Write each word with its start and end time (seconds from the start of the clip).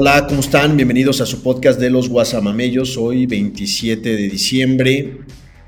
Hola, 0.00 0.28
¿cómo 0.28 0.38
están? 0.38 0.76
Bienvenidos 0.76 1.20
a 1.20 1.26
su 1.26 1.42
podcast 1.42 1.80
de 1.80 1.90
los 1.90 2.08
Guasamamellos. 2.08 2.96
Hoy 2.96 3.26
27 3.26 4.08
de 4.10 4.28
diciembre. 4.28 5.18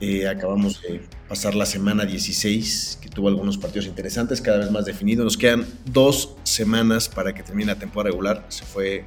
Eh, 0.00 0.28
acabamos 0.28 0.80
de 0.82 1.00
pasar 1.28 1.56
la 1.56 1.66
semana 1.66 2.04
16, 2.04 3.00
que 3.02 3.08
tuvo 3.08 3.26
algunos 3.26 3.58
partidos 3.58 3.88
interesantes, 3.88 4.40
cada 4.40 4.58
vez 4.58 4.70
más 4.70 4.84
definidos. 4.84 5.24
Nos 5.24 5.36
quedan 5.36 5.66
dos 5.84 6.36
semanas 6.44 7.08
para 7.08 7.34
que 7.34 7.42
termine 7.42 7.72
la 7.72 7.80
temporada 7.80 8.12
regular. 8.12 8.46
Se 8.50 8.64
fue 8.64 9.04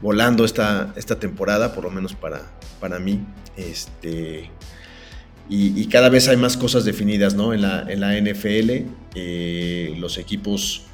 volando 0.00 0.44
esta, 0.44 0.94
esta 0.94 1.18
temporada, 1.18 1.74
por 1.74 1.82
lo 1.82 1.90
menos 1.90 2.14
para, 2.14 2.52
para 2.78 3.00
mí. 3.00 3.26
Este, 3.56 4.48
y, 5.48 5.84
cada 5.86 6.08
vez 6.08 6.28
hay 6.28 6.36
más 6.36 6.56
cosas 6.56 6.84
definidas 6.84 7.34
¿no? 7.34 7.52
en, 7.52 7.62
la, 7.62 7.84
en 7.88 7.98
la 7.98 8.16
NFL. 8.16 8.86
Eh, 9.16 9.96
los 9.98 10.18
equipos 10.18 10.84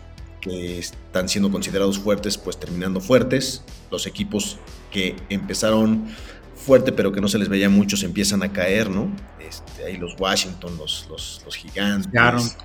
que 0.46 0.78
están 0.78 1.28
siendo 1.28 1.50
considerados 1.50 1.98
fuertes, 1.98 2.38
pues 2.38 2.58
terminando 2.58 3.00
fuertes. 3.00 3.64
Los 3.90 4.06
equipos 4.06 4.58
que 4.90 5.16
empezaron 5.28 6.06
fuerte, 6.54 6.92
pero 6.92 7.12
que 7.12 7.20
no 7.20 7.28
se 7.28 7.38
les 7.38 7.48
veía 7.48 7.68
mucho, 7.68 7.96
se 7.96 8.06
empiezan 8.06 8.42
a 8.42 8.52
caer, 8.52 8.88
¿no? 8.90 9.10
Este, 9.40 9.84
ahí 9.84 9.96
los 9.96 10.16
Washington, 10.18 10.76
los, 10.78 11.06
los, 11.10 11.42
los 11.44 11.56
gigantes, 11.56 12.56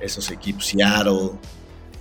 esos 0.00 0.30
equipos, 0.30 0.66
Seattle, 0.66 1.30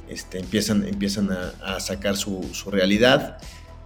este, 0.10 0.40
empiezan, 0.40 0.86
empiezan 0.88 1.30
a, 1.32 1.80
sacar 1.80 2.18
su, 2.18 2.52
realidad. 2.68 3.38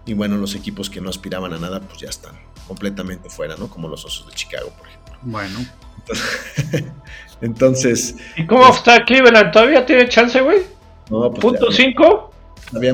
Y 0.05 0.14
bueno, 0.14 0.38
los 0.38 0.55
equipos 0.55 0.89
que 0.89 1.02
no 1.02 1.09
aspiraban 1.09 1.53
a 1.53 1.59
nada, 1.59 1.81
pues 1.81 1.99
ya 1.99 2.09
están 2.09 2.36
completamente 2.67 3.30
fuera, 3.30 3.55
¿no? 3.58 3.70
Como 3.70 3.88
los 3.88 4.05
Osos 4.05 4.27
de 4.27 4.33
Chicago, 4.33 4.72
por 4.77 4.88
ejemplo. 4.88 5.17
Bueno. 5.22 5.59
Entonces. 7.42 8.16
¿Y 8.38 8.45
cómo 8.45 8.67
está 8.70 9.03
Cleveland? 9.05 9.52
¿Todavía 9.52 9.86
tiene 9.86 10.08
chance, 10.08 10.39
güey? 10.42 10.74
No, 11.09 11.30
pues 11.30 11.42
¿Punto 11.42 11.72
5? 11.72 12.31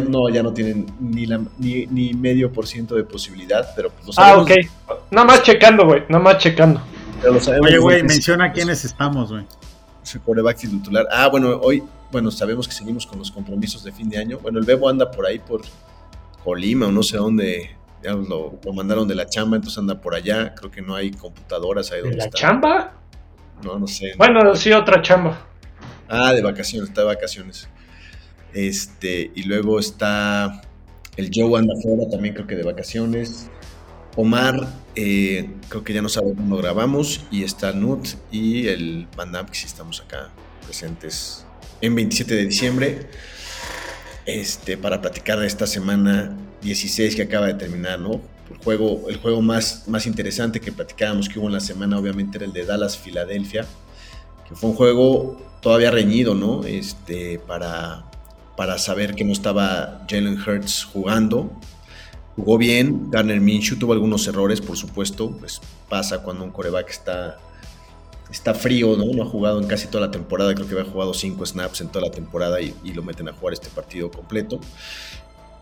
no, 0.10 0.30
ya 0.30 0.44
no 0.44 0.54
tienen 0.54 0.86
ni, 1.00 1.26
la, 1.26 1.42
ni, 1.58 2.14
medio 2.14 2.52
por 2.52 2.68
ciento 2.68 2.96
de 2.96 3.04
posibilidad, 3.04 3.72
pero 3.76 3.90
pues 3.90 4.18
Ah, 4.18 4.38
ok. 4.38 4.52
Nada 5.12 5.26
más 5.26 5.44
checando, 5.44 5.86
güey. 5.86 6.04
Nada 6.10 6.24
más 6.24 6.38
checando. 6.38 6.82
Oye, 7.62 7.78
güey, 7.78 8.04
menciona 8.04 8.52
quiénes 8.52 8.84
estamos, 8.84 9.32
güey. 9.32 9.46
Su 10.04 10.22
coreback 10.22 10.58
titular. 10.58 11.08
Ah, 11.12 11.28
bueno, 11.28 11.60
hoy, 11.62 11.84
bueno, 12.12 12.32
sabemos 12.32 12.68
que 12.68 12.74
seguimos 12.74 13.06
con 13.06 13.20
los 13.20 13.32
compromisos 13.32 13.84
de 13.84 13.92
fin 13.92 14.10
de 14.10 14.18
año. 14.18 14.40
Bueno, 14.42 14.60
el 14.60 14.66
Bebo 14.66 14.90
anda 14.90 15.10
por 15.12 15.26
ahí 15.26 15.40
por 15.40 15.62
Colima 16.44 16.88
o 16.88 16.92
no 16.92 17.04
sé 17.04 17.18
dónde. 17.18 17.78
Ya 18.04 18.14
lo, 18.14 18.60
mandaron 18.74 19.08
de 19.08 19.14
la 19.14 19.28
chamba, 19.28 19.58
entonces 19.58 19.78
anda 19.78 20.02
por 20.02 20.16
allá. 20.16 20.56
Creo 20.56 20.72
que 20.72 20.82
no 20.82 20.96
hay 20.96 21.12
computadoras 21.12 21.92
ahí 21.92 22.02
donde 22.02 22.16
¿De 22.16 22.24
la 22.24 22.30
chamba? 22.32 22.94
No, 23.64 23.78
no 23.78 23.86
sé. 23.86 24.14
Bueno, 24.18 24.56
sí, 24.56 24.74
otra 24.74 25.04
chamba. 25.04 25.40
Ah, 26.10 26.34
de 26.34 26.42
vacaciones, 26.42 26.90
está 26.90 27.02
de 27.02 27.08
vacaciones. 27.08 27.70
Este, 28.54 29.32
y 29.36 29.44
luego 29.44 29.80
está 29.80 30.62
el 31.18 31.30
Joe 31.34 31.60
anda 31.60 31.76
fuera 31.82 32.10
también 32.10 32.34
creo 32.34 32.48
que 32.48 32.56
de 32.56 32.64
vacaciones. 32.64 33.48
Omar, 34.16 34.68
eh, 34.96 35.50
creo 35.70 35.84
que 35.84 35.94
ya 35.94 36.02
no 36.02 36.10
sabe 36.10 36.34
cómo 36.36 36.58
grabamos. 36.58 37.22
Y 37.32 37.44
está 37.44 37.74
Nut 37.74 38.08
y 38.32 38.68
el 38.68 39.08
Van 39.16 39.32
que 39.48 39.56
sí 39.56 39.66
estamos 39.66 40.02
acá 40.02 40.30
presentes 40.66 41.46
en 41.82 41.96
27 41.96 42.34
de 42.34 42.46
diciembre. 42.46 43.08
Este, 44.26 44.78
para 44.78 45.02
platicar 45.02 45.40
de 45.40 45.48
esta 45.48 45.68
semana 45.68 46.38
16 46.62 47.16
que 47.16 47.24
acaba 47.24 47.48
de 47.48 47.56
terminar, 47.56 48.00
¿no? 48.00 48.22
El 48.50 48.58
juego, 48.64 49.10
el 49.10 49.18
juego 49.18 49.42
más, 49.42 49.88
más 49.88 50.06
interesante 50.06 50.60
que 50.60 50.72
platicábamos 50.72 51.28
que 51.28 51.40
hubo 51.40 51.48
en 51.48 51.54
la 51.54 51.60
semana, 51.60 51.98
obviamente, 51.98 52.38
era 52.38 52.46
el 52.46 52.54
de 52.54 52.66
Dallas-Filadelfia, 52.66 53.66
que 54.48 54.56
fue 54.56 54.70
un 54.70 54.76
juego 54.76 55.42
todavía 55.62 55.90
reñido, 55.90 56.36
¿no? 56.36 56.64
Este, 56.66 57.40
para, 57.40 58.11
para 58.62 58.78
saber 58.78 59.16
que 59.16 59.24
no 59.24 59.34
estaba 59.34 60.06
Jalen 60.08 60.38
Hurts 60.40 60.84
jugando. 60.84 61.52
Jugó 62.36 62.60
bien, 62.60 63.10
Garner 63.10 63.42
Minshew 63.42 63.80
tuvo 63.80 63.94
algunos 63.94 64.28
errores, 64.28 64.62
por 64.62 64.78
supuesto, 64.78 65.32
pues 65.32 65.60
pasa 65.90 66.22
cuando 66.22 66.44
un 66.44 66.52
coreback 66.52 66.92
está, 66.92 67.40
está 68.32 68.54
frío, 68.54 68.96
¿no? 68.96 69.06
No 69.16 69.24
ha 69.24 69.26
jugado 69.26 69.60
en 69.60 69.66
casi 69.66 69.88
toda 69.88 70.06
la 70.06 70.12
temporada, 70.12 70.54
creo 70.54 70.68
que 70.68 70.76
había 70.78 70.92
jugado 70.92 71.12
cinco 71.16 71.44
snaps 71.44 71.82
en 71.82 71.88
toda 71.88 72.06
la 72.06 72.12
temporada 72.12 72.62
y, 72.62 72.76
lo 72.94 73.02
meten 73.02 73.30
a 73.30 73.34
jugar 73.34 73.54
este 73.54 73.70
partido 73.70 74.12
completo. 74.12 74.60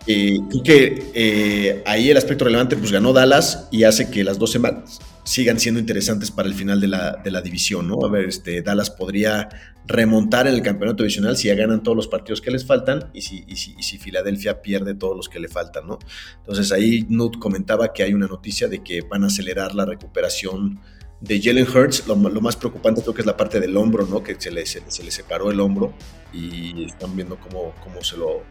Eh, 0.06 0.38
creo 0.50 0.64
que 0.64 1.12
eh, 1.14 1.84
ahí 1.86 2.10
el 2.10 2.18
aspecto 2.18 2.44
relevante, 2.44 2.76
pues 2.76 2.92
ganó 2.92 3.14
Dallas 3.14 3.70
y 3.72 3.86
hace 3.86 4.12
que 4.12 4.26
las 4.26 4.38
dos 4.38 4.52
semanas 4.52 5.00
sigan 5.30 5.60
siendo 5.60 5.80
interesantes 5.80 6.32
para 6.32 6.48
el 6.48 6.56
final 6.56 6.82
de 6.82 6.88
la, 6.88 7.12
de 7.24 7.30
la 7.30 7.40
división, 7.40 7.88
¿no? 7.88 8.04
A 8.04 8.10
ver, 8.10 8.26
este, 8.26 8.64
Dallas 8.64 8.90
podría 8.90 9.48
remontar 9.86 10.48
en 10.48 10.56
el 10.56 10.64
campeonato 10.64 11.04
divisional 11.04 11.38
si 11.38 11.50
ya 11.50 11.54
ganan 11.54 11.84
todos 11.84 11.96
los 11.96 12.08
partidos 12.08 12.42
que 12.42 12.50
les 12.50 12.66
faltan 12.66 13.12
y 13.14 13.22
si, 13.22 13.46
y 13.48 13.56
si, 13.56 13.98
Filadelfia 14.00 14.64
pierde 14.64 14.96
todos 14.96 15.16
los 15.16 15.30
que 15.30 15.40
le 15.40 15.48
faltan, 15.48 15.86
¿no? 15.86 16.00
Entonces 16.38 16.72
ahí 16.72 17.06
Nut 17.10 17.38
comentaba 17.38 17.94
que 17.94 18.02
hay 18.02 18.16
una 18.16 18.26
noticia 18.26 18.68
de 18.68 18.82
que 18.82 19.02
van 19.02 19.24
a 19.24 19.28
acelerar 19.28 19.76
la 19.76 19.86
recuperación 19.86 20.80
de 21.22 21.40
Jalen 21.40 21.68
Hurts. 21.70 22.08
Lo, 22.08 22.16
más 22.16 22.56
preocupante 22.56 23.04
creo 23.04 23.14
que 23.14 23.22
es 23.22 23.28
la 23.28 23.38
parte 23.38 23.60
del 23.60 23.78
hombro, 23.78 24.08
¿no? 24.08 24.24
Que 24.24 24.36
se 24.42 24.50
le, 24.50 24.66
se, 24.66 24.82
le 24.82 25.12
separó 25.12 25.52
el 25.52 25.60
hombro 25.60 25.94
y 26.34 26.86
están 26.86 27.16
viendo 27.16 27.40
cómo, 27.40 27.76
cómo 27.84 28.04
se, 28.04 28.18
lo, 28.18 28.42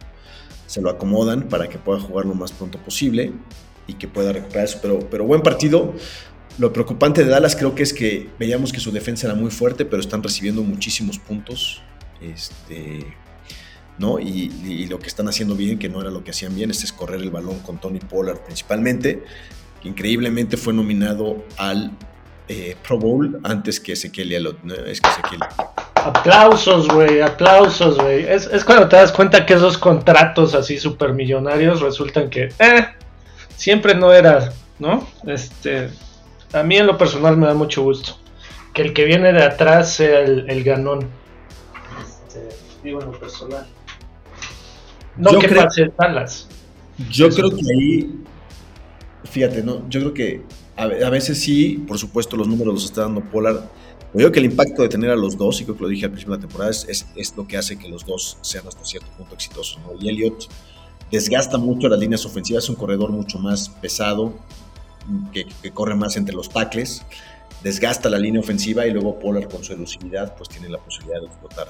se 0.65 0.81
lo 0.81 0.89
acomodan 0.89 1.49
para 1.49 1.67
que 1.67 1.77
pueda 1.77 1.99
jugar 1.99 2.25
lo 2.25 2.35
más 2.35 2.53
pronto 2.53 2.77
posible 2.77 3.33
y 3.89 3.95
que 3.95 4.07
pueda 4.07 4.31
recuperar 4.31 4.65
eso. 4.65 4.79
Pero, 4.81 4.99
pero 5.09 5.25
buen 5.25 5.41
partido. 5.41 5.93
Lo 6.59 6.73
preocupante 6.73 7.23
de 7.23 7.29
Dallas 7.31 7.55
creo 7.55 7.73
que 7.73 7.83
es 7.83 7.93
que 7.93 8.29
veíamos 8.37 8.73
que 8.73 8.81
su 8.81 8.91
defensa 8.91 9.27
era 9.27 9.35
muy 9.35 9.49
fuerte, 9.49 9.85
pero 9.85 10.01
están 10.01 10.21
recibiendo 10.21 10.61
muchísimos 10.61 11.17
puntos. 11.17 11.81
Este, 12.21 13.05
¿no? 13.97 14.19
Y, 14.19 14.85
lo 14.87 14.99
que 14.99 15.07
están 15.07 15.29
haciendo 15.29 15.55
bien, 15.55 15.79
que 15.79 15.87
no 15.87 16.01
era 16.01 16.09
lo 16.09 16.23
que 16.23 16.31
hacían 16.31 16.53
bien, 16.53 16.69
es 16.69 16.91
correr 16.91 17.21
el 17.21 17.29
balón 17.29 17.59
con 17.59 17.79
Tony 17.79 17.99
Pollard 17.99 18.39
principalmente, 18.39 19.23
que 19.81 19.87
increíblemente 19.87 20.57
fue 20.57 20.73
nominado 20.73 21.45
al 21.57 21.91
eh, 22.49 22.75
Pro 22.85 22.97
Bowl 22.97 23.39
antes 23.43 23.79
que 23.79 23.93
Ezequiel. 23.93 24.47
Aplausos, 25.95 26.87
güey, 26.89 27.21
aplausos, 27.21 27.97
güey. 27.97 28.25
Es, 28.25 28.47
es, 28.47 28.65
cuando 28.65 28.89
te 28.89 28.97
das 28.97 29.13
cuenta 29.13 29.45
que 29.45 29.53
esos 29.53 29.77
contratos 29.77 30.55
así 30.55 30.77
supermillonarios 30.77 31.79
resultan 31.79 32.29
que, 32.29 32.49
eh, 32.59 32.85
siempre 33.55 33.95
no 33.95 34.11
era, 34.11 34.51
¿no? 34.79 35.07
Este, 35.27 35.89
a 36.53 36.63
mí 36.63 36.77
en 36.77 36.87
lo 36.87 36.97
personal 36.97 37.37
me 37.37 37.47
da 37.47 37.53
mucho 37.53 37.83
gusto. 37.83 38.17
Que 38.73 38.83
el 38.83 38.93
que 38.93 39.05
viene 39.05 39.33
de 39.33 39.43
atrás 39.43 39.93
sea 39.93 40.19
el, 40.19 40.63
ganón. 40.63 41.07
Este, 42.01 42.49
digo 42.83 43.01
en 43.01 43.11
lo 43.11 43.19
personal. 43.19 43.67
No 45.17 45.37
que 45.39 45.49
pase 45.49 45.91
Dallas. 45.97 46.47
Yo 47.09 47.29
creo 47.29 47.49
que 47.49 47.61
ahí, 47.61 48.23
fíjate, 49.23 49.63
no, 49.63 49.87
yo 49.89 49.99
creo 50.01 50.13
que 50.13 50.41
a, 50.75 51.09
veces 51.09 51.39
sí, 51.39 51.83
por 51.87 51.97
supuesto, 51.97 52.37
los 52.37 52.47
números 52.47 52.73
los 52.73 52.85
está 52.85 53.01
dando 53.01 53.21
Polar. 53.21 53.69
Yo 54.13 54.19
creo 54.19 54.31
que 54.31 54.39
el 54.39 54.45
impacto 54.45 54.81
de 54.81 54.89
tener 54.89 55.09
a 55.11 55.15
los 55.15 55.37
dos, 55.37 55.59
y 55.61 55.65
creo 55.65 55.75
que 55.75 55.83
lo 55.83 55.89
dije 55.89 56.05
al 56.05 56.11
principio 56.11 56.35
de 56.35 56.41
la 56.41 56.47
temporada, 56.47 56.71
es, 56.71 57.05
es, 57.15 57.33
lo 57.35 57.47
que 57.47 57.57
hace 57.57 57.77
que 57.77 57.89
los 57.89 58.05
dos 58.05 58.37
sean 58.41 58.67
hasta 58.67 58.83
cierto 58.85 59.09
punto 59.17 59.35
exitosos. 59.35 59.79
¿no? 59.81 59.93
Y 60.01 60.09
Elliot 60.09 60.49
desgasta 61.11 61.57
mucho 61.57 61.89
las 61.89 61.99
líneas 61.99 62.25
ofensivas, 62.25 62.63
es 62.63 62.69
un 62.69 62.75
corredor 62.75 63.11
mucho 63.11 63.39
más 63.39 63.69
pesado, 63.69 64.33
que, 65.31 65.71
corre 65.71 65.95
más 65.95 66.17
entre 66.17 66.35
los 66.35 66.49
tackles, 66.49 67.03
desgasta 67.63 68.09
la 68.09 68.17
línea 68.17 68.41
ofensiva 68.41 68.85
y 68.87 68.91
luego 68.91 69.19
Pollard 69.19 69.49
con 69.49 69.63
su 69.63 69.73
elusividad 69.73 70.35
pues 70.35 70.49
tiene 70.49 70.69
la 70.69 70.77
posibilidad 70.77 71.19
de 71.21 71.27
explotar 71.27 71.67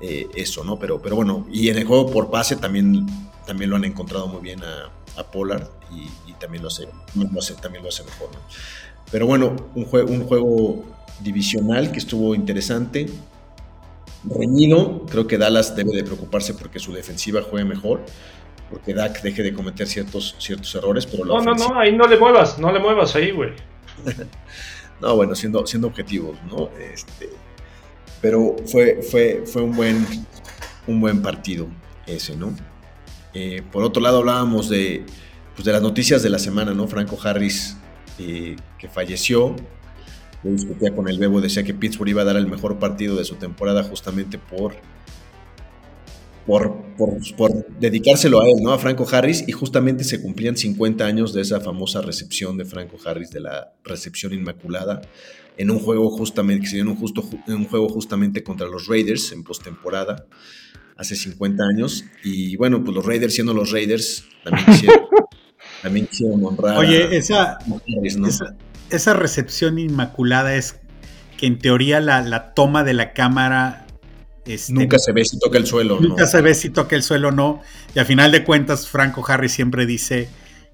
eh, 0.00 0.26
eso, 0.34 0.62
¿no? 0.64 0.78
Pero, 0.78 1.00
pero 1.00 1.16
bueno, 1.16 1.46
y 1.50 1.68
en 1.68 1.78
el 1.78 1.84
juego 1.84 2.10
por 2.10 2.30
pase 2.30 2.56
también, 2.56 3.06
también 3.46 3.70
lo 3.70 3.76
han 3.76 3.84
encontrado 3.84 4.26
muy 4.26 4.42
bien 4.42 4.60
a, 4.62 4.90
Pollard 5.32 5.66
y, 5.90 6.32
también, 6.34 6.62
lo 6.62 6.68
hace, 6.68 6.86
también 7.54 7.82
lo 7.82 7.88
hace 7.88 8.04
mejor, 8.04 8.30
¿no? 8.30 8.38
Pero 9.10 9.26
bueno, 9.26 9.56
un, 9.74 9.86
juego 9.86 10.12
un 10.12 10.26
juego 10.26 10.84
divisional 11.20 11.90
que 11.90 11.98
estuvo 11.98 12.34
interesante, 12.34 13.06
reñido, 14.24 15.06
creo 15.06 15.26
que 15.26 15.38
Dallas 15.38 15.74
debe 15.74 15.92
de 15.92 16.04
preocuparse 16.04 16.52
porque 16.52 16.78
su 16.78 16.92
defensiva 16.92 17.40
juegue 17.42 17.64
mejor 17.64 18.04
porque 18.70 18.94
Dak 18.94 19.22
deje 19.22 19.42
de 19.42 19.52
cometer 19.52 19.86
ciertos, 19.86 20.36
ciertos 20.38 20.74
errores. 20.74 21.06
Pero 21.06 21.24
no, 21.24 21.40
no, 21.40 21.54
no, 21.54 21.78
ahí 21.78 21.96
no 21.96 22.06
le 22.06 22.18
muevas, 22.18 22.58
no 22.58 22.72
le 22.72 22.80
muevas 22.80 23.14
ahí, 23.14 23.30
güey. 23.30 23.50
no, 25.00 25.16
bueno, 25.16 25.34
siendo, 25.34 25.66
siendo 25.66 25.88
objetivos, 25.88 26.36
¿no? 26.50 26.70
Este, 26.78 27.30
pero 28.20 28.56
fue, 28.66 29.02
fue, 29.02 29.44
fue 29.46 29.62
un, 29.62 29.76
buen, 29.76 30.06
un 30.86 31.00
buen 31.00 31.22
partido 31.22 31.68
ese, 32.06 32.36
¿no? 32.36 32.54
Eh, 33.34 33.62
por 33.70 33.84
otro 33.84 34.02
lado, 34.02 34.18
hablábamos 34.18 34.68
de, 34.68 35.04
pues, 35.54 35.64
de 35.64 35.72
las 35.72 35.82
noticias 35.82 36.22
de 36.22 36.30
la 36.30 36.38
semana, 36.38 36.72
¿no? 36.72 36.88
Franco 36.88 37.18
Harris, 37.22 37.76
eh, 38.18 38.56
que 38.78 38.88
falleció. 38.88 39.54
Yo 40.42 40.50
discutía 40.50 40.94
con 40.94 41.08
el 41.08 41.18
Bebo, 41.18 41.40
decía 41.40 41.62
que 41.62 41.74
Pittsburgh 41.74 42.10
iba 42.10 42.22
a 42.22 42.24
dar 42.24 42.36
el 42.36 42.46
mejor 42.46 42.78
partido 42.78 43.16
de 43.16 43.24
su 43.24 43.36
temporada 43.36 43.82
justamente 43.82 44.38
por 44.38 44.74
por, 46.46 46.76
por, 46.96 47.66
dedicárselo 47.80 48.40
a 48.40 48.48
él, 48.48 48.56
¿no? 48.62 48.72
A 48.72 48.78
Franco 48.78 49.06
Harris, 49.10 49.44
y 49.46 49.52
justamente 49.52 50.04
se 50.04 50.22
cumplían 50.22 50.56
50 50.56 51.04
años 51.04 51.34
de 51.34 51.42
esa 51.42 51.60
famosa 51.60 52.00
recepción 52.00 52.56
de 52.56 52.64
Franco 52.64 52.96
Harris, 53.04 53.30
de 53.30 53.40
la 53.40 53.72
recepción 53.84 54.32
inmaculada, 54.32 55.02
en 55.58 55.70
un 55.70 55.80
juego 55.80 56.08
justamente, 56.10 56.62
que 56.62 56.68
se 56.68 56.76
dio 56.76 56.84
en 56.84 56.90
un, 56.90 56.96
justo, 56.96 57.28
en 57.48 57.54
un 57.54 57.64
juego 57.66 57.88
justamente 57.88 58.44
contra 58.44 58.68
los 58.68 58.86
Raiders 58.86 59.32
en 59.32 59.42
postemporada, 59.42 60.26
hace 60.96 61.16
50 61.16 61.64
años, 61.64 62.04
y 62.22 62.56
bueno, 62.56 62.82
pues 62.84 62.94
los 62.94 63.04
Raiders 63.04 63.34
siendo 63.34 63.52
los 63.52 63.72
Raiders, 63.72 64.24
también 64.44 64.66
quisieron, 64.70 65.00
también 65.82 66.06
quisieron 66.06 66.44
honrar 66.44 66.78
Oye, 66.78 67.16
esa, 67.16 67.58
esa, 68.90 69.14
recepción 69.14 69.80
inmaculada 69.80 70.54
es 70.54 70.78
que 71.36 71.46
en 71.46 71.58
teoría 71.58 72.00
la, 72.00 72.22
la 72.22 72.54
toma 72.54 72.84
de 72.84 72.94
la 72.94 73.12
cámara 73.12 73.85
este, 74.46 74.72
nunca 74.72 74.98
se 74.98 75.12
ve 75.12 75.24
si 75.24 75.38
toca 75.38 75.58
el 75.58 75.66
suelo. 75.66 76.00
Nunca 76.00 76.26
se 76.26 76.40
ve 76.40 76.54
si 76.54 76.70
toca 76.70 76.94
el 76.94 77.02
suelo 77.02 77.28
o 77.28 77.32
no. 77.32 77.62
Y 77.94 77.98
a 77.98 78.04
final 78.04 78.30
de 78.30 78.44
cuentas, 78.44 78.88
Franco 78.88 79.24
Harris 79.26 79.52
siempre 79.52 79.86
dice 79.86 80.28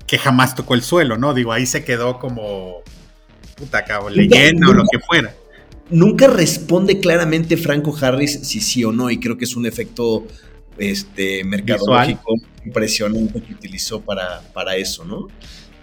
que 0.07 0.19
jamás 0.19 0.55
tocó 0.55 0.75
el 0.75 0.83
suelo, 0.83 1.17
¿no? 1.17 1.33
Digo, 1.33 1.53
ahí 1.53 1.67
se 1.67 1.85
quedó 1.85 2.19
como 2.19 2.83
puta 3.57 3.85
cabrón, 3.85 4.15
leyenda 4.15 4.69
o 4.69 4.73
lo 4.73 4.85
que 4.91 4.99
fuera. 4.99 5.35
Nunca 5.91 6.27
responde 6.27 7.01
claramente 7.01 7.57
Franco 7.57 7.97
Harris 7.99 8.41
si 8.43 8.61
sí 8.61 8.85
o 8.85 8.93
no, 8.93 9.11
y 9.11 9.19
creo 9.19 9.39
que 9.39 9.45
es 9.45 9.57
un 9.57 9.67
efecto 9.67 10.27
este, 10.79 11.45
mercadológico 11.45 12.35
impresionante 12.65 13.43
que 13.43 13.53
utilizó 13.55 14.01
para, 14.01 14.41
para 14.53 14.77
eso, 14.77 15.05
¿no? 15.05 15.29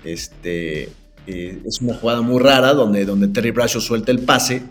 Este, 0.04 0.90
eh, 1.28 1.62
es 1.66 1.82
una 1.82 1.96
jugada 1.96 2.22
muy 2.22 2.42
rara 2.42 2.74
donde, 2.74 3.06
donde 3.06 3.28
Terry 3.28 3.52
Bradshaw 3.52 3.82
suelta 3.82 4.12
el 4.12 4.20
pase 4.20 4.64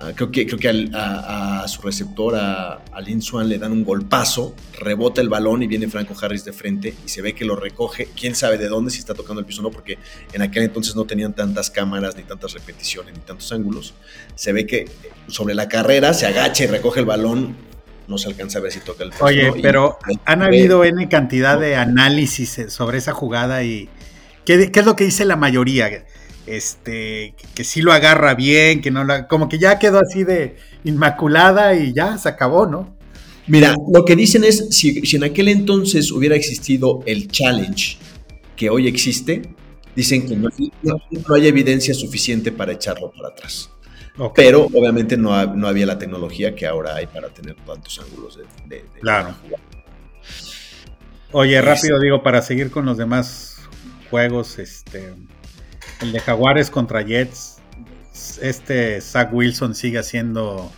Ah, 0.00 0.12
creo 0.14 0.30
que, 0.30 0.46
creo 0.46 0.58
que 0.60 0.90
a, 0.94 1.64
su 1.66 1.82
receptor, 1.82 2.36
a, 2.36 2.74
a, 2.92 3.00
Lin 3.00 3.20
Swan, 3.20 3.48
le 3.48 3.58
dan 3.58 3.72
un 3.72 3.82
golpazo, 3.82 4.54
rebota 4.78 5.20
el 5.20 5.28
balón 5.28 5.64
y 5.64 5.66
viene 5.66 5.88
Franco 5.88 6.14
Harris 6.20 6.44
de 6.44 6.52
frente 6.52 6.94
y 7.04 7.08
se 7.08 7.20
ve 7.20 7.34
que 7.34 7.44
lo 7.44 7.56
recoge. 7.56 8.08
Quién 8.16 8.36
sabe 8.36 8.58
de 8.58 8.68
dónde, 8.68 8.92
si 8.92 9.00
está 9.00 9.14
tocando 9.14 9.40
el 9.40 9.46
piso 9.46 9.60
o 9.60 9.64
no, 9.64 9.70
porque 9.72 9.98
en 10.32 10.42
aquel 10.42 10.62
entonces 10.62 10.94
no 10.94 11.04
tenían 11.04 11.34
tantas 11.34 11.68
cámaras, 11.68 12.16
ni 12.16 12.22
tantas 12.22 12.52
repeticiones, 12.52 13.12
ni 13.12 13.20
tantos 13.20 13.50
ángulos. 13.50 13.94
Se 14.36 14.52
ve 14.52 14.66
que 14.66 14.88
sobre 15.26 15.56
la 15.56 15.68
carrera 15.68 16.14
se 16.14 16.26
agacha 16.26 16.62
y 16.62 16.66
recoge 16.68 17.00
el 17.00 17.06
balón. 17.06 17.56
No 18.06 18.18
se 18.18 18.28
alcanza 18.28 18.60
a 18.60 18.62
ver 18.62 18.70
si 18.70 18.78
toca 18.78 19.02
el 19.02 19.10
piso. 19.10 19.24
Oye, 19.24 19.52
pero 19.60 19.98
han 20.24 20.42
habido 20.42 20.84
N 20.84 21.08
cantidad 21.08 21.58
de 21.58 21.74
análisis 21.74 22.66
sobre 22.68 22.98
esa 22.98 23.12
jugada 23.12 23.64
y. 23.64 23.88
¿Qué, 24.46 24.70
¿Qué 24.70 24.80
es 24.80 24.86
lo 24.86 24.96
que 24.96 25.04
dice 25.04 25.24
la 25.24 25.36
mayoría? 25.36 26.06
Este, 26.48 27.34
que, 27.54 27.64
sí 27.64 27.82
lo 27.82 27.92
agarra 27.92 28.34
bien, 28.34 28.80
que 28.80 28.90
no 28.90 29.04
la, 29.04 29.28
como 29.28 29.48
que 29.48 29.58
ya 29.58 29.78
quedó 29.78 30.00
así 30.00 30.24
de 30.24 30.56
inmaculada 30.84 31.74
y 31.74 31.92
ya 31.92 32.16
se 32.16 32.28
acabó, 32.28 32.66
¿no? 32.66 32.96
Mira, 33.46 33.74
lo 33.92 34.04
que 34.04 34.16
dicen 34.16 34.44
es, 34.44 34.68
si, 34.70 35.02
en 35.16 35.24
aquel 35.24 35.48
entonces 35.48 36.10
hubiera 36.10 36.36
existido 36.36 37.00
el 37.06 37.28
challenge 37.28 37.96
que 38.56 38.68
hoy 38.70 38.88
existe, 38.88 39.54
dicen 39.94 40.26
que 40.26 40.36
no, 40.36 40.48
hay 41.34 41.46
evidencia 41.46 41.94
suficiente 41.94 42.52
para 42.52 42.72
echarlo 42.72 43.10
para 43.10 43.28
atrás. 43.28 43.70
Pero 44.34 44.64
obviamente 44.66 45.16
no, 45.16 45.32
había 45.32 45.86
la 45.86 45.98
tecnología 45.98 46.54
que 46.54 46.66
ahora 46.66 46.96
hay 46.96 47.06
para 47.06 47.28
tener 47.28 47.54
tantos 47.64 48.00
ángulos 48.00 48.38
de, 48.66 48.84
claro. 49.00 49.34
Oye, 51.30 51.60
rápido 51.62 52.00
digo, 52.00 52.22
para 52.22 52.42
seguir 52.42 52.70
con 52.70 52.84
los 52.84 52.96
demás 52.96 53.60
juegos, 54.10 54.58
este 54.58 55.14
el 56.00 56.12
de 56.12 56.20
Jaguares 56.20 56.70
contra 56.70 57.02
Jets, 57.02 57.58
este 58.40 59.00
Zach 59.00 59.32
Wilson 59.32 59.74
sigue 59.74 59.98
haciendo 59.98 60.70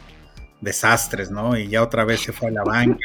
desastres, 0.60 1.30
¿no? 1.30 1.56
Y 1.58 1.68
ya 1.68 1.82
otra 1.82 2.04
vez 2.04 2.20
se 2.20 2.32
fue 2.32 2.48
a 2.48 2.52
la 2.52 2.64
banca, 2.64 2.98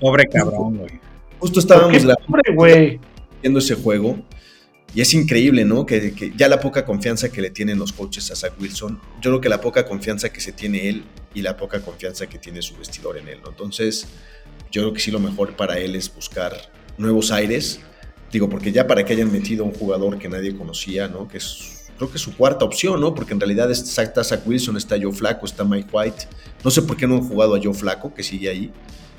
Pobre 0.00 0.26
cabrón, 0.28 0.78
güey. 0.78 1.00
Justo 1.38 1.60
estábamos 1.60 1.92
viendo 3.42 3.58
ese 3.58 3.74
juego. 3.74 4.18
Y 4.92 5.00
es 5.00 5.14
increíble, 5.14 5.64
¿no? 5.64 5.86
Que, 5.86 6.32
ya 6.36 6.48
la 6.48 6.58
poca 6.58 6.84
confianza 6.84 7.30
que 7.30 7.40
le 7.40 7.50
tienen 7.50 7.78
los 7.78 7.92
coaches 7.92 8.30
a 8.32 8.36
Zach 8.36 8.54
Wilson, 8.60 9.00
yo 9.20 9.30
creo 9.30 9.40
que 9.40 9.48
la 9.48 9.60
poca 9.60 9.86
confianza 9.86 10.30
que 10.30 10.40
se 10.40 10.52
tiene 10.52 10.88
él 10.88 11.04
y 11.32 11.42
la 11.42 11.56
poca 11.56 11.80
confianza 11.80 12.26
que 12.26 12.38
tiene 12.38 12.60
su 12.60 12.76
vestidor 12.76 13.16
en 13.16 13.28
él, 13.28 13.40
¿no? 13.42 13.50
Entonces, 13.50 14.08
yo 14.72 14.82
creo 14.82 14.92
que 14.92 15.00
sí 15.00 15.12
lo 15.12 15.20
mejor 15.20 15.54
para 15.54 15.78
él 15.78 15.94
es 15.94 16.12
buscar 16.12 16.56
nuevos 16.98 17.30
aires, 17.30 17.80
Digo, 18.32 18.48
porque 18.48 18.70
ya 18.70 18.86
para 18.86 19.04
que 19.04 19.12
hayan 19.12 19.32
metido 19.32 19.64
a 19.64 19.68
un 19.68 19.74
jugador 19.74 20.18
que 20.18 20.28
nadie 20.28 20.56
conocía, 20.56 21.08
¿no? 21.08 21.26
Que 21.26 21.38
es, 21.38 21.90
creo 21.96 22.10
que 22.10 22.16
es 22.16 22.22
su 22.22 22.36
cuarta 22.36 22.64
opción, 22.64 23.00
¿no? 23.00 23.14
Porque 23.14 23.34
en 23.34 23.40
realidad 23.40 23.70
está 23.70 24.22
Zach 24.22 24.46
Wilson, 24.46 24.76
está 24.76 24.96
Joe 25.00 25.12
Flaco, 25.12 25.46
está 25.46 25.64
Mike 25.64 25.88
White. 25.92 26.28
No 26.64 26.70
sé 26.70 26.82
por 26.82 26.96
qué 26.96 27.06
no 27.06 27.16
han 27.16 27.28
jugado 27.28 27.56
a 27.56 27.60
Joe 27.62 27.74
Flaco, 27.74 28.14
que 28.14 28.22
sigue 28.22 28.48
ahí. 28.48 28.70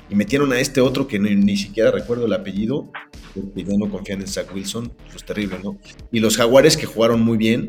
Y 0.08 0.14
metieron 0.14 0.52
a 0.52 0.60
este 0.60 0.80
otro 0.80 1.06
que 1.06 1.18
ni, 1.18 1.56
siquiera 1.56 1.90
recuerdo 1.90 2.26
el 2.26 2.32
apellido, 2.32 2.90
porque 3.34 3.64
ya 3.64 3.76
no 3.76 3.90
confían 3.90 4.20
en 4.20 4.26
Zach 4.26 4.54
Wilson. 4.54 4.92
Pues 5.10 5.24
terrible, 5.24 5.58
¿no? 5.62 5.78
Y 6.10 6.20
los 6.20 6.36
Jaguares 6.36 6.76
que 6.76 6.86
jugaron 6.86 7.20
muy 7.20 7.36
bien. 7.36 7.68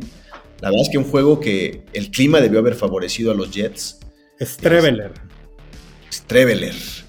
La 0.61 0.69
verdad 0.69 0.83
es 0.83 0.89
que 0.89 0.97
un 0.97 1.03
juego 1.03 1.41
que 1.41 1.83
el 1.91 2.09
clima 2.09 2.39
debió 2.39 2.59
haber 2.59 2.75
favorecido 2.75 3.31
a 3.31 3.35
los 3.35 3.51
Jets. 3.51 3.99
Streveler. 4.39 5.11
Streveler 6.09 7.02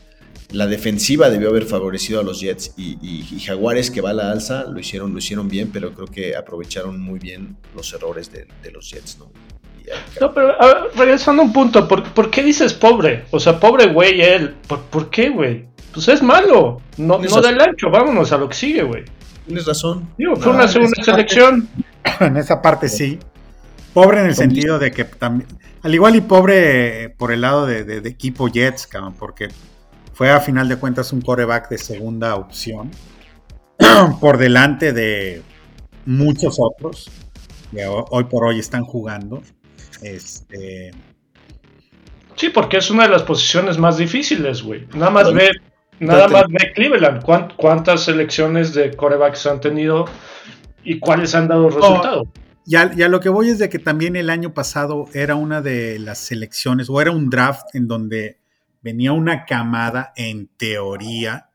la 0.54 0.66
defensiva 0.68 1.30
debió 1.30 1.50
haber 1.50 1.66
favorecido 1.66 2.20
a 2.20 2.22
los 2.22 2.40
Jets 2.40 2.74
y, 2.76 3.40
Jaguares 3.44 3.90
que 3.90 4.00
va 4.00 4.10
a 4.10 4.14
la 4.14 4.30
alza 4.30 4.64
lo 4.64 4.78
hicieron, 4.78 5.12
lo 5.12 5.18
hicieron 5.18 5.48
bien, 5.48 5.70
pero 5.72 5.92
creo 5.92 6.06
que 6.06 6.36
aprovecharon 6.36 7.00
muy 7.00 7.18
bien 7.18 7.56
los 7.74 7.92
errores 7.92 8.30
de, 8.32 8.46
los 8.70 8.90
Jets, 8.90 9.18
¿no? 9.18 9.30
No, 10.20 10.32
pero 10.32 10.54
regresando 10.96 11.42
a 11.42 11.44
un 11.44 11.52
punto, 11.52 11.86
¿por, 11.86 12.30
qué 12.30 12.42
dices 12.42 12.72
pobre? 12.72 13.24
O 13.32 13.38
sea, 13.38 13.60
pobre 13.60 13.88
güey 13.88 14.22
él. 14.22 14.54
¿Por, 14.66 15.10
qué, 15.10 15.28
güey? 15.28 15.66
Pues 15.92 16.08
es 16.08 16.22
malo. 16.22 16.80
No, 16.96 17.18
no 17.18 17.40
del 17.42 17.60
ancho, 17.60 17.90
vámonos 17.90 18.32
a 18.32 18.38
lo 18.38 18.48
que 18.48 18.54
sigue, 18.54 18.82
güey. 18.82 19.04
Tienes 19.44 19.66
razón. 19.66 20.08
Digo, 20.16 20.36
fue 20.36 20.52
una 20.52 20.68
segunda 20.68 21.02
selección. 21.02 21.68
en 22.20 22.36
esa 22.38 22.62
parte 22.62 22.88
sí. 22.88 23.18
Pobre 23.92 24.20
en 24.20 24.26
el 24.26 24.34
sentido 24.34 24.78
de 24.78 24.90
que 24.90 25.04
también. 25.04 25.48
Al 25.82 25.94
igual 25.94 26.16
y 26.16 26.22
pobre 26.22 27.10
por 27.10 27.30
el 27.30 27.42
lado 27.42 27.66
de, 27.66 27.84
de 27.84 28.08
equipo 28.08 28.48
Jets, 28.48 28.86
cabrón, 28.86 29.14
porque 29.18 29.48
fue 30.14 30.31
a 30.31 30.40
final 30.40 30.69
de 30.69 30.76
cuentas 30.76 31.12
un 31.12 31.20
coreback 31.20 31.69
de 31.69 31.78
segunda 31.78 32.36
opción, 32.36 32.91
por 34.20 34.38
delante 34.38 34.93
de 34.93 35.43
muchos 36.06 36.56
otros 36.58 37.10
que 37.72 37.84
hoy 37.86 38.24
por 38.24 38.44
hoy 38.44 38.60
están 38.60 38.84
jugando. 38.84 39.43
Este... 40.03 40.93
Sí, 42.36 42.50
porque 42.50 42.79
es 42.79 42.91
una 42.91 43.05
de 43.05 43.10
las 43.10 43.24
posiciones 43.24 43.79
más 43.79 43.96
difíciles, 43.96 44.62
güey. 44.62 44.86
Nada 44.94 45.10
más 45.10 45.32
ve, 45.32 45.50
nada 45.98 46.29
más 46.29 46.44
ve 46.48 46.72
Cleveland. 46.74 47.22
¿Cuántas 47.56 48.05
selecciones 48.05 48.74
de 48.74 48.94
corebacks 48.96 49.46
han 49.46 49.60
tenido 49.60 50.05
y 50.84 50.98
cuáles 50.98 51.34
han 51.34 51.48
dado 51.48 51.70
resultado? 51.70 52.24
ya, 52.67 52.94
ya 52.94 53.08
lo 53.08 53.20
que 53.20 53.29
voy 53.29 53.50
es 53.50 53.58
de 53.58 53.69
que 53.69 53.79
también 53.79 54.17
el 54.17 54.31
año 54.31 54.55
pasado 54.55 55.06
era 55.12 55.34
una 55.34 55.60
de 55.60 55.98
las 55.98 56.19
selecciones, 56.19 56.88
o 56.88 57.00
era 57.00 57.10
un 57.10 57.31
draft 57.31 57.74
en 57.74 57.88
donde 57.88 58.44
venía 58.84 59.12
una 59.12 59.46
camada, 59.46 60.12
en 60.14 60.46
teoría, 60.46 61.48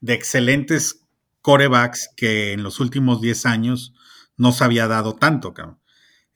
de 0.00 0.12
excelentes 0.12 1.00
corebacks 1.40 2.10
que 2.14 2.52
en 2.52 2.62
los 2.62 2.78
últimos 2.80 3.22
10 3.22 3.46
años 3.46 3.94
no 4.36 4.52
se 4.52 4.62
había 4.62 4.86
dado 4.86 5.14
tanto, 5.14 5.54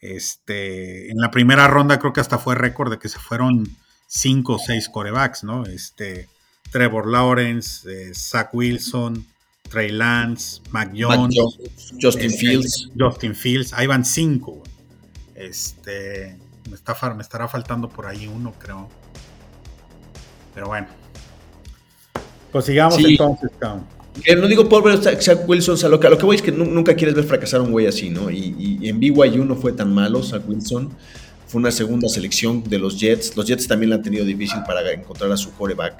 Este, 0.00 1.10
en 1.10 1.18
la 1.18 1.30
primera 1.30 1.68
ronda 1.68 1.98
creo 1.98 2.14
que 2.14 2.22
hasta 2.22 2.38
fue 2.38 2.54
récord 2.54 2.90
de 2.90 2.98
que 2.98 3.10
se 3.10 3.18
fueron 3.18 3.68
5 4.06 4.54
o 4.54 4.58
6 4.58 4.88
corebacks, 4.88 5.44
¿no? 5.44 5.66
Este, 5.66 6.26
Trevor 6.72 7.06
Lawrence, 7.06 7.86
eh, 7.92 8.14
Zach 8.14 8.48
Wilson, 8.54 9.26
Trey 9.68 9.90
Lance, 9.90 10.62
Mac 10.70 10.90
Jones, 10.96 11.36
Justin 12.00 12.30
este, 12.30 12.38
Fields. 12.38 12.88
Justin 12.98 13.34
Fields, 13.34 13.74
ahí 13.74 13.86
van 13.86 14.06
5. 14.06 14.62
Este, 15.34 16.38
me, 16.70 16.76
está, 16.76 17.14
me 17.14 17.22
estará 17.22 17.46
faltando 17.46 17.90
por 17.90 18.06
ahí 18.06 18.26
uno, 18.26 18.54
creo. 18.58 18.88
Pero 20.60 20.68
bueno. 20.68 20.88
Pues 22.52 22.66
sigamos 22.66 22.98
entonces, 22.98 23.50
cabrón. 23.58 23.86
no 24.38 24.46
digo 24.46 24.68
pobre 24.68 24.94
Zach 24.98 25.48
Wilson, 25.48 25.78
o 25.82 25.88
lo, 25.88 25.98
que, 25.98 26.10
lo 26.10 26.18
que 26.18 26.24
voy 26.26 26.36
es 26.36 26.42
que 26.42 26.52
nunca 26.52 26.94
quieres 26.94 27.14
ver 27.14 27.24
fracasar 27.24 27.60
a 27.60 27.62
un 27.62 27.70
güey 27.70 27.86
así, 27.86 28.10
¿no? 28.10 28.30
Y, 28.30 28.78
y, 28.82 28.88
en 28.90 29.00
BYU 29.00 29.46
no 29.46 29.56
fue 29.56 29.72
tan 29.72 29.94
malo 29.94 30.22
Zach 30.22 30.42
Wilson. 30.46 30.90
Fue 31.46 31.60
una 31.60 31.70
segunda 31.70 32.10
selección 32.10 32.62
de 32.62 32.78
los 32.78 33.00
Jets. 33.00 33.34
Los 33.38 33.46
Jets 33.46 33.66
también 33.68 33.88
la 33.88 33.96
han 33.96 34.02
tenido 34.02 34.22
difícil 34.22 34.58
para 34.66 34.92
encontrar 34.92 35.32
a 35.32 35.36
su 35.38 35.50
coreback. 35.54 35.94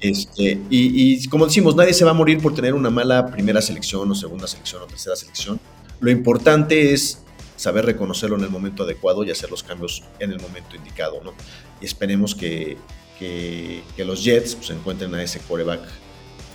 Este, 0.00 0.58
y, 0.70 1.16
y, 1.16 1.28
como 1.28 1.44
decimos, 1.44 1.76
nadie 1.76 1.92
se 1.92 2.06
va 2.06 2.12
a 2.12 2.14
morir 2.14 2.40
por 2.40 2.54
tener 2.54 2.72
una 2.72 2.88
mala 2.88 3.26
primera 3.26 3.60
selección 3.60 4.10
o 4.10 4.14
segunda 4.14 4.46
selección 4.46 4.82
o 4.82 4.86
tercera 4.86 5.14
selección. 5.14 5.60
Lo 6.00 6.10
importante 6.10 6.94
es 6.94 7.18
saber 7.56 7.84
reconocerlo 7.84 8.38
en 8.38 8.44
el 8.44 8.50
momento 8.50 8.84
adecuado 8.84 9.24
y 9.24 9.30
hacer 9.30 9.50
los 9.50 9.62
cambios 9.62 10.04
en 10.20 10.32
el 10.32 10.40
momento 10.40 10.74
indicado, 10.74 11.20
¿no? 11.22 11.34
Y 11.82 11.84
esperemos 11.84 12.34
que, 12.34 12.78
que, 13.18 13.82
los 13.98 14.22
Jets 14.24 14.54
pues, 14.56 14.70
encuentren 14.70 15.14
a 15.14 15.22
ese 15.22 15.40
coreback 15.40 15.80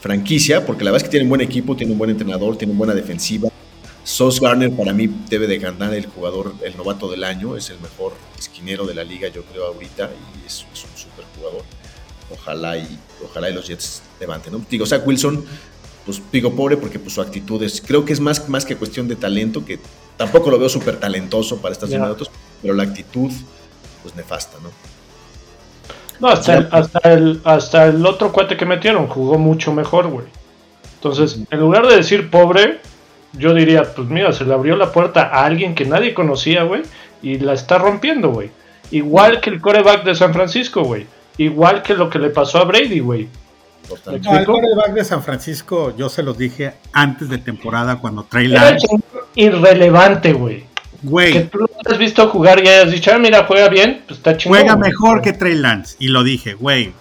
franquicia, 0.01 0.65
porque 0.65 0.83
la 0.83 0.91
verdad 0.91 1.05
es 1.05 1.09
que 1.09 1.11
tienen 1.11 1.29
buen 1.29 1.41
equipo, 1.41 1.75
tienen 1.75 1.93
un 1.93 1.97
buen 1.97 2.09
entrenador, 2.09 2.57
tienen 2.57 2.77
buena 2.77 2.93
defensiva. 2.93 3.49
Sos 4.03 4.39
Garner 4.39 4.71
para 4.71 4.93
mí 4.93 5.09
debe 5.29 5.45
de 5.45 5.59
ganar 5.59 5.93
el 5.93 6.07
jugador, 6.07 6.55
el 6.63 6.75
novato 6.77 7.11
del 7.11 7.23
año, 7.23 7.55
es 7.55 7.69
el 7.69 7.79
mejor 7.79 8.13
esquinero 8.37 8.85
de 8.87 8.95
la 8.95 9.03
liga 9.03 9.27
yo 9.27 9.43
creo 9.43 9.67
ahorita 9.67 10.09
y 10.09 10.47
es, 10.47 10.65
es 10.73 10.83
un 10.83 10.97
super 10.97 11.25
jugador. 11.37 11.63
Ojalá 12.31 12.77
y, 12.77 12.99
ojalá 13.23 13.49
y 13.49 13.53
los 13.53 13.67
Jets 13.67 14.01
levanten. 14.19 14.53
¿no? 14.53 14.65
Digo, 14.69 14.85
Zach 14.85 15.05
Wilson, 15.05 15.43
pues 16.05 16.21
digo 16.31 16.55
pobre 16.55 16.77
porque 16.77 16.97
pues, 16.97 17.13
su 17.13 17.21
actitud 17.21 17.61
es, 17.61 17.81
creo 17.81 18.05
que 18.05 18.13
es 18.13 18.19
más, 18.19 18.47
más 18.49 18.65
que 18.65 18.75
cuestión 18.75 19.07
de 19.07 19.15
talento, 19.15 19.65
que 19.65 19.79
tampoco 20.17 20.49
lo 20.49 20.57
veo 20.57 20.69
súper 20.69 20.99
talentoso 20.99 21.57
para 21.57 21.73
estas 21.73 21.89
Ya. 21.89 21.99
minutos, 21.99 22.31
pero 22.61 22.73
la 22.73 22.83
actitud, 22.83 23.31
pues 24.01 24.15
nefasta, 24.15 24.57
¿no? 24.63 24.71
No, 26.19 26.27
hasta 26.27 26.57
el, 26.57 26.67
hasta, 26.71 27.13
el, 27.13 27.41
hasta 27.43 27.85
el 27.87 28.05
otro 28.05 28.31
cuate 28.31 28.57
que 28.57 28.65
metieron 28.65 29.07
jugó 29.07 29.37
mucho 29.37 29.73
mejor, 29.73 30.07
güey. 30.07 30.25
Entonces, 30.95 31.39
en 31.49 31.59
lugar 31.59 31.87
de 31.87 31.95
decir 31.95 32.29
pobre, 32.29 32.79
yo 33.33 33.53
diría, 33.53 33.83
pues 33.95 34.07
mira, 34.09 34.33
se 34.33 34.43
le 34.43 34.53
abrió 34.53 34.75
la 34.75 34.91
puerta 34.91 35.23
a 35.23 35.45
alguien 35.45 35.75
que 35.75 35.85
nadie 35.85 36.13
conocía, 36.13 36.63
güey, 36.63 36.83
y 37.21 37.39
la 37.39 37.53
está 37.53 37.77
rompiendo, 37.77 38.29
güey. 38.29 38.51
Igual 38.91 39.39
que 39.39 39.49
el 39.49 39.61
coreback 39.61 40.03
de 40.03 40.15
San 40.15 40.33
Francisco, 40.33 40.83
güey. 40.83 41.05
Igual 41.37 41.83
que 41.83 41.93
lo 41.93 42.09
que 42.09 42.19
le 42.19 42.31
pasó 42.31 42.57
a 42.57 42.65
Brady, 42.65 42.99
güey. 42.99 43.29
No, 44.21 44.37
el 44.37 44.45
quarterback 44.45 44.93
de 44.93 45.03
San 45.03 45.23
Francisco, 45.23 45.95
yo 45.95 46.09
se 46.09 46.21
los 46.21 46.37
dije 46.37 46.73
antes 46.93 47.29
de 47.29 47.39
temporada 47.39 47.97
cuando 47.99 48.23
Trey 48.23 48.47
Lance. 48.47 48.85
irrelevante, 49.35 50.33
güey. 50.33 50.65
Que 51.01 51.07
Güey, 51.07 51.47
tú 51.49 51.59
lo 51.59 51.67
has 51.85 51.97
visto 51.97 52.27
jugar 52.29 52.63
y 52.63 52.67
hayas 52.67 52.91
dicho, 52.91 53.11
ah, 53.13 53.17
mira, 53.19 53.45
juega 53.45 53.69
bien, 53.69 54.03
pues 54.07 54.17
está 54.19 54.35
chingón. 54.37 54.57
juega 54.59 54.75
güey. 54.75 54.89
mejor 54.91 55.21
que 55.21 55.33
Trey 55.33 55.55
Lance. 55.55 55.95
Y 55.99 56.09
lo 56.09 56.23
dije, 56.23 56.53
güey. 56.55 56.93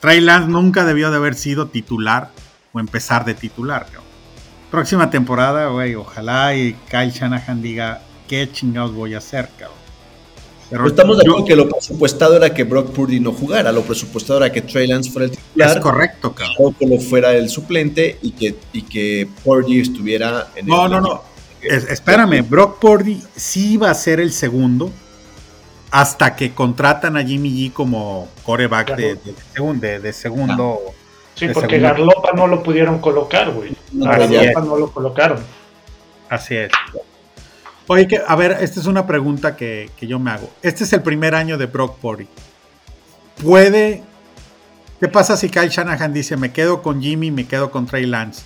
Trey 0.00 0.20
Lance 0.20 0.48
nunca 0.48 0.84
debió 0.84 1.10
de 1.10 1.16
haber 1.18 1.34
sido 1.34 1.66
titular 1.68 2.30
o 2.72 2.80
empezar 2.80 3.24
de 3.24 3.34
titular, 3.34 3.84
cabrón. 3.86 4.02
Próxima 4.70 5.10
temporada, 5.10 5.66
güey, 5.68 5.94
ojalá 5.94 6.54
y 6.56 6.72
Kyle 6.90 7.10
Shanahan 7.10 7.60
diga 7.60 8.00
qué 8.26 8.50
chingados 8.50 8.94
voy 8.94 9.14
a 9.14 9.18
hacer, 9.18 9.48
cabrón. 9.58 9.78
Pero 10.70 10.86
estamos 10.86 11.18
de 11.18 11.24
yo- 11.26 11.32
acuerdo 11.32 11.46
que 11.46 11.56
lo 11.56 11.68
presupuestado 11.68 12.36
era 12.36 12.54
que 12.54 12.64
Brock 12.64 12.92
Purdy 12.92 13.20
no 13.20 13.32
jugara, 13.32 13.70
lo 13.70 13.82
presupuestado 13.82 14.38
era 14.42 14.50
que 14.50 14.62
Trey 14.62 14.86
Lance 14.86 15.10
fuera 15.10 15.26
el 15.26 15.32
titular, 15.32 15.76
es 15.76 15.82
correcto, 15.82 16.34
cabrón. 16.34 16.56
o 16.58 16.74
que 16.78 16.86
lo 16.86 16.98
fuera 16.98 17.34
el 17.34 17.50
suplente 17.50 18.18
y 18.22 18.30
que, 18.30 18.56
y 18.72 18.80
que 18.80 19.28
Purdy 19.44 19.80
estuviera 19.80 20.46
en 20.56 20.66
No, 20.66 20.86
el 20.86 20.92
no, 20.92 21.00
no. 21.02 21.22
Es- 21.62 21.88
espérame, 21.88 22.42
Brock 22.48 22.78
Purdy 22.78 23.22
sí 23.36 23.74
iba 23.74 23.90
a 23.90 23.94
ser 23.94 24.20
el 24.20 24.32
segundo 24.32 24.90
hasta 25.90 26.34
que 26.36 26.52
contratan 26.52 27.16
a 27.16 27.22
Jimmy 27.24 27.50
G 27.50 27.72
como 27.72 28.28
coreback 28.44 28.96
de, 28.96 29.14
de, 29.16 29.34
segun- 29.54 29.78
de- 29.80 29.98
de 30.00 30.12
segundo. 30.12 30.80
Sí, 31.34 31.46
de 31.46 31.54
porque 31.54 31.76
segundo. 31.76 31.88
Garlopa 31.88 32.32
no 32.34 32.46
lo 32.46 32.62
pudieron 32.62 32.98
colocar, 33.00 33.50
güey. 33.50 33.74
Garlopa 33.92 34.60
no 34.60 34.76
lo 34.76 34.90
colocaron. 34.90 35.38
Así 36.28 36.56
es. 36.56 36.70
Oye, 37.88 38.06
que, 38.08 38.20
a 38.26 38.36
ver, 38.36 38.56
esta 38.60 38.80
es 38.80 38.86
una 38.86 39.06
pregunta 39.06 39.54
que, 39.56 39.90
que 39.96 40.06
yo 40.06 40.18
me 40.18 40.30
hago. 40.30 40.48
Este 40.62 40.84
es 40.84 40.92
el 40.94 41.02
primer 41.02 41.34
año 41.34 41.58
de 41.58 41.66
Brock 41.66 41.96
Purdy. 41.98 42.26
¿Puede... 43.42 44.02
¿Qué 45.00 45.08
pasa 45.08 45.36
si 45.36 45.48
Kyle 45.50 45.68
Shanahan 45.68 46.12
dice, 46.14 46.36
me 46.36 46.52
quedo 46.52 46.80
con 46.80 47.02
Jimmy, 47.02 47.30
me 47.32 47.46
quedo 47.46 47.70
con 47.72 47.86
Trey 47.86 48.06
Lance? 48.06 48.42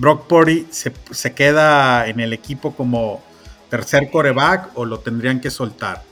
Brock 0.00 0.26
Purdy 0.26 0.66
se, 0.70 0.92
se 1.10 1.34
queda 1.34 2.08
en 2.08 2.20
el 2.20 2.32
equipo 2.32 2.74
como 2.74 3.22
tercer 3.68 4.10
coreback 4.10 4.70
o 4.74 4.86
lo 4.86 4.98
tendrían 5.00 5.40
que 5.40 5.50
soltar. 5.50 6.02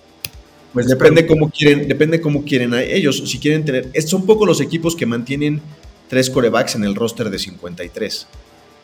Pues 0.75 0.87
depende 0.87 1.26
cómo 1.26 1.50
quieren, 1.50 1.88
depende 1.88 2.21
cómo 2.21 2.45
quieren 2.45 2.75
a 2.75 2.83
ellos. 2.83 3.23
Si 3.26 3.38
quieren 3.38 3.64
tener, 3.64 3.90
son 4.02 4.26
pocos 4.26 4.47
los 4.47 4.61
equipos 4.61 4.95
que 4.95 5.07
mantienen 5.07 5.62
tres 6.09 6.28
corebacks 6.28 6.75
en 6.75 6.85
el 6.85 6.95
roster 6.95 7.30
de 7.30 7.38
53. 7.38 8.26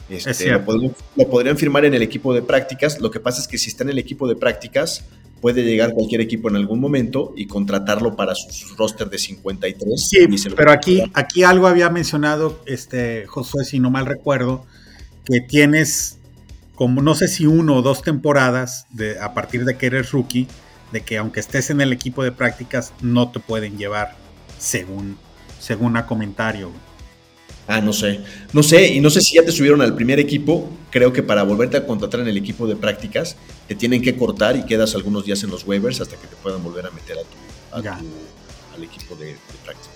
Este, 0.08 0.50
lo, 0.50 0.64
podrían, 0.64 0.94
lo 1.16 1.28
podrían 1.28 1.56
firmar 1.58 1.84
en 1.84 1.92
el 1.94 2.02
equipo 2.02 2.32
de 2.34 2.40
prácticas. 2.40 3.00
Lo 3.00 3.11
que 3.11 3.20
pasa 3.20 3.42
es 3.42 3.46
que 3.49 3.58
si 3.58 3.68
está 3.68 3.84
en 3.84 3.90
el 3.90 3.99
equipo 3.99 4.26
de 4.26 4.37
prácticas, 4.37 5.04
puede 5.42 5.62
llegar 5.62 5.92
cualquier 5.92 6.23
equipo 6.23 6.49
en 6.49 6.56
algún 6.56 6.80
momento 6.80 7.34
y 7.37 7.46
contratarlo 7.46 8.16
para 8.16 8.34
su, 8.34 8.50
su 8.50 8.75
roster 8.76 9.11
de 9.11 9.18
53. 9.18 10.08
Sí, 10.08 10.26
y 10.30 10.38
se 10.38 10.49
lo- 10.49 10.56
pero 10.56 10.73
aquí, 10.73 11.02
aquí 11.12 11.42
algo 11.42 11.66
había 11.66 11.90
mencionado 11.90 12.61
este 12.64 13.26
Josué, 13.26 13.66
si 13.66 13.78
no 13.78 13.90
mal 13.90 14.06
recuerdo, 14.06 14.64
que 15.25 15.40
tienes 15.40 16.19
como 16.75 17.02
no 17.02 17.14
sé 17.14 17.28
si 17.28 17.47
uno 17.47 17.76
o 17.76 17.83
dos 17.83 18.02
temporadas 18.02 18.87
de, 18.90 19.19
a 19.21 19.33
partir 19.35 19.64
de 19.64 19.76
que 19.78 19.87
eres 19.87 20.11
rookie, 20.11 20.49
de 20.93 21.02
que 21.02 21.19
aunque 21.19 21.40
estés 21.40 21.71
en 21.71 21.81
el 21.81 21.93
equipo 21.93 22.25
de 22.25 22.33
prácticas, 22.33 22.93
no 23.00 23.31
te 23.31 23.38
pueden 23.40 23.78
llevar, 23.78 24.16
según, 24.59 25.16
según 25.61 25.97
a 25.97 26.07
comentario. 26.07 26.71
Ah, 27.66 27.81
no 27.81 27.93
sé. 27.93 28.21
No 28.52 28.62
sé, 28.62 28.88
y 28.93 29.00
no 29.00 29.09
sé 29.09 29.21
si 29.23 29.37
ya 29.37 29.45
te 29.45 29.52
subieron 29.52 29.81
al 29.81 29.95
primer 29.95 30.19
equipo. 30.19 30.69
Creo 30.90 31.12
que 31.12 31.23
para 31.23 31.45
volverte 31.45 31.76
a 31.78 31.87
contratar 31.87 32.21
en 32.21 32.28
el 32.28 32.37
equipo 32.37 32.66
de 32.66 32.76
prácticas, 32.76 33.37
te 33.69 33.75
tienen 33.75 34.02
que 34.02 34.16
cortar 34.16 34.57
y 34.57 34.64
quedas 34.66 34.95
algunos 34.95 35.25
días 35.25 35.43
en 35.45 35.50
los 35.50 35.66
waivers 35.66 36.00
hasta 36.00 36.16
que 36.16 36.26
te 36.26 36.37
puedan 36.37 36.62
volver 36.62 36.87
a 36.87 36.90
meter 36.90 37.16
a 37.19 37.23
tu, 37.23 37.78
a 37.78 37.83
Ya. 37.83 37.99
tu- 37.99 38.04
al 38.76 38.83
equipo 38.85 39.14
de, 39.14 39.26
de 39.26 39.38
prácticas. 39.64 39.94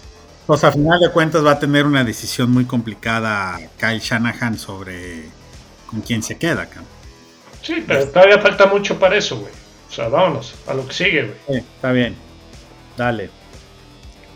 Pues 0.49 0.65
a 0.65 0.73
final 0.73 0.99
de 0.99 1.11
cuentas 1.11 1.45
va 1.45 1.53
a 1.53 1.59
tener 1.61 1.85
una 1.87 2.03
decisión 2.03 2.51
muy 2.51 2.65
complicada 2.65 3.61
Kyle 3.79 4.01
Shanahan 4.01 4.59
sobre 4.59 5.25
con 5.87 6.01
quién 6.01 6.23
se 6.25 6.37
queda. 6.39 6.65
cabrón. 6.67 6.87
Sí, 7.63 7.85
pero 7.87 8.09
todavía 8.09 8.39
falta 8.41 8.67
mucho 8.67 8.99
para 8.99 9.17
eso, 9.17 9.39
güey. 9.39 9.53
O 9.89 9.93
sea, 9.93 10.09
vámonos 10.09 10.55
a 10.67 10.75
lo 10.75 10.87
que 10.87 10.95
sigue, 10.95 11.23
güey. 11.47 11.61
Sí, 11.61 11.67
está 11.75 11.93
bien. 11.93 12.17
Dale. 12.97 13.31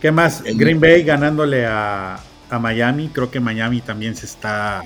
¿Qué 0.00 0.12
más? 0.12 0.42
Green 0.44 0.80
Bay 0.80 1.02
ganándole 1.02 1.64
a, 1.66 2.18
a 2.50 2.58
Miami. 2.58 3.08
Creo 3.08 3.30
que 3.30 3.40
Miami 3.40 3.80
también 3.80 4.14
se 4.14 4.26
está 4.26 4.82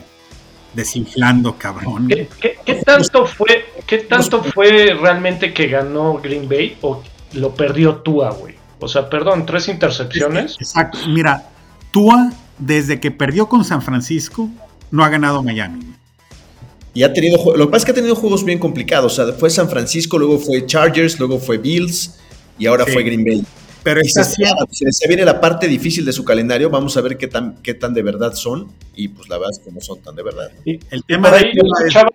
desinflando, 0.74 1.56
cabrón. 1.58 2.06
¿Qué, 2.08 2.28
qué- 2.40 2.58
qué 2.64 2.74
tanto 2.76 3.26
fue, 3.26 3.66
qué 3.86 3.98
tanto 3.98 4.44
fue 4.44 4.94
realmente 5.00 5.52
que 5.54 5.66
ganó 5.68 6.18
Green 6.22 6.48
Bay 6.48 6.78
o 6.82 7.02
lo 7.32 7.54
perdió 7.54 7.96
Tua, 7.96 8.30
güey? 8.30 8.55
O 8.80 8.88
sea, 8.88 9.08
perdón, 9.08 9.46
tres 9.46 9.68
intercepciones. 9.68 10.56
Exacto. 10.60 10.98
Mira, 11.08 11.48
Tua, 11.92 12.30
desde 12.58 13.00
que 13.00 13.10
perdió 13.10 13.48
con 13.48 13.64
San 13.64 13.82
Francisco, 13.82 14.48
no 14.90 15.04
ha 15.04 15.08
ganado 15.08 15.42
Miami. 15.42 15.80
Y 16.94 17.02
ha 17.02 17.12
tenido, 17.12 17.38
lo 17.56 17.66
que 17.66 17.70
pasa 17.72 17.78
es 17.82 17.84
que 17.86 17.90
ha 17.92 17.94
tenido 17.94 18.14
juegos 18.16 18.44
bien 18.44 18.58
complicados. 18.58 19.18
O 19.18 19.24
sea, 19.26 19.34
fue 19.34 19.50
San 19.50 19.68
Francisco, 19.68 20.18
luego 20.18 20.38
fue 20.38 20.64
Chargers, 20.66 21.18
luego 21.18 21.38
fue 21.38 21.58
Bills 21.58 22.18
y 22.58 22.66
ahora 22.66 22.84
Sí. 22.86 22.92
fue 22.92 23.02
Green 23.02 23.24
Bay. 23.24 23.44
Pero 23.82 24.00
Y 24.00 24.04
se, 24.08 24.20
está 24.20 24.22
haciendo, 24.22 24.66
se- 24.70 24.90
se 24.90 25.06
viene 25.06 25.24
la 25.24 25.40
parte 25.40 25.68
difícil 25.68 26.04
de 26.04 26.12
su 26.12 26.24
calendario. 26.24 26.70
Vamos 26.70 26.96
a 26.96 27.00
ver 27.02 27.16
qué 27.18 27.28
tan, 27.28 27.56
qué 27.62 27.72
tan 27.74 27.94
de 27.94 28.02
verdad 28.02 28.32
son. 28.34 28.68
Y 28.96 29.08
pues 29.08 29.28
la 29.28 29.36
verdad 29.38 29.52
es 29.52 29.58
que 29.64 29.70
no 29.70 29.80
son 29.80 30.00
tan 30.00 30.16
de 30.16 30.22
verdad. 30.24 30.50
Y, 30.64 30.80
el 30.90 31.04
tema 31.04 31.28
por 31.28 31.38
de 31.38 31.46
ahí 31.46 31.52
yo 31.54 31.62
Tua 31.62 31.78
es- 31.78 31.84
escuchaba 31.86 32.08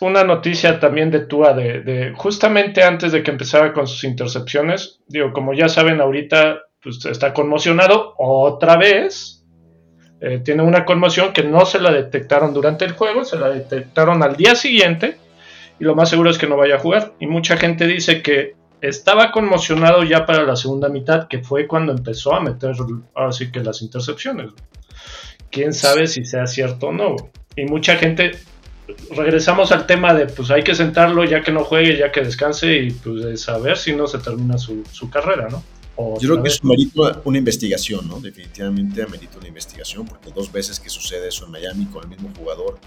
una 0.00 0.24
noticia 0.24 0.80
también 0.80 1.10
de 1.10 1.20
Tua, 1.20 1.54
de, 1.54 1.80
de- 1.82 2.12
justamente 2.14 2.82
antes 2.82 3.12
de 3.12 3.22
que 3.22 3.30
empezara 3.30 3.72
con 3.72 3.86
sus 3.86 4.04
intercepciones. 4.04 5.00
Digo, 5.06 5.32
como 5.32 5.54
ya 5.54 5.68
saben, 5.68 6.00
ahorita 6.00 6.60
pues, 6.82 7.04
está 7.06 7.32
conmocionado 7.32 8.14
otra 8.18 8.76
vez. 8.76 9.44
Eh, 10.20 10.40
tiene 10.44 10.62
una 10.62 10.84
conmoción 10.84 11.32
que 11.32 11.42
no 11.42 11.66
se 11.66 11.80
la 11.80 11.92
detectaron 11.92 12.54
durante 12.54 12.84
el 12.84 12.92
juego, 12.92 13.24
se 13.24 13.38
la 13.38 13.50
detectaron 13.50 14.22
al 14.22 14.36
día 14.36 14.54
siguiente. 14.54 15.18
Y 15.78 15.84
lo 15.84 15.94
más 15.94 16.08
seguro 16.08 16.30
es 16.30 16.38
que 16.38 16.46
no 16.46 16.56
vaya 16.56 16.76
a 16.76 16.78
jugar. 16.78 17.12
Y 17.18 17.26
mucha 17.26 17.56
gente 17.56 17.86
dice 17.86 18.22
que 18.22 18.54
estaba 18.80 19.32
conmocionado 19.32 20.02
ya 20.02 20.24
para 20.26 20.44
la 20.44 20.56
segunda 20.56 20.88
mitad, 20.88 21.26
que 21.28 21.38
fue 21.40 21.66
cuando 21.66 21.92
empezó 21.92 22.34
a 22.34 22.40
meter 22.40 22.72
ahora 23.14 23.32
sí 23.32 23.50
que 23.50 23.60
las 23.60 23.82
intercepciones. 23.82 24.50
Quién 25.50 25.72
sabe 25.72 26.06
si 26.06 26.24
sea 26.24 26.46
cierto 26.46 26.88
o 26.88 26.92
no. 26.92 27.16
Y 27.56 27.64
mucha 27.64 27.96
gente, 27.96 28.32
regresamos 29.16 29.72
al 29.72 29.86
tema 29.86 30.12
de 30.14 30.26
pues 30.26 30.50
hay 30.50 30.62
que 30.62 30.74
sentarlo 30.74 31.24
ya 31.24 31.42
que 31.42 31.52
no 31.52 31.64
juegue, 31.64 31.96
ya 31.96 32.12
que 32.12 32.20
descanse 32.22 32.76
y 32.76 32.90
pues 32.90 33.24
de 33.24 33.36
saber 33.36 33.76
si 33.78 33.94
no 33.94 34.06
se 34.06 34.18
termina 34.18 34.58
su, 34.58 34.84
su 34.92 35.08
carrera, 35.10 35.48
¿no? 35.50 35.62
O 35.96 36.18
Yo 36.20 36.28
creo 36.30 36.36
que 36.42 36.48
vez. 36.48 36.54
eso 36.54 36.66
merita 36.66 37.20
una 37.24 37.38
investigación, 37.38 38.08
¿no? 38.08 38.20
Definitivamente 38.20 39.02
amerita 39.02 39.38
una 39.38 39.48
investigación, 39.48 40.06
porque 40.06 40.30
dos 40.32 40.50
veces 40.52 40.80
que 40.80 40.90
sucede 40.90 41.28
eso 41.28 41.46
en 41.46 41.52
Miami 41.52 41.86
con 41.86 42.02
el 42.02 42.08
mismo 42.10 42.30
jugador, 42.36 42.78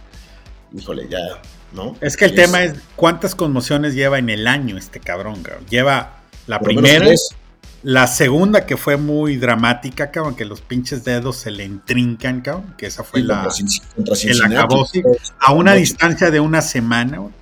híjole, 0.73 1.07
ya, 1.09 1.41
¿no? 1.73 1.95
es 2.01 2.17
que 2.17 2.25
el 2.25 2.33
Y 2.33 2.35
tema 2.35 2.63
es 2.63 2.75
cuántas 2.95 3.33
conmociones 3.33 3.93
lleva 3.95 4.19
en 4.19 4.29
el 4.29 4.45
año 4.47 4.77
este 4.77 4.99
cabrón, 4.99 5.41
cabrón. 5.41 5.65
Lleva 5.69 6.21
la 6.47 6.59
por 6.59 6.73
lo 6.73 6.81
menos 6.81 6.91
primera, 6.91 7.05
tres. 7.05 7.29
La 7.87 8.05
segunda 8.07 8.65
que 8.65 8.75
fue 8.75 8.97
muy 8.97 9.37
dramática, 9.37 10.11
cabrón, 10.11 10.35
que 10.35 10.43
los 10.43 10.59
pinches 10.59 11.05
dedos 11.05 11.37
se 11.37 11.51
le 11.51 11.63
intrincan, 11.63 12.41
cabrón, 12.41 12.75
que 12.77 12.85
esa 12.85 13.01
fue 13.01 13.21
Sí, 13.21 13.25
la... 13.25 13.47
contra, 13.95 14.15
el 14.23 14.43
acabose. 14.43 15.03
a 15.39 15.53
una 15.53 15.73
distancia 15.73 16.29
de 16.29 16.41
una 16.41 16.61
semana, 16.61 17.19
güey, 17.19 17.33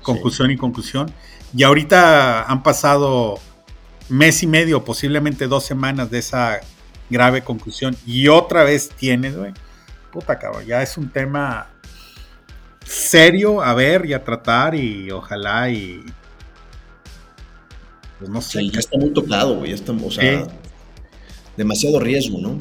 concusión 0.00 0.52
y 0.52 0.56
conclusión. 0.56 1.12
Y 1.52 1.64
ahorita 1.64 2.44
han 2.44 2.62
pasado 2.62 3.40
mes 4.08 4.44
y 4.44 4.46
medio, 4.46 4.84
posiblemente 4.84 5.48
dos 5.48 5.64
semanas 5.64 6.08
de 6.08 6.20
esa 6.20 6.60
grave 7.10 7.42
conclusión. 7.42 7.96
Y 8.06 8.28
otra 8.28 8.62
vez 8.62 8.90
tienes, 8.90 9.36
güey. 9.36 9.52
Puta 10.12 10.38
cabrón, 10.38 10.66
ya 10.66 10.82
es 10.82 10.96
un 10.98 11.10
tema 11.10 11.66
serio 12.84 13.60
a 13.60 13.74
ver 13.74 14.06
y 14.06 14.12
a 14.12 14.22
tratar 14.22 14.76
y 14.76 15.10
ojalá 15.10 15.68
y... 15.68 16.04
Pues 18.20 18.30
no 18.30 18.40
sé. 18.40 18.60
Sí, 18.60 18.70
ya 18.70 18.78
está 18.78 18.96
muy 18.98 19.12
tocado, 19.12 19.56
güey. 19.56 19.72
está- 19.72 19.90
o 19.92 20.10
sea, 20.10 20.44
Sí. 20.44 20.50
demasiado 21.56 21.98
riesgo, 21.98 22.38
¿no? 22.40 22.56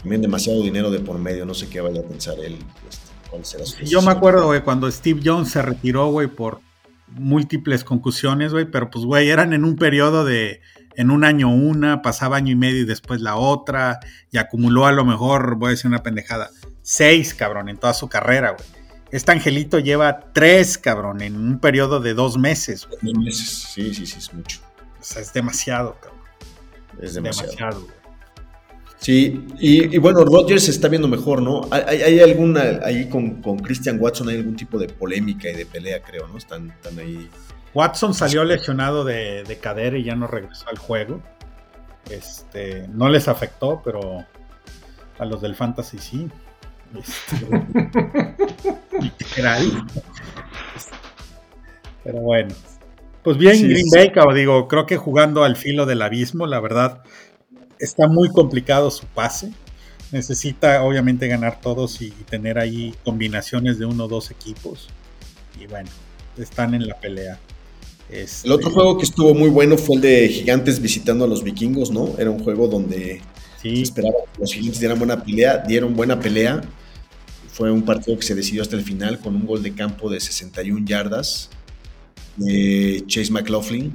También 0.00 0.22
demasiado 0.22 0.62
dinero 0.62 0.90
de 0.90 1.00
por 1.00 1.18
medio, 1.18 1.44
no 1.44 1.52
sé 1.54 1.68
qué 1.68 1.80
vaya 1.80 2.00
a 2.00 2.04
pensar 2.04 2.34
él. 2.42 2.54
Este, 2.88 3.06
cuál 3.30 3.44
será 3.44 3.66
su 3.66 3.76
Yo 3.84 4.00
me 4.02 4.10
acuerdo, 4.10 4.46
güey, 4.46 4.62
cuando 4.62 4.90
Steve 4.90 5.20
Jones 5.24 5.50
se 5.50 5.62
retiró, 5.62 6.08
güey, 6.10 6.28
por 6.28 6.60
múltiples 7.08 7.84
concusiones, 7.84 8.52
güey, 8.52 8.64
pero 8.64 8.90
pues, 8.90 9.04
güey, 9.04 9.28
eran 9.28 9.52
en 9.52 9.64
un 9.64 9.76
periodo 9.76 10.24
de, 10.24 10.60
en 10.96 11.10
un 11.10 11.24
año 11.24 11.50
una, 11.50 12.02
pasaba 12.02 12.36
año 12.38 12.52
y 12.52 12.56
medio 12.56 12.80
y 12.80 12.84
después 12.86 13.20
la 13.20 13.36
otra, 13.36 14.00
y 14.30 14.38
acumuló 14.38 14.86
a 14.86 14.92
lo 14.92 15.04
mejor, 15.04 15.56
voy 15.56 15.68
a 15.68 15.70
decir 15.72 15.86
una 15.88 16.02
pendejada, 16.02 16.50
seis, 16.80 17.34
cabrón, 17.34 17.68
en 17.68 17.76
toda 17.76 17.92
su 17.94 18.08
carrera, 18.08 18.50
güey. 18.56 18.81
Este 19.12 19.30
angelito 19.30 19.78
lleva 19.78 20.32
tres, 20.32 20.76
cabrón, 20.78 21.20
en 21.22 21.36
un 21.36 21.58
periodo 21.60 22.00
de 22.00 22.14
dos 22.14 22.36
meses, 22.38 22.88
güey. 22.88 22.98
Dos 23.12 23.24
meses. 23.24 23.48
Sí, 23.72 23.94
sí, 23.94 24.06
sí, 24.06 24.18
es 24.18 24.32
mucho. 24.34 24.60
O 25.00 25.04
sea, 25.04 25.22
es 25.22 25.32
demasiado, 25.32 25.96
cabrón. 26.00 26.20
Es 27.00 27.14
demasiado. 27.14 27.50
Demasiado, 27.52 27.80
güey. 27.82 28.02
Sí, 28.98 29.46
y, 29.58 29.94
y 29.96 29.98
bueno, 29.98 30.24
Rodgers 30.24 30.64
se 30.64 30.70
está 30.70 30.86
viendo 30.88 31.08
mejor, 31.08 31.42
¿no? 31.42 31.62
¿Hay, 31.72 31.82
hay- 31.88 32.02
hay 32.02 32.20
alguna, 32.20 32.62
ahí 32.84 33.08
con, 33.08 33.42
con 33.42 33.58
Christian 33.58 33.98
Watson 34.00 34.28
hay 34.28 34.36
algún 34.36 34.54
tipo 34.56 34.78
de 34.78 34.86
polémica 34.88 35.48
y 35.50 35.54
de 35.54 35.66
pelea, 35.66 36.00
creo, 36.02 36.28
¿no? 36.28 36.38
Están, 36.38 36.70
están 36.70 36.98
ahí. 37.00 37.28
Watson 37.74 38.14
salió 38.14 38.44
lesionado 38.44 39.04
de, 39.04 39.42
de 39.44 39.58
cadera 39.58 39.98
y 39.98 40.04
ya 40.04 40.14
no 40.14 40.26
regresó 40.28 40.68
al 40.68 40.78
juego. 40.78 41.20
Este, 42.10 42.86
no 42.88 43.08
les 43.08 43.26
afectó, 43.28 43.82
pero 43.84 44.24
a 45.18 45.24
los 45.24 45.40
del 45.42 45.54
Fantasy 45.56 45.98
sí. 45.98 46.28
Este, 46.98 47.36
literal. 49.00 49.86
Pero 52.04 52.20
bueno. 52.20 52.54
Pues 53.22 53.36
bien, 53.38 53.56
Sí, 53.56 53.68
Green 53.68 53.88
sí. 53.88 53.96
Bay, 53.96 54.10
cabrón, 54.12 54.36
digo, 54.36 54.66
creo 54.66 54.86
que 54.86 54.96
jugando 54.96 55.44
al 55.44 55.56
filo 55.56 55.86
del 55.86 56.02
abismo, 56.02 56.46
la 56.46 56.58
verdad, 56.60 57.02
está 57.78 58.08
muy 58.08 58.28
complicado 58.30 58.90
su 58.90 59.06
pase. 59.06 59.52
Necesita 60.10 60.82
obviamente 60.82 61.28
ganar 61.28 61.60
todos 61.60 62.02
y 62.02 62.10
tener 62.10 62.58
ahí 62.58 62.94
combinaciones 63.04 63.78
de 63.78 63.86
uno 63.86 64.04
o 64.04 64.08
dos 64.08 64.30
equipos. 64.30 64.88
Y 65.60 65.66
bueno, 65.66 65.90
están 66.36 66.74
en 66.74 66.86
la 66.88 66.98
pelea. 66.98 67.38
Este, 68.08 68.46
El 68.48 68.52
otro 68.52 68.70
juego 68.70 68.98
que 68.98 69.04
estuvo 69.04 69.34
muy 69.34 69.48
bueno 69.50 69.78
fue 69.78 69.96
el 69.96 70.02
de 70.02 70.28
Gigantes 70.28 70.80
visitando 70.80 71.24
a 71.24 71.28
los 71.28 71.42
vikingos, 71.44 71.90
¿no? 71.90 72.14
Era 72.18 72.30
un 72.30 72.42
juego 72.42 72.68
donde 72.68 73.22
se 73.56 73.70
sí, 73.70 73.82
esperaba 73.82 74.14
que 74.34 74.40
los 74.40 74.52
Gigantes 74.52 74.80
dieran 74.80 74.98
buena 74.98 75.22
pelea, 75.24 75.58
dieron 75.58 75.94
buena 75.96 76.20
pelea. 76.20 76.60
Fue 77.52 77.70
un 77.70 77.84
partido 77.84 78.16
que 78.18 78.24
se 78.24 78.34
decidió 78.34 78.62
hasta 78.62 78.76
el 78.76 78.82
final 78.82 79.18
con 79.20 79.36
un 79.36 79.46
gol 79.46 79.62
de 79.62 79.74
campo 79.74 80.10
de 80.10 80.18
61 80.20 80.86
yardas 80.86 81.50
de 82.36 83.04
Chase 83.06 83.30
McLaughlin, 83.30 83.92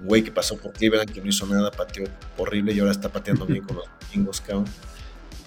un 0.00 0.06
güey 0.06 0.22
que 0.22 0.30
pasó 0.30 0.56
por 0.58 0.72
Cleveland, 0.74 1.10
que 1.10 1.20
no 1.20 1.28
hizo 1.28 1.46
nada, 1.46 1.70
pateó 1.70 2.04
horrible 2.36 2.72
y 2.74 2.80
ahora 2.80 2.92
está 2.92 3.08
pateando 3.10 3.46
bien 3.46 3.64
con 3.64 3.76
los 3.76 3.86
vikingos, 4.00 4.40
cabrón. 4.42 4.66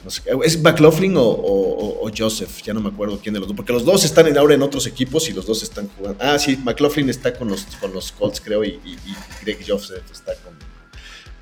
No 0.04 0.10
sé, 0.10 0.24
¿Es 0.44 0.62
McLaughlin 0.62 1.16
o, 1.18 1.22
o- 1.24 2.08
o 2.08 2.12
Joseph? 2.16 2.62
Ya 2.64 2.74
no 2.74 2.80
me 2.80 2.90
acuerdo 2.90 3.20
quién 3.22 3.34
de 3.34 3.40
los 3.40 3.48
dos, 3.50 3.56
porque 3.58 3.74
los 3.74 3.84
dos 3.86 4.04
están 4.06 4.26
en- 4.28 4.38
ahora 4.38 4.56
en 4.56 4.62
otros 4.64 4.88
equipos 4.88 5.30
y 5.30 5.34
los 5.34 5.46
dos 5.46 5.62
están 5.64 5.88
jugando. 5.90 6.24
Ah, 6.24 6.40
sí, 6.40 6.58
McLaughlin 6.58 7.10
está 7.10 7.34
con 7.34 7.50
los, 7.50 7.64
con 7.80 7.94
los 7.94 8.12
Colts, 8.14 8.42
creo, 8.42 8.64
y, 8.64 8.80
y- 8.84 8.94
y 8.94 9.16
Greg 9.44 9.60
Joseph 9.68 10.04
está 10.12 10.34
con, 10.36 10.54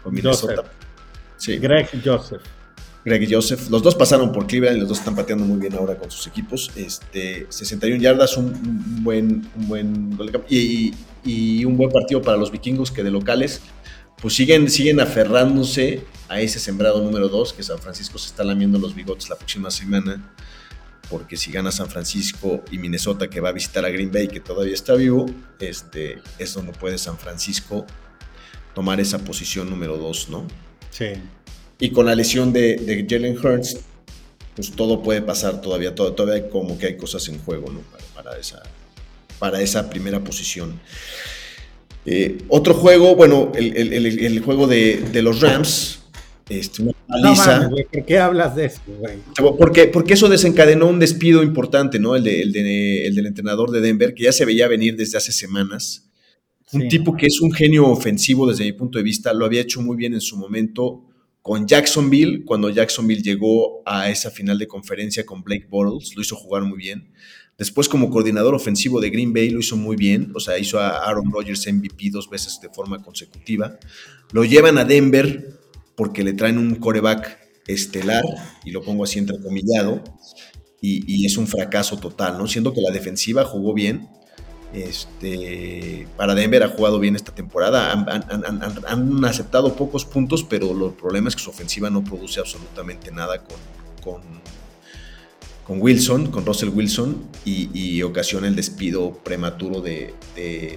con 0.04 0.14
Minnesota. 0.14 0.56
Joseph. 0.56 0.72
Sí. 1.38 1.58
Greg 1.58 1.90
Joseph. 2.04 2.42
Greg 3.06 3.28
Joseph. 3.32 3.70
Los 3.70 3.84
dos 3.84 3.96
pasaron 3.96 4.32
por 4.32 4.48
Cleveland 4.48 4.78
y 4.78 4.80
los 4.82 4.90
dos 4.90 5.00
están 5.00 5.16
pateando 5.16 5.46
muy 5.46 5.60
bien 5.60 5.76
ahora 5.76 5.96
con 5.98 6.12
sus 6.12 6.28
equipos. 6.28 6.72
Este, 6.76 7.46
61 7.48 8.02
yardas, 8.02 8.36
un, 8.36 8.48
un 8.48 9.04
buen, 9.04 9.50
un 9.56 9.68
buen 9.68 10.18
de 10.18 10.32
campo. 10.32 10.48
y 10.50 11.66
un 11.66 11.78
buen 11.78 11.92
partido 11.92 12.22
para 12.22 12.38
los 12.38 12.52
vikingos 12.52 12.92
que 12.92 13.04
de 13.04 13.12
locales 13.12 13.62
pues 14.22 14.34
siguen, 14.34 14.70
siguen 14.70 15.00
aferrándose 15.00 16.04
a 16.30 16.40
ese 16.40 16.60
sembrado 16.60 17.02
número 17.02 17.30
2 17.30 17.54
que 17.54 17.64
San 17.64 17.80
Francisco 17.80 18.18
se 18.18 18.30
está 18.30 18.44
lamiendo 18.44 18.80
los 18.80 18.96
bigotes 18.96 19.30
la 19.30 19.36
próxima 19.36 19.70
semana 19.70 20.34
porque 21.10 21.38
si 21.38 21.52
gana 21.52 21.72
San 21.72 21.90
Francisco 21.90 22.64
y 22.72 22.80
Minnesota 22.80 23.30
que 23.30 23.40
va 23.40 23.50
a 23.50 23.52
visitar 23.52 23.86
a 23.86 23.90
Green 23.90 24.12
Bay 24.12 24.28
que 24.28 24.40
todavía 24.40 24.74
está 24.74 24.96
vivo, 24.96 25.28
este, 25.60 26.22
es 26.40 26.54
donde 26.54 26.72
puede 26.72 26.98
San 26.98 27.18
Francisco 27.20 27.86
tomar 28.74 29.00
esa 29.00 29.20
posición 29.20 29.70
número 29.70 29.98
2, 29.98 30.30
¿no? 30.30 30.48
Sí. 30.90 31.14
Y 31.80 31.90
con 31.90 32.06
la 32.06 32.16
lesión 32.16 32.54
de, 32.54 32.78
de 32.78 33.06
Jalen 33.10 33.38
Hurts, 33.38 33.78
pues 34.56 34.72
todo 34.72 35.04
puede 35.04 35.22
pasar 35.22 35.62
todavía, 35.62 35.94
todo- 35.94 36.14
todavía 36.14 36.50
como 36.50 36.78
que 36.78 36.88
hay 36.88 36.98
cosas 36.98 37.28
en 37.28 37.40
juego, 37.40 37.70
¿no? 37.72 37.82
Para, 37.82 38.04
para 38.24 38.40
esa, 38.40 38.64
para 39.40 39.62
esa 39.62 39.90
primera 39.90 40.24
posición. 40.24 40.80
Eh, 42.06 42.38
otro 42.50 42.74
juego, 42.74 43.16
bueno, 43.16 43.52
el, 43.56 43.76
el- 43.76 43.94
el- 43.94 44.20
el 44.20 44.40
juego 44.42 44.68
de, 44.68 44.98
de 45.12 45.22
los 45.22 45.42
Rams, 45.42 46.00
este, 46.48 46.84
una 46.84 46.92
No 46.92 47.22
paliza. 47.24 47.46
mames, 47.58 47.70
güey, 47.72 47.86
¿por 47.92 48.06
qué 48.06 48.20
hablas 48.20 48.56
de 48.56 48.66
eso, 48.66 48.82
güey? 49.00 49.18
Porque, 49.58 49.88
porque 49.88 50.14
eso 50.14 50.30
desencadenó 50.30 50.88
un 50.88 51.00
despido 51.00 51.42
importante, 51.44 52.00
¿no? 52.00 52.16
El, 52.16 52.24
de- 52.24 52.42
el 52.42 52.52
de- 52.54 53.08
el 53.08 53.16
del 53.16 53.26
entrenador 53.26 53.72
de 53.72 53.82
Denver, 53.82 54.14
que 54.14 54.24
ya 54.26 54.32
se 54.32 54.46
veía 54.46 54.68
venir 54.68 54.96
desde 54.96 55.18
hace 55.18 55.32
semanas. 55.32 56.04
Un 56.72 56.84
Sí. 56.84 56.88
tipo 56.90 57.16
que 57.18 57.26
es 57.28 57.42
un 57.42 57.52
genio 57.52 57.88
ofensivo 57.88 58.48
desde 58.48 58.64
mi 58.66 58.74
punto 58.74 58.98
de 59.00 59.04
vista, 59.04 59.34
lo 59.34 59.46
había 59.46 59.62
hecho 59.62 59.82
muy 59.82 59.98
bien 59.98 60.14
en 60.14 60.22
su 60.22 60.38
momento 60.38 61.04
con 61.46 61.68
Jacksonville, 61.68 62.44
cuando 62.44 62.72
Jacksonville 62.72 63.22
llegó 63.22 63.84
a 63.86 64.10
esa 64.10 64.32
final 64.32 64.58
de 64.58 64.68
conferencia 64.68 65.28
con 65.28 65.44
Blake 65.44 65.68
Bortles, 65.70 66.16
lo 66.16 66.24
hizo 66.24 66.36
jugar 66.36 66.64
muy 66.64 66.80
bien. 66.80 67.14
Después 67.56 67.88
como 67.88 68.10
coordinador 68.10 68.56
ofensivo 68.56 69.00
de 69.00 69.12
Green 69.12 69.32
Bay 69.32 69.52
lo 69.52 69.60
hizo 69.60 69.78
muy 69.78 69.96
bien, 69.96 70.32
o 70.34 70.40
sea, 70.40 70.58
hizo 70.58 70.80
a 70.80 71.08
Aaron 71.08 71.32
Rodgers 71.32 71.72
MVP 71.72 72.10
dos 72.10 72.32
veces 72.32 72.60
de 72.64 72.70
forma 72.70 73.04
consecutiva. 73.04 73.78
Lo 74.32 74.44
llevan 74.44 74.80
a 74.80 74.86
Denver 74.86 75.60
porque 75.96 76.24
le 76.24 76.34
traen 76.34 76.58
un 76.58 76.74
coreback 76.78 77.38
estelar, 77.68 78.24
y 78.64 78.72
lo 78.72 78.82
pongo 78.82 79.04
así 79.04 79.20
entrecomillado, 79.20 80.04
y, 80.82 81.04
y 81.06 81.28
es 81.28 81.38
un 81.38 81.46
fracaso 81.46 82.00
total, 82.00 82.40
¿no? 82.40 82.48
Siendo 82.48 82.74
que 82.74 82.82
la 82.82 82.90
defensiva 82.90 83.46
jugó 83.46 83.76
bien, 83.76 84.10
este, 84.76 86.06
para 86.18 86.36
Denver 86.36 86.64
ha 86.64 86.68
jugado 86.68 87.00
bien 87.00 87.16
esta 87.16 87.34
temporada. 87.34 87.92
Han, 87.94 89.26
aceptado 89.26 89.76
pocos 89.76 90.04
puntos, 90.06 90.44
pero 90.44 90.72
el 90.72 90.94
problema 90.94 91.30
es 91.30 91.36
que 91.36 91.42
su 91.42 91.50
ofensiva 91.50 91.90
no 91.90 92.04
produce 92.04 92.42
absolutamente 92.42 93.12
nada 93.12 93.42
con, 94.04 94.36
Wilson, 95.68 96.30
con 96.30 96.46
Russell 96.46 96.70
Wilson, 96.70 97.26
y, 97.46 98.02
ocasiona 98.04 98.48
el 98.48 98.56
despido 98.56 99.14
prematuro 99.24 99.82
de, 99.82 100.14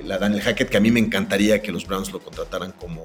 la 0.06 0.18
Daniel 0.18 0.42
Hackett, 0.42 0.68
que 0.68 0.76
a 0.76 0.80
mí 0.80 0.90
me 0.90 1.00
encantaría 1.00 1.60
que 1.60 1.72
los 1.72 1.86
Browns 1.86 2.12
lo 2.12 2.20
contrataran 2.20 2.72
como, 2.72 3.02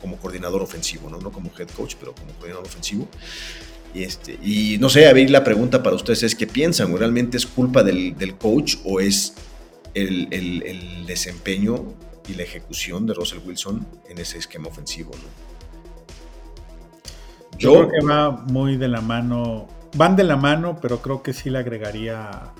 como 0.00 0.16
coordinador 0.16 0.62
ofensivo, 0.62 1.10
¿no? 1.10 1.18
no 1.18 1.32
como 1.32 1.50
head 1.58 1.68
coach, 1.76 1.96
pero 1.98 2.14
como 2.14 2.32
coordinador 2.34 2.66
ofensivo. 2.66 3.08
Y, 3.94 4.04
este, 4.04 4.38
no 4.78 4.88
sé, 4.88 5.08
a 5.08 5.12
ver, 5.12 5.28
la 5.30 5.42
pregunta 5.42 5.82
para 5.82 5.96
ustedes 5.96 6.22
es, 6.22 6.34
¿qué 6.36 6.46
piensan? 6.46 6.96
¿Realmente 6.96 7.36
es 7.36 7.46
culpa 7.46 7.82
del 7.82 8.36
coach 8.38 8.76
o 8.84 9.00
es 9.00 9.34
el, 9.96 10.28
el- 10.30 10.62
el 10.62 11.06
desempeño 11.06 11.94
y 12.28 12.34
la 12.34 12.42
ejecución 12.42 13.06
de 13.06 13.14
Russell 13.14 13.38
Wilson 13.44 13.86
en 14.08 14.18
ese 14.18 14.38
esquema 14.38 14.68
ofensivo. 14.68 15.10
¿no? 15.12 15.28
Yo 17.58 17.72
creo 17.72 17.88
que 17.90 18.06
va 18.06 18.30
muy 18.30 18.76
de 18.76 18.88
la 18.88 19.00
mano. 19.00 19.66
Van 19.96 20.14
de 20.16 20.24
la 20.24 20.36
mano, 20.36 20.78
pero 20.80 21.00
creo 21.00 21.22
que 21.22 21.32
sí 21.32 21.48
le 21.48 21.58
agregaría 21.58 22.52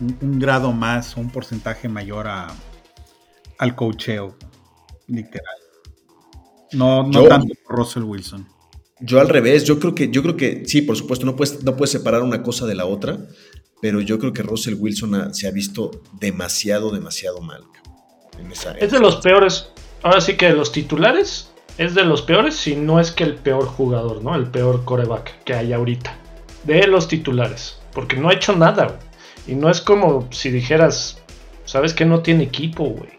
un, 0.00 0.16
un 0.20 0.38
grado 0.38 0.72
más, 0.72 1.16
un 1.16 1.30
porcentaje 1.30 1.88
mayor 1.88 2.26
a, 2.28 2.48
al 3.58 3.74
cocheo, 3.74 4.36
literal. 5.06 5.54
No, 6.72 7.04
no 7.04 7.22
Yo- 7.22 7.28
tanto 7.28 7.54
por 7.66 7.76
Russell 7.78 8.02
Wilson. 8.02 8.46
yo 9.00 9.20
al 9.20 9.28
revés, 9.30 9.64
yo 9.64 9.78
creo 9.78 9.94
que, 9.94 10.10
yo 10.10 10.22
creo 10.22 10.36
que 10.36 10.64
sí, 10.66 10.82
por 10.82 10.96
supuesto, 10.96 11.24
no 11.24 11.34
puedes, 11.36 11.62
no 11.64 11.76
puedes 11.76 11.92
separar 11.92 12.22
una 12.22 12.42
cosa 12.42 12.66
de 12.66 12.74
la 12.74 12.84
otra, 12.84 13.18
pero 13.80 14.00
yo 14.00 14.18
creo 14.18 14.32
que 14.32 14.42
Russell 14.42 14.74
Wilson 14.78 15.34
se 15.34 15.46
ha 15.48 15.50
visto 15.50 15.90
demasiado, 16.20 16.90
demasiado 16.90 17.40
mal. 17.40 17.62
en 18.38 18.52
esa- 18.52 18.72
Es 18.72 18.90
de 18.92 19.00
los 19.00 19.16
peores. 19.16 19.70
Ahora 20.02 20.20
sí 20.20 20.36
que 20.36 20.46
de 20.48 20.52
los 20.52 20.70
titulares 20.70 21.50
es 21.78 21.94
de 21.94 22.04
los 22.04 22.20
peores, 22.22 22.54
si 22.54 22.76
no 22.76 23.00
es 23.00 23.10
que 23.10 23.24
el 23.24 23.34
peor 23.36 23.64
jugador, 23.66 24.22
¿no? 24.22 24.34
El 24.34 24.46
peor 24.46 24.84
coreback 24.84 25.42
que 25.44 25.54
hay 25.54 25.72
ahorita. 25.72 26.14
De 26.64 26.86
los 26.86 27.08
titulares. 27.08 27.78
Porque 27.94 28.16
no 28.16 28.28
ha 28.28 28.34
hecho 28.34 28.54
nada, 28.54 28.84
güey. 28.86 28.98
Y 29.46 29.54
no 29.54 29.70
es 29.70 29.80
como 29.80 30.28
si 30.32 30.50
dijeras, 30.50 31.18
¿sabes 31.64 31.94
que 31.94 32.04
no 32.04 32.20
tiene 32.20 32.44
equipo, 32.44 32.84
güey? 32.84 33.10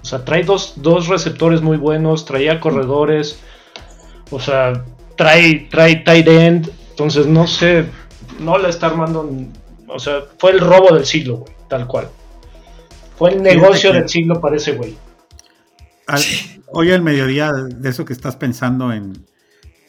O 0.00 0.04
sea, 0.04 0.24
trae 0.24 0.44
dos, 0.44 0.74
dos 0.76 1.08
receptores 1.08 1.60
muy 1.60 1.76
buenos, 1.76 2.24
traía 2.24 2.60
corredores, 2.60 3.38
o 4.30 4.38
sea, 4.38 4.84
trae, 5.16 5.66
trae 5.70 5.96
tight 5.96 6.28
end. 6.28 6.70
Entonces, 6.90 7.26
no 7.26 7.46
sé, 7.48 7.86
no 8.38 8.58
la 8.58 8.68
está 8.68 8.86
armando. 8.88 9.28
O 9.94 9.98
sea, 9.98 10.22
fue 10.38 10.52
el 10.52 10.60
robo 10.60 10.94
del 10.94 11.04
siglo, 11.06 11.38
güey, 11.38 11.52
tal 11.68 11.86
cual. 11.86 12.08
Fue 13.16 13.32
el 13.34 13.42
negocio 13.42 13.92
que- 13.92 13.98
del 14.00 14.08
siglo 14.08 14.40
para 14.40 14.56
ese 14.56 14.72
güey. 14.72 14.96
Al-. 16.06 16.22
Hoy 16.74 16.90
al 16.90 17.02
mediodía, 17.02 17.52
de 17.52 17.88
eso 17.90 18.04
que 18.04 18.12
estás 18.12 18.36
pensando 18.36 18.92
en. 18.92 19.26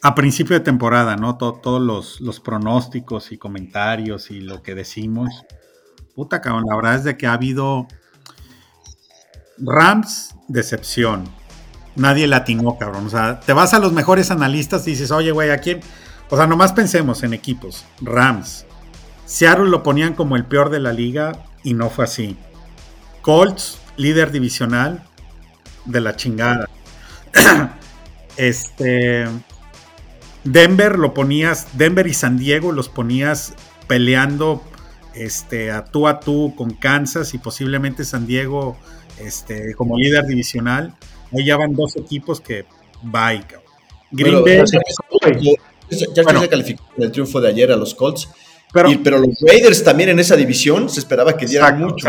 A 0.01 0.15
principio 0.15 0.53
de 0.57 0.59
temporada, 0.59 1.15
¿no? 1.15 1.37
To- 1.37 1.53
todos 1.53 1.81
los, 1.81 2.19
los 2.19 2.41
pronósticos 2.41 3.31
y 3.31 3.37
comentarios 3.37 4.31
y 4.31 4.41
lo 4.41 4.61
que 4.61 4.75
decimos. 4.75 5.29
Puta 6.13 6.41
cabrón, 6.41 6.65
la 6.69 6.75
verdad 6.75 6.95
es 6.95 7.03
de 7.05 7.15
que 7.17 7.25
ha 7.25 7.33
habido. 7.33 7.87
Rams, 9.57 10.35
decepción. 10.47 11.23
Nadie 11.95 12.27
latinó, 12.27 12.77
cabrón. 12.77 13.05
O 13.05 13.09
sea, 13.09 13.39
te 13.39 13.53
vas 13.53 13.73
a 13.73 13.79
los 13.79 13.93
mejores 13.93 14.31
analistas 14.31 14.85
y 14.87 14.91
dices, 14.91 15.11
oye, 15.11 15.31
güey, 15.31 15.51
¿a 15.51 15.59
quién? 15.59 15.79
O 16.29 16.35
sea, 16.37 16.47
nomás 16.47 16.73
pensemos 16.73 17.23
en 17.23 17.33
equipos. 17.33 17.85
Rams. 18.01 18.65
Seattle 19.25 19.69
lo 19.69 19.83
ponían 19.83 20.13
como 20.13 20.35
el 20.35 20.45
peor 20.45 20.69
de 20.69 20.79
la 20.79 20.93
liga 20.93 21.45
y 21.63 21.73
no 21.73 21.89
fue 21.89 22.05
así. 22.05 22.37
Colts, 23.21 23.79
líder 23.97 24.31
divisional 24.31 25.03
de 25.85 26.01
la 26.01 26.15
chingada. 26.15 26.69
este. 28.37 29.27
Denver 30.43 30.99
lo 30.99 31.13
ponías, 31.13 31.77
Denver 31.77 32.05
y 32.05 32.13
San 32.13 32.37
Diego 32.37 32.73
los 32.73 32.89
ponías 32.89 33.53
peleando 33.87 34.61
este, 35.13 35.71
a 35.71 35.85
tú 35.85 36.07
a 36.07 36.19
tú 36.19 36.53
con 36.57 36.71
Kansas 36.71 37.33
y 37.33 37.37
posiblemente 37.37 38.03
San 38.03 38.27
Diego 38.27 38.77
este, 39.19 39.73
como 39.75 39.97
líder 39.97 40.25
divisional. 40.25 40.93
Hoy 41.31 41.45
ya 41.45 41.57
van 41.57 41.73
dos 41.73 41.95
equipos 41.95 42.41
que 42.41 42.65
bye. 43.03 43.45
Green 44.11 44.43
Bay. 44.43 44.63
Ya, 46.15 46.23
se 46.23 46.49
calificó 46.49 46.83
el 46.97 47.11
triunfo 47.11 47.39
de 47.39 47.49
ayer 47.49 47.71
a 47.71 47.75
los 47.75 47.93
Colts. 47.93 48.29
Pero, 48.73 48.89
pero, 49.03 49.19
los 49.19 49.37
Raiders 49.39 49.83
también 49.83 50.09
en 50.09 50.19
esa 50.19 50.35
división 50.35 50.89
se 50.89 50.99
esperaba 50.99 51.37
que 51.37 51.45
dieran 51.45 51.79
mucho. 51.79 52.07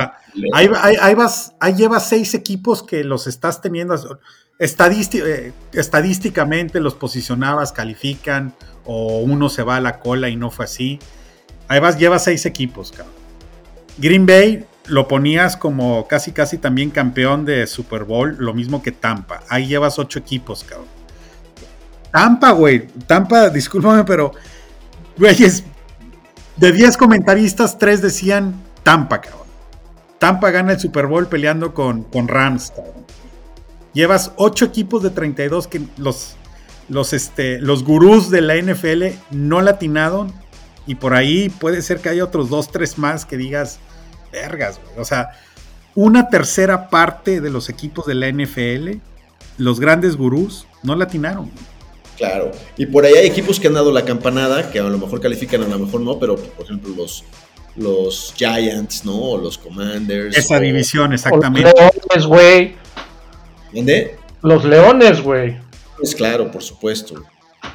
ahí, 0.54 1.14
vas, 1.14 1.54
ahí 1.60 1.74
llevas 1.74 2.08
seis 2.08 2.32
equipos 2.32 2.82
que 2.82 3.04
los 3.04 3.26
estás 3.26 3.60
teniendo. 3.60 4.18
Eh, 4.58 5.52
estadísticamente 5.72 6.80
los 6.80 6.94
posicionabas, 6.94 7.72
califican, 7.72 8.54
o 8.86 9.18
uno 9.18 9.50
se 9.50 9.62
va 9.62 9.76
a 9.76 9.80
la 9.80 10.00
cola 10.00 10.30
y 10.30 10.36
no 10.36 10.50
fue 10.50 10.64
así. 10.64 10.98
Ahí 11.68 11.80
vas, 11.80 11.98
llevas 11.98 12.24
seis 12.24 12.46
equipos, 12.46 12.92
cabrón. 12.92 13.14
Green 13.98 14.24
Bay 14.24 14.64
lo 14.86 15.06
ponías 15.06 15.56
como 15.56 16.08
casi 16.08 16.32
casi 16.32 16.58
también 16.58 16.90
campeón 16.90 17.44
de 17.44 17.66
Super 17.66 18.04
Bowl, 18.04 18.36
lo 18.38 18.54
mismo 18.54 18.82
que 18.82 18.92
Tampa. 18.92 19.42
Ahí 19.48 19.66
llevas 19.66 19.98
ocho 19.98 20.18
equipos, 20.18 20.64
cabrón. 20.64 20.88
Tampa, 22.10 22.52
güey. 22.52 22.86
Tampa, 23.06 23.50
discúlpame, 23.50 24.04
pero, 24.04 24.32
güey, 25.18 25.36
de 26.56 26.72
10 26.72 26.96
comentaristas, 26.96 27.78
tres 27.78 28.00
decían 28.00 28.54
Tampa, 28.82 29.20
cabrón. 29.20 29.46
Tampa 30.18 30.50
gana 30.50 30.72
el 30.72 30.80
Super 30.80 31.06
Bowl 31.06 31.26
peleando 31.26 31.74
con, 31.74 32.04
con 32.04 32.28
Rams, 32.28 32.72
cabrón. 32.74 33.04
Llevas 33.92 34.32
ocho 34.36 34.64
equipos 34.64 35.02
de 35.02 35.10
32 35.10 35.68
que 35.68 35.82
los, 35.96 36.36
los, 36.88 37.12
este, 37.12 37.60
los 37.60 37.84
gurús 37.84 38.30
de 38.30 38.40
la 38.40 38.56
NFL 38.56 39.04
no 39.30 39.60
latinaron. 39.60 40.32
Y 40.86 40.96
por 40.96 41.14
ahí 41.14 41.48
puede 41.48 41.80
ser 41.80 42.00
que 42.00 42.10
haya 42.10 42.24
otros 42.24 42.50
dos, 42.50 42.70
tres 42.70 42.98
más 42.98 43.24
que 43.24 43.36
digas, 43.36 43.78
vergas, 44.32 44.80
güey. 44.82 44.98
O 44.98 45.04
sea, 45.04 45.30
una 45.94 46.28
tercera 46.28 46.90
parte 46.90 47.40
de 47.40 47.50
los 47.50 47.68
equipos 47.68 48.04
de 48.06 48.14
la 48.14 48.30
NFL, 48.30 48.98
los 49.58 49.80
grandes 49.80 50.16
gurús, 50.16 50.66
no 50.82 50.96
latinaron. 50.96 51.50
Claro. 52.16 52.52
Y 52.76 52.86
por 52.86 53.04
ahí 53.04 53.14
hay 53.14 53.26
equipos 53.26 53.58
que 53.58 53.66
han 53.66 53.74
dado 53.74 53.92
la 53.92 54.04
campanada, 54.04 54.70
que 54.70 54.78
a 54.78 54.84
lo 54.84 54.98
mejor 54.98 55.20
califican, 55.20 55.62
a 55.62 55.68
lo 55.68 55.78
mejor 55.78 56.00
no, 56.00 56.18
pero 56.18 56.36
por 56.36 56.64
ejemplo 56.64 56.94
los, 56.96 57.24
los 57.76 58.32
Giants, 58.36 59.04
¿no? 59.04 59.16
O 59.16 59.38
los 59.38 59.58
Commanders. 59.58 60.36
Esa 60.36 60.60
división, 60.60 61.12
exactamente. 61.12 61.70
Los 61.70 61.74
Leones, 61.74 62.26
güey. 62.26 62.76
¿Dónde? 63.72 64.16
Los 64.42 64.64
Leones, 64.64 65.20
güey. 65.20 65.56
Pues 65.96 66.14
claro, 66.14 66.50
por 66.50 66.62
supuesto. 66.62 67.22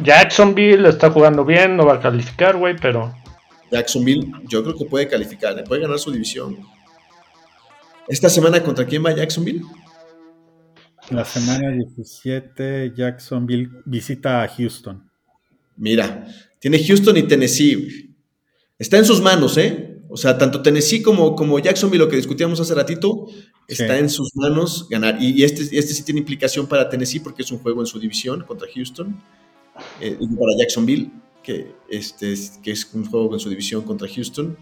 Jacksonville 0.02 0.88
está 0.88 1.10
jugando 1.10 1.44
bien, 1.44 1.76
no 1.76 1.86
va 1.86 1.96
a 1.96 2.00
calificar, 2.00 2.56
güey, 2.56 2.76
pero. 2.80 3.14
Jacksonville, 3.72 4.32
yo 4.48 4.64
creo 4.64 4.76
que 4.76 4.86
puede 4.86 5.08
calificar, 5.08 5.62
puede 5.66 5.82
ganar 5.82 6.00
su 6.00 6.12
división. 6.12 6.58
¿Esta 8.08 8.30
semana 8.30 8.64
contra 8.64 8.86
quién 8.86 9.06
va 9.06 9.12
Jacksonville? 9.12 9.62
La 11.12 11.26
semana 11.26 11.72
17, 11.72 12.94
Jacksonville 12.96 13.70
visita 13.86 14.44
a 14.44 14.48
Houston. 14.48 15.10
Mira, 15.76 16.28
tiene 16.60 16.84
Houston 16.84 17.18
y 17.18 17.24
Tennessee. 17.24 18.16
Está 18.78 18.98
en 18.98 19.06
sus 19.06 19.22
manos, 19.22 19.58
¿eh? 19.58 20.02
O 20.10 20.18
sea, 20.18 20.38
tanto 20.38 20.62
Tennessee 20.62 21.02
como, 21.02 21.36
como 21.36 21.58
Jacksonville, 21.60 22.04
lo 22.04 22.10
que 22.10 22.16
discutíamos 22.16 22.60
hace 22.60 22.76
ratito, 22.76 23.28
está 23.68 23.98
en 23.98 24.10
sus 24.10 24.36
manos 24.36 24.88
ganar. 24.90 25.18
Y, 25.22 25.44
este, 25.44 25.64
este 25.64 25.94
sí 25.94 26.04
tiene 26.04 26.20
implicación 26.20 26.68
para 26.68 26.90
Tennessee 26.90 27.20
porque 27.20 27.42
es 27.42 27.52
un 27.52 27.60
juego 27.60 27.82
en 27.82 27.88
su 27.88 28.00
división 28.00 28.44
contra 28.44 28.68
Houston. 28.74 29.20
Eh, 30.02 30.18
y 30.20 30.28
para 30.28 30.58
Jacksonville, 30.60 31.12
que, 31.42 31.74
este, 31.90 32.34
que 32.62 32.72
es 32.72 32.90
un 32.94 33.06
juego 33.06 33.34
en 33.34 33.40
su 33.40 33.50
división 33.50 33.84
contra 33.84 34.08
Houston. 34.08 34.58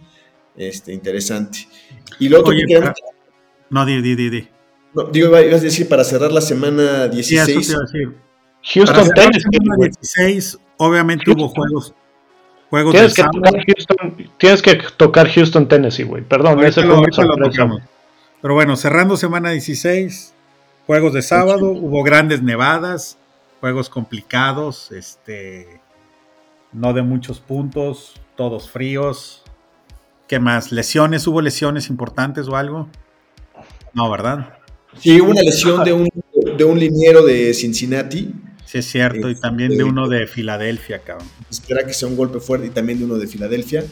Este, 0.56 0.94
interesante. 0.94 1.68
Y 2.20 2.30
lo 2.30 2.40
otro 2.40 2.54
que 2.54 2.94
No, 3.70 3.86
di, 3.86 4.02
di, 4.02 4.16
di, 4.16 4.30
di. 4.30 4.57
No, 4.98 5.04
digo, 5.12 5.28
ibas 5.40 5.62
a 5.62 5.64
decir 5.64 5.88
para 5.88 6.04
cerrar 6.04 6.32
la 6.32 6.42
semana 6.42 7.08
16. 7.08 7.68
Sí, 7.68 8.80
Houston, 8.80 9.10
Tennessee. 9.14 9.48
16, 9.80 10.58
obviamente 10.78 11.30
hubo 11.32 11.48
juegos 11.50 11.94
Juegos 12.70 12.94
tienes, 12.94 13.14
que 13.14 13.24
tocar 13.24 13.54
Houston, 13.66 14.30
tienes 14.38 14.62
que 14.62 14.76
tocar 14.98 15.30
Houston, 15.30 15.70
Tennessee, 15.70 16.04
güey. 16.04 16.24
Perdón, 16.24 16.64
ese 16.66 16.82
lo, 16.84 16.98
lo 16.98 17.82
Pero 18.42 18.54
bueno, 18.54 18.76
cerrando 18.76 19.16
semana 19.16 19.52
16, 19.52 20.34
juegos 20.86 21.14
de 21.14 21.22
sábado, 21.22 21.70
hubo 21.70 22.04
grandes 22.04 22.42
nevadas, 22.42 23.18
juegos 23.62 23.90
complicados, 23.90 24.92
este, 24.92 25.80
no 26.74 26.92
de 26.92 27.04
muchos 27.04 27.40
puntos, 27.40 28.20
todos 28.36 28.70
fríos. 28.70 29.44
¿Qué 30.28 30.40
más? 30.40 30.74
¿Lesiones? 30.74 31.26
¿Hubo 31.26 31.40
lesiones 31.40 31.90
importantes 31.90 32.50
o 32.50 32.58
algo? 32.58 32.90
No, 33.94 34.12
¿verdad? 34.12 34.57
Sí, 35.00 35.22
hubo 35.22 35.32
una 35.32 35.42
lesión 35.42 35.84
de 35.84 35.94
un, 35.94 36.08
de 36.58 36.64
un 36.64 36.80
liniero 36.80 37.24
de 37.24 37.54
Cincinnati 37.54 38.34
Sí, 38.68 38.80
es 38.80 38.92
cierto, 38.92 39.30
y 39.30 39.36
también 39.40 39.78
de 39.78 39.86
uno 39.86 40.10
de 40.10 40.28
Filadelfia, 40.28 41.00
cabrón. 41.00 41.26
Espera 41.50 41.86
que 41.86 41.94
sea 41.94 42.10
un 42.10 42.18
golpe 42.18 42.42
fuerte 42.42 42.68
y 42.68 42.70
también 42.70 43.00
de 43.00 43.06
uno 43.06 43.18
de 43.18 43.26
Filadelfia. 43.26 43.86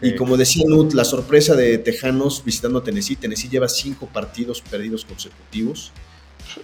Y 0.00 0.14
como 0.14 0.36
decía 0.36 0.62
Nut, 0.68 0.92
la 0.94 1.04
sorpresa 1.04 1.56
de 1.56 1.78
Tejanos 1.78 2.44
visitando 2.44 2.80
Tennessee. 2.80 3.16
Tennessee 3.16 3.48
lleva 3.48 3.68
cinco 3.68 4.06
partidos 4.06 4.62
perdidos 4.62 5.04
consecutivos. 5.04 5.90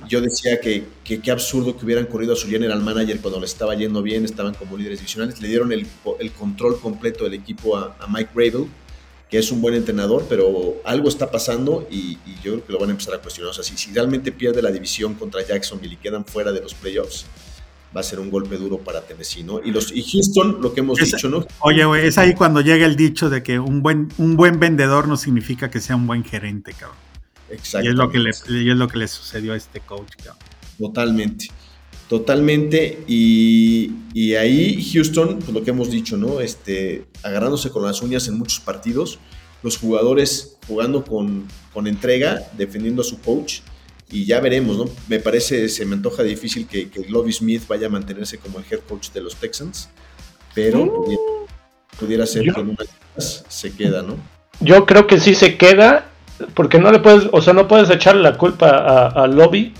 Yo 0.08 0.20
decía 0.20 0.60
que 0.60 0.84
qué 1.04 1.30
absurdo 1.32 1.76
que 1.76 1.84
hubieran 1.84 2.06
corrido 2.06 2.34
a 2.34 2.36
su 2.36 2.46
general 2.46 2.80
manager 2.82 3.20
cuando 3.20 3.40
le 3.40 3.46
estaba 3.46 3.74
yendo 3.74 4.00
bien, 4.00 4.24
estaban 4.24 4.54
como 4.54 4.76
líderes 4.76 5.00
divisionales. 5.00 5.40
Le 5.40 5.48
dieron 5.48 5.72
el, 5.72 5.88
control 6.38 6.78
completo 6.78 7.24
del 7.24 7.34
equipo 7.34 7.76
a, 7.76 7.96
Mike 8.08 8.30
Rabel, 8.32 8.68
que 9.30 9.38
es 9.38 9.50
un 9.50 9.60
buen 9.60 9.74
entrenador, 9.74 10.26
pero 10.28 10.76
algo 10.84 11.08
está 11.08 11.30
pasando 11.30 11.86
y, 11.90 12.18
yo 12.42 12.52
creo 12.52 12.66
que 12.66 12.72
lo 12.72 12.78
van 12.78 12.90
a 12.90 12.92
empezar 12.92 13.14
a 13.14 13.18
cuestionar. 13.18 13.50
O 13.50 13.54
sea, 13.54 13.64
si, 13.64 13.76
si 13.76 13.92
realmente 13.92 14.30
pierde 14.30 14.62
la 14.62 14.70
división 14.70 15.14
contra 15.14 15.44
Jacksonville 15.44 15.94
y 15.94 15.96
quedan 15.96 16.24
fuera 16.24 16.52
de 16.52 16.60
los 16.60 16.74
playoffs, 16.74 17.26
va 17.96 18.00
a 18.00 18.04
ser 18.04 18.20
un 18.20 18.30
golpe 18.30 18.56
duro 18.56 18.78
para 18.78 19.00
Tennessee, 19.00 19.42
¿no? 19.42 19.60
Y, 19.64 19.70
los, 19.70 19.90
y 19.90 20.02
Houston, 20.02 20.60
lo 20.60 20.72
que 20.74 20.80
hemos 20.80 20.98
dicho, 20.98 21.28
¿no? 21.28 21.46
Oye, 21.60 21.84
güey, 21.84 22.06
es 22.06 22.18
ahí 22.18 22.34
cuando 22.34 22.60
llega 22.60 22.86
el 22.86 22.94
dicho 22.94 23.30
de 23.30 23.42
que 23.42 23.58
un 23.58 23.82
buen, 23.82 24.08
un 24.18 24.36
buen 24.36 24.60
vendedor 24.60 25.08
no 25.08 25.16
significa 25.16 25.70
que 25.70 25.80
sea 25.80 25.96
un 25.96 26.06
buen 26.06 26.22
gerente, 26.22 26.72
cabrón. 26.72 26.98
Exacto. 27.50 27.86
Y 27.86 27.90
es 27.90 27.96
lo 27.96 28.10
que 28.10 28.18
le, 28.18 28.30
y 28.48 28.70
es 28.70 28.76
lo 28.76 28.88
que 28.88 28.98
le 28.98 29.08
sucedió 29.08 29.54
a 29.54 29.56
este 29.56 29.80
coach, 29.80 30.14
cabrón. 30.16 30.36
Totalmente. 30.78 31.48
Totalmente. 32.08 33.04
Y, 33.06 33.92
y, 34.14 34.34
ahí 34.34 34.82
Houston, 34.92 35.38
pues 35.38 35.50
lo 35.50 35.62
que 35.62 35.70
hemos 35.70 35.90
dicho, 35.90 36.16
¿no? 36.16 36.40
Este, 36.40 37.06
agarrándose 37.22 37.70
con 37.70 37.84
las 37.84 38.00
uñas 38.02 38.28
en 38.28 38.38
muchos 38.38 38.60
partidos, 38.60 39.18
los 39.62 39.76
jugadores 39.76 40.56
jugando 40.68 41.04
con, 41.04 41.46
con 41.72 41.86
entrega, 41.86 42.42
defendiendo 42.56 43.02
a 43.02 43.04
su 43.04 43.20
coach 43.20 43.60
y 44.10 44.24
ya 44.24 44.40
veremos, 44.40 44.76
¿no? 44.76 44.84
Me 45.08 45.18
parece, 45.18 45.68
se 45.68 45.84
me 45.84 45.96
antoja 45.96 46.22
difícil 46.22 46.66
que, 46.68 46.88
que 46.88 47.04
Smith 47.32 47.66
vaya 47.66 47.88
a 47.88 47.90
mantenerse 47.90 48.38
como 48.38 48.58
el 48.58 48.64
head 48.70 48.80
coach 48.88 49.10
de 49.10 49.20
los 49.20 49.34
Texans, 49.36 49.88
pero 50.54 51.04
pudiera, 51.98 52.26
ser 52.26 52.44
que 52.44 52.60
en 52.60 52.70
una 52.70 52.84
se 53.18 53.74
queda, 53.74 54.02
¿no? 54.02 54.16
Yo 54.60 54.86
creo 54.86 55.06
que 55.06 55.18
sí 55.18 55.34
se 55.34 55.56
queda, 55.56 56.06
porque 56.54 56.78
no 56.78 56.92
le 56.92 57.00
puedes, 57.00 57.28
o 57.32 57.42
sea, 57.42 57.52
no 57.52 57.66
puedes 57.66 57.90
echarle 57.90 58.22
la 58.22 58.38
culpa 58.38 59.08
a, 59.08 59.26
Lobby, 59.26 59.74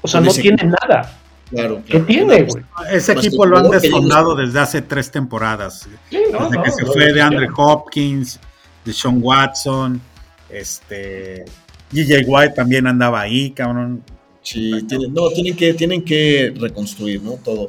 o 0.00 0.08
sea, 0.08 0.20
no 0.20 0.32
tiene 0.32 0.64
nada. 0.64 1.19
Claro, 1.50 1.82
¿Qué 1.84 1.98
tiene, 2.00 2.44
güey? 2.44 2.64
Ese 2.92 3.12
equipo 3.12 3.44
lo 3.44 3.58
han 3.58 3.70
desfondado 3.70 4.36
desde 4.36 4.60
hace 4.60 4.82
tres 4.82 5.10
temporadas. 5.10 5.88
desde 6.10 6.62
que 6.62 6.70
se 6.70 6.86
fue 6.86 7.12
de 7.12 7.20
Andre 7.20 7.48
Hopkins, 7.56 8.38
de 8.84 8.92
Sean 8.92 9.18
Watson, 9.20 10.00
este 10.48 11.44
DJ 11.90 12.24
White 12.26 12.54
también 12.54 12.86
andaba 12.86 13.20
ahí, 13.20 13.50
cabrón. 13.50 14.02
Sí, 14.42 14.70
tienen, 14.88 15.12
no, 15.12 15.28
tienen 15.30 15.56
que, 15.56 15.74
tienen 15.74 16.04
que 16.04 16.54
reconstruir, 16.56 17.20
¿no? 17.22 17.32
Todo. 17.32 17.66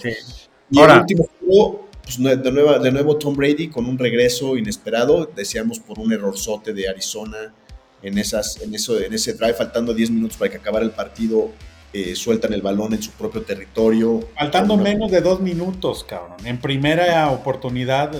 Y 0.69 0.79
Ahora, 0.79 0.93
el 0.93 0.99
último 1.01 1.29
juego, 1.39 1.89
pues, 2.03 2.17
de, 2.17 2.51
nuevo, 2.51 2.79
de 2.79 2.91
nuevo 2.91 3.17
Tom 3.17 3.35
Brady 3.35 3.67
con 3.67 3.85
un 3.87 3.97
regreso 3.97 4.55
inesperado, 4.57 5.29
deseamos 5.35 5.79
por 5.79 5.99
un 5.99 6.13
errorzote 6.13 6.73
de 6.73 6.87
Arizona 6.87 7.53
en, 8.01 8.17
esas, 8.17 8.61
en, 8.61 8.73
eso, 8.73 8.99
en 8.99 9.13
ese 9.13 9.33
drive, 9.33 9.53
faltando 9.53 9.93
10 9.93 10.11
minutos 10.11 10.37
para 10.37 10.49
que 10.49 10.57
acabara 10.57 10.85
el 10.85 10.91
partido, 10.91 11.51
eh, 11.93 12.15
sueltan 12.15 12.53
el 12.53 12.61
balón 12.61 12.93
en 12.93 13.01
su 13.01 13.11
propio 13.11 13.41
territorio. 13.41 14.21
Faltando 14.37 14.77
menos 14.77 15.11
de 15.11 15.21
dos 15.21 15.39
minutos, 15.41 16.03
cabrón. 16.03 16.37
En 16.45 16.59
primera 16.59 17.29
oportunidad 17.31 18.11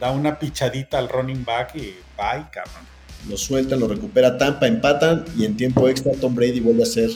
da 0.00 0.10
una 0.10 0.38
pichadita 0.38 0.98
al 0.98 1.08
running 1.08 1.44
back 1.44 1.74
y 1.76 1.94
bye, 2.16 2.46
cabrón 2.50 2.96
lo 3.28 3.36
sueltan, 3.36 3.80
lo 3.80 3.88
recupera 3.88 4.38
Tampa, 4.38 4.66
empatan 4.66 5.24
y 5.36 5.44
en 5.44 5.56
tiempo 5.56 5.88
extra 5.88 6.12
Tom 6.12 6.34
Brady 6.34 6.60
vuelve 6.60 6.82
a 6.82 6.84
hacer 6.84 7.10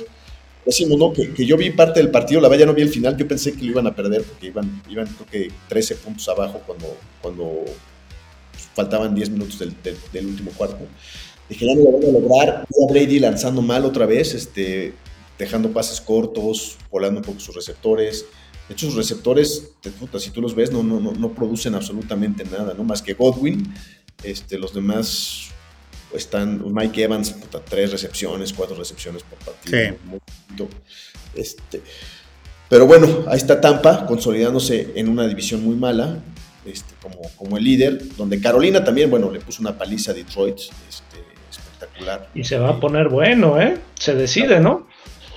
decimos, 0.64 0.98
¿no? 0.98 1.12
Que, 1.12 1.32
que, 1.32 1.46
yo 1.46 1.56
vi 1.56 1.70
parte 1.70 2.00
del 2.00 2.10
partido, 2.10 2.40
la 2.40 2.48
verdad 2.48 2.60
ya 2.60 2.66
no 2.66 2.74
vi 2.74 2.82
el 2.82 2.90
final, 2.90 3.16
yo 3.16 3.26
pensé 3.26 3.52
que 3.52 3.64
lo 3.64 3.72
iban 3.72 3.86
a 3.86 3.94
perder 3.94 4.22
porque 4.22 4.48
iban, 4.48 4.82
iban 4.88 5.06
creo 5.06 5.26
que 5.30 5.52
13 5.68 5.96
puntos 5.96 6.28
abajo 6.28 6.60
cuando, 6.66 6.96
cuando 7.20 7.64
faltaban 8.74 9.14
10 9.14 9.30
minutos 9.30 9.58
del, 9.58 9.74
del, 10.12 10.26
último 10.26 10.50
cuarto. 10.52 10.78
Dije, 11.48 11.66
ya 11.66 11.74
no 11.74 11.82
lo 11.82 11.92
van 11.92 12.04
a 12.04 12.18
lograr. 12.20 12.48
a 12.62 12.92
Brady 12.92 13.18
lanzando 13.18 13.62
mal 13.62 13.84
otra 13.84 14.06
vez, 14.06 14.34
este, 14.34 14.94
dejando 15.40 15.72
pases 15.72 16.00
cortos, 16.00 16.76
volando 16.90 17.20
un 17.20 17.24
poco 17.24 17.40
sus 17.40 17.54
receptores. 17.54 18.26
De 18.68 18.74
hecho, 18.74 18.86
sus 18.86 18.96
receptores, 18.96 19.72
si 20.18 20.30
tú 20.30 20.40
los 20.40 20.54
ves, 20.54 20.70
no, 20.70 20.82
no, 20.82 21.00
no, 21.00 21.34
producen 21.34 21.74
absolutamente 21.74 22.44
nada, 22.44 22.74
¿no? 22.74 22.84
Más 22.84 23.02
que 23.02 23.14
Godwin. 23.14 23.74
Este, 24.22 24.58
los 24.58 24.74
demás 24.74 25.48
están 26.14 26.62
Mike 26.72 27.02
Evans, 27.02 27.34
tres 27.68 27.90
recepciones, 27.90 28.52
cuatro 28.52 28.76
recepciones 28.76 29.22
por 29.22 29.38
partido. 29.38 29.96
Sí. 30.56 30.64
Este, 31.34 31.82
pero 32.68 32.86
bueno, 32.86 33.24
ahí 33.28 33.38
está 33.38 33.60
Tampa, 33.60 34.06
consolidándose 34.06 34.92
en 34.94 35.08
una 35.08 35.26
división 35.26 35.64
muy 35.64 35.74
mala, 35.74 36.18
este, 36.64 36.94
como, 37.00 37.20
como 37.36 37.56
el 37.56 37.64
líder, 37.64 38.16
donde 38.16 38.40
Carolina 38.40 38.84
también, 38.84 39.10
bueno, 39.10 39.30
le 39.30 39.40
puso 39.40 39.62
una 39.62 39.76
paliza 39.76 40.12
a 40.12 40.14
Detroit, 40.14 40.58
este, 40.58 41.24
espectacular. 41.50 42.28
Y 42.34 42.44
se 42.44 42.58
va 42.58 42.70
a 42.70 42.80
poner 42.80 43.08
bueno, 43.08 43.60
¿eh? 43.60 43.78
Se 43.94 44.14
decide, 44.14 44.60
¿no? 44.60 44.86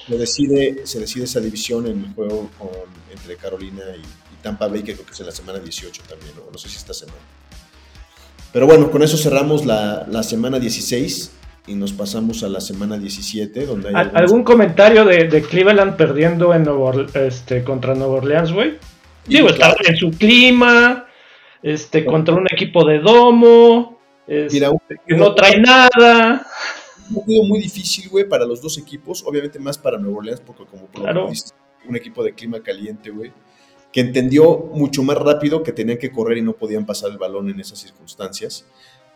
Se 0.08 0.18
decide, 0.18 0.86
se 0.86 1.00
decide 1.00 1.26
esa 1.26 1.40
división 1.40 1.88
en 1.88 2.04
el 2.04 2.14
juego 2.14 2.50
entre 3.12 3.36
Carolina 3.38 3.84
y, 3.98 4.02
Tampa 4.42 4.68
Bay, 4.68 4.84
que 4.84 4.94
creo 4.94 5.06
que 5.06 5.14
es 5.14 5.20
en 5.22 5.28
la 5.28 5.32
semana 5.32 5.60
18 5.60 6.04
también, 6.10 6.32
no, 6.36 6.52
no 6.52 6.58
sé 6.58 6.68
si 6.68 6.76
esta 6.76 6.94
semana. 6.94 7.22
Pero 8.52 8.68
bueno, 8.68 8.92
con 8.92 9.02
eso 9.02 9.16
cerramos 9.16 9.66
la, 9.66 10.06
la 10.10 10.22
semana 10.22 10.60
16 10.60 11.32
y 11.66 11.76
nos 11.76 11.94
pasamos 11.94 12.44
a 12.44 12.50
la 12.50 12.60
semana 12.60 12.98
17, 12.98 13.66
donde 13.66 13.90
hay 13.90 14.10
¿Algún 14.14 14.44
comentario 14.44 15.06
de, 15.06 15.30
de, 15.30 15.42
Cleveland 15.42 15.96
perdiendo 15.96 16.54
en 16.54 16.64
Nuevo, 16.64 16.92
este, 17.14 17.64
contra 17.64 17.96
Nueva 17.96 18.16
Orleans, 18.16 18.52
güey? 18.52 18.78
Digo, 19.26 19.48
estaba 19.48 19.76
en 19.86 19.96
su 19.96 20.12
clima, 20.12 21.06
este, 21.62 22.04
contra 22.04 22.36
un 22.36 22.46
equipo 22.52 22.86
de 22.86 23.00
domo, 23.00 24.00
este, 24.28 24.60
que 25.08 25.16
no 25.16 25.34
trae 25.34 25.60
nada. 25.60 26.46
Un 27.14 27.22
partido 27.22 27.44
muy 27.44 27.60
difícil, 27.60 28.10
güey, 28.10 28.28
para 28.28 28.46
los 28.46 28.62
dos 28.62 28.78
equipos, 28.78 29.24
obviamente 29.26 29.60
más 29.60 29.78
para 29.78 29.98
Nueva 29.98 30.18
Orleans, 30.18 30.42
porque 30.42 30.66
como 30.66 30.88
claro. 30.88 31.30
un 31.88 31.96
equipo 31.96 32.24
de 32.24 32.34
clima 32.34 32.62
caliente, 32.62 33.10
güey 33.10 33.32
que 33.94 34.02
entendió 34.02 34.72
mucho 34.74 35.04
más 35.04 35.18
rápido 35.18 35.62
que 35.62 35.72
tenían 35.72 36.00
que 36.00 36.12
correr 36.12 36.40
y 36.40 36.42
no 36.42 36.54
podían 36.54 36.86
pasar 36.86 37.12
el 37.12 37.20
balón 37.20 37.50
en 37.52 37.60
esas 37.60 37.78
circunstancias. 37.78 38.66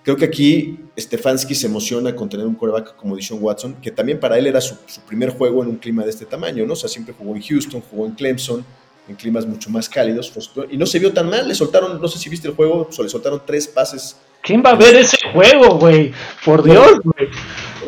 Creo 0.04 0.16
que 0.16 0.26
aquí 0.26 0.80
Stefanski 0.98 1.56
se 1.56 1.66
emociona 1.66 2.16
con 2.16 2.30
tener 2.30 2.46
un 2.46 2.54
coreback 2.54 2.96
como 2.96 3.16
Dishon 3.16 3.40
Watson, 3.42 3.76
que 3.82 3.92
también 3.92 4.20
para 4.20 4.38
él 4.38 4.46
era 4.46 4.62
su, 4.62 4.76
primer 5.06 5.32
juego 5.32 5.64
en 5.64 5.70
un 5.70 5.78
clima 5.78 6.04
de 6.04 6.12
este 6.12 6.26
tamaño, 6.26 6.66
¿no? 6.66 6.74
O 6.74 6.76
sea, 6.76 6.88
siempre 6.88 7.14
jugó 7.18 7.36
en 7.36 7.42
Houston, 7.42 7.82
jugó 7.90 8.06
en 8.06 8.12
Clemson, 8.14 8.64
en 9.10 9.16
climas 9.16 9.48
mucho 9.48 9.70
más 9.72 9.90
cálidos, 9.90 10.30
pues, 10.30 10.50
y 10.70 10.78
no 10.78 10.86
se 10.86 11.00
vio 11.00 11.12
tan 11.12 11.28
mal, 11.30 11.48
le 11.48 11.56
soltaron, 11.56 12.00
no 12.00 12.08
sé 12.08 12.20
si 12.20 12.30
viste 12.30 12.48
el 12.48 12.54
juego, 12.54 12.88
solo 12.92 13.06
le 13.06 13.10
soltaron 13.10 13.42
tres 13.46 13.68
pases. 13.68 14.16
¿Quién 14.44 14.62
va 14.64 14.70
a 14.70 14.76
ver 14.76 14.96
ese 14.96 15.18
juego, 15.34 15.80
güey? 15.80 16.14
Por 16.46 16.64
Dios, 16.64 17.00
güey. 17.04 17.30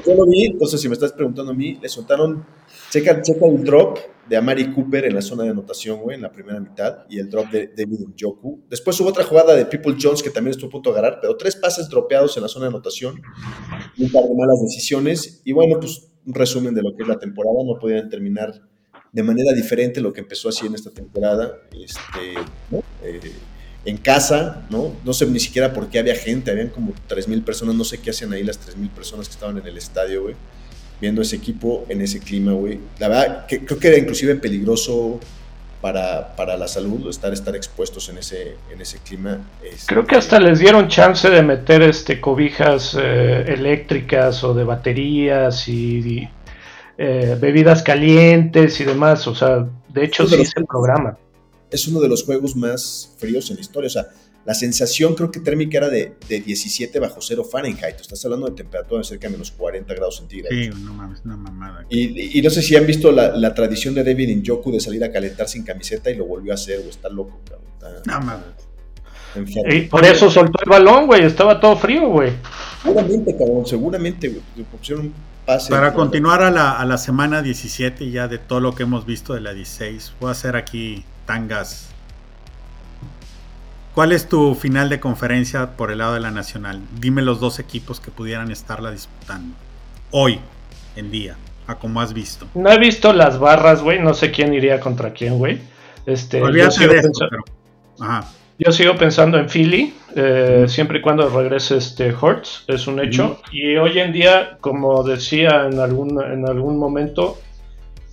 Yo 0.09 0.15
lo 0.15 0.31
entonces 0.33 0.81
si 0.81 0.87
me 0.87 0.93
estás 0.93 1.13
preguntando 1.13 1.51
a 1.51 1.55
mí, 1.55 1.77
le 1.79 1.87
soltaron, 1.87 2.43
checa, 2.89 3.21
checa 3.21 3.45
un 3.45 3.63
drop 3.63 3.99
de 4.27 4.37
Amari 4.37 4.73
Cooper 4.73 5.05
en 5.05 5.13
la 5.13 5.21
zona 5.21 5.43
de 5.43 5.51
anotación, 5.51 6.01
güey, 6.01 6.15
en 6.15 6.23
la 6.23 6.31
primera 6.31 6.59
mitad, 6.59 7.05
y 7.09 7.19
el 7.19 7.29
drop 7.29 7.51
de 7.51 7.67
David 7.67 8.07
Njoku. 8.15 8.63
Después 8.67 8.99
hubo 8.99 9.09
otra 9.09 9.23
jugada 9.23 9.55
de 9.55 9.65
People 9.65 9.95
Jones 10.01 10.23
que 10.23 10.31
también 10.31 10.51
estuvo 10.51 10.69
a 10.69 10.71
punto 10.71 10.91
de 10.91 10.97
agarrar, 10.97 11.19
pero 11.21 11.37
tres 11.37 11.55
pases 11.55 11.89
dropeados 11.89 12.35
en 12.37 12.43
la 12.43 12.49
zona 12.49 12.65
de 12.65 12.69
anotación, 12.69 13.21
un 13.99 14.11
par 14.11 14.23
de 14.23 14.35
malas 14.35 14.59
decisiones, 14.63 15.43
y 15.45 15.51
bueno, 15.51 15.79
pues 15.79 16.07
un 16.25 16.33
resumen 16.33 16.73
de 16.73 16.81
lo 16.81 16.95
que 16.95 17.03
es 17.03 17.07
la 17.07 17.19
temporada, 17.19 17.57
no 17.63 17.77
podían 17.79 18.09
terminar 18.09 18.51
de 19.11 19.23
manera 19.23 19.53
diferente 19.53 20.01
lo 20.01 20.11
que 20.11 20.21
empezó 20.21 20.49
así 20.49 20.65
en 20.65 20.73
esta 20.73 20.89
temporada, 20.89 21.53
este, 21.71 22.33
eh, 23.03 23.19
en 23.85 23.97
casa, 23.97 24.65
¿no? 24.69 24.93
No 25.05 25.13
sé 25.13 25.25
ni 25.25 25.39
siquiera 25.39 25.73
por 25.73 25.89
qué 25.89 25.99
había 25.99 26.15
gente, 26.15 26.51
habían 26.51 26.69
como 26.69 26.93
3.000 27.07 27.43
personas, 27.43 27.75
no 27.75 27.83
sé 27.83 27.99
qué 27.99 28.09
hacían 28.09 28.33
ahí 28.33 28.43
las 28.43 28.59
3.000 28.59 28.89
personas 28.89 29.27
que 29.27 29.33
estaban 29.33 29.57
en 29.57 29.67
el 29.67 29.77
estadio, 29.77 30.23
güey 30.23 30.35
viendo 30.99 31.21
ese 31.21 31.35
equipo 31.35 31.85
en 31.89 32.01
ese 32.01 32.19
clima, 32.19 32.51
güey. 32.53 32.79
La 32.99 33.07
verdad, 33.07 33.45
que, 33.45 33.63
creo 33.63 33.79
que 33.79 33.87
era 33.87 33.97
inclusive 33.97 34.35
peligroso 34.35 35.19
para, 35.81 36.35
para, 36.35 36.57
la 36.57 36.67
salud 36.67 37.09
estar, 37.09 37.31
estar 37.31 37.55
expuestos 37.55 38.09
en 38.09 38.17
ese, 38.17 38.55
en 38.71 38.81
ese 38.81 38.99
clima. 38.99 39.39
Este, 39.63 39.93
creo 39.93 40.05
que 40.05 40.15
hasta 40.17 40.39
les 40.39 40.59
dieron 40.59 40.89
chance 40.89 41.29
de 41.29 41.41
meter 41.41 41.81
este 41.81 42.19
cobijas 42.19 42.97
eh, 42.99 43.45
eléctricas 43.47 44.43
o 44.43 44.53
de 44.53 44.65
baterías 44.65 45.67
y, 45.69 46.27
eh, 46.97 47.37
bebidas 47.39 47.81
calientes 47.81 48.79
y 48.81 48.83
demás. 48.83 49.25
O 49.27 49.35
sea, 49.35 49.65
de 49.87 50.03
hecho 50.03 50.27
sí 50.27 50.45
se 50.45 50.61
programa. 50.65 51.17
Es 51.71 51.87
uno 51.87 51.99
de 51.99 52.09
los 52.09 52.23
juegos 52.23 52.55
más 52.55 53.13
fríos 53.17 53.49
en 53.49 53.57
la 53.57 53.61
historia. 53.61 53.87
O 53.87 53.91
sea, 53.91 54.07
la 54.45 54.53
sensación 54.53 55.15
creo 55.15 55.29
que 55.29 55.41
térmica 55.41 55.77
era 55.77 55.89
de, 55.89 56.15
de 56.27 56.39
17 56.39 56.97
bajo 56.99 57.21
cero 57.21 57.43
Fahrenheit. 57.43 57.99
Estás 57.99 58.23
hablando 58.25 58.47
de 58.47 58.53
temperatura 58.55 58.99
de 58.99 59.03
cerca 59.03 59.27
de 59.27 59.33
menos 59.33 59.51
40 59.51 59.93
grados 59.93 60.17
centígrados. 60.17 60.57
Sí, 60.57 60.69
no 60.83 60.93
mames, 60.93 61.21
una 61.25 61.37
mamada. 61.37 61.85
Y, 61.89 62.39
y, 62.39 62.41
no 62.41 62.49
sé 62.49 62.61
si 62.61 62.75
han 62.75 62.87
visto 62.87 63.11
la, 63.11 63.35
la 63.35 63.53
tradición 63.53 63.93
de 63.93 64.03
David 64.03 64.37
Njoku 64.37 64.71
de 64.71 64.79
salir 64.79 65.03
a 65.03 65.11
calentar 65.11 65.47
sin 65.47 65.63
camiseta 65.63 66.09
y 66.09 66.15
lo 66.15 66.25
volvió 66.25 66.51
a 66.51 66.55
hacer, 66.55 66.77
güey. 66.77 66.89
Está 66.89 67.09
loco, 67.09 67.39
cabrón. 67.47 68.01
no 68.05 68.19
mames. 68.21 68.69
Y 69.69 69.81
por 69.81 70.03
eso 70.05 70.29
soltó 70.29 70.63
el 70.63 70.69
balón, 70.69 71.05
güey. 71.05 71.23
Estaba 71.23 71.59
todo 71.59 71.75
frío, 71.75 72.09
güey. 72.09 72.31
Seguramente, 72.81 73.37
cabrón. 73.37 73.65
Seguramente, 73.65 74.29
güey. 74.29 74.65
Pusieron 74.71 75.13
pase. 75.45 75.69
Para 75.69 75.93
continuar 75.93 76.41
a 76.41 76.49
la, 76.49 76.79
a 76.79 76.85
la 76.85 76.97
semana 76.97 77.41
17 77.41 78.09
ya 78.09 78.27
de 78.27 78.39
todo 78.39 78.59
lo 78.59 78.73
que 78.73 78.83
hemos 78.83 79.05
visto 79.05 79.33
de 79.33 79.41
la 79.41 79.53
16, 79.53 80.13
voy 80.19 80.29
a 80.29 80.31
hacer 80.31 80.55
aquí 80.55 81.03
tangas 81.29 81.89
¿Cuál 83.93 84.13
es 84.13 84.27
tu 84.27 84.55
final 84.55 84.89
de 84.89 84.99
conferencia 84.99 85.75
por 85.75 85.91
el 85.91 85.99
lado 85.99 86.15
de 86.15 86.21
la 86.21 86.31
Nacional? 86.31 86.81
Dime 86.99 87.21
los 87.21 87.39
dos 87.39 87.59
equipos 87.59 87.99
que 87.99 88.11
pudieran 88.11 88.49
estarla 88.49 88.91
disputando. 88.91 89.55
Hoy, 90.11 90.39
en 90.95 91.11
día, 91.11 91.35
a 91.67 91.75
como 91.75 91.99
has 91.99 92.13
visto. 92.13 92.47
No 92.55 92.71
he 92.71 92.79
visto 92.79 93.11
las 93.13 93.39
barras, 93.39 93.81
güey. 93.83 93.99
No 93.99 94.13
sé 94.13 94.31
quién 94.31 94.53
iría 94.53 94.79
contra 94.79 95.11
quién, 95.11 95.37
güey. 95.37 95.59
Este, 96.05 96.39
yo, 96.39 96.71
sigo 96.71 96.93
yo 98.57 98.71
sigo 98.71 98.95
pensando 98.95 99.37
en 99.37 99.49
Philly, 99.49 99.93
eh, 100.15 100.65
siempre 100.67 100.99
y 100.99 101.01
cuando 101.01 101.27
regrese 101.27 101.77
este 101.77 102.13
Hortz, 102.13 102.63
es 102.67 102.87
un 102.87 102.99
hecho. 103.01 103.41
Y 103.51 103.75
hoy 103.75 103.99
en 103.99 104.13
día, 104.13 104.57
como 104.61 105.03
decía 105.03 105.67
en 105.69 105.79
algún, 105.79 106.23
en 106.23 106.47
algún 106.47 106.77
momento, 106.77 107.37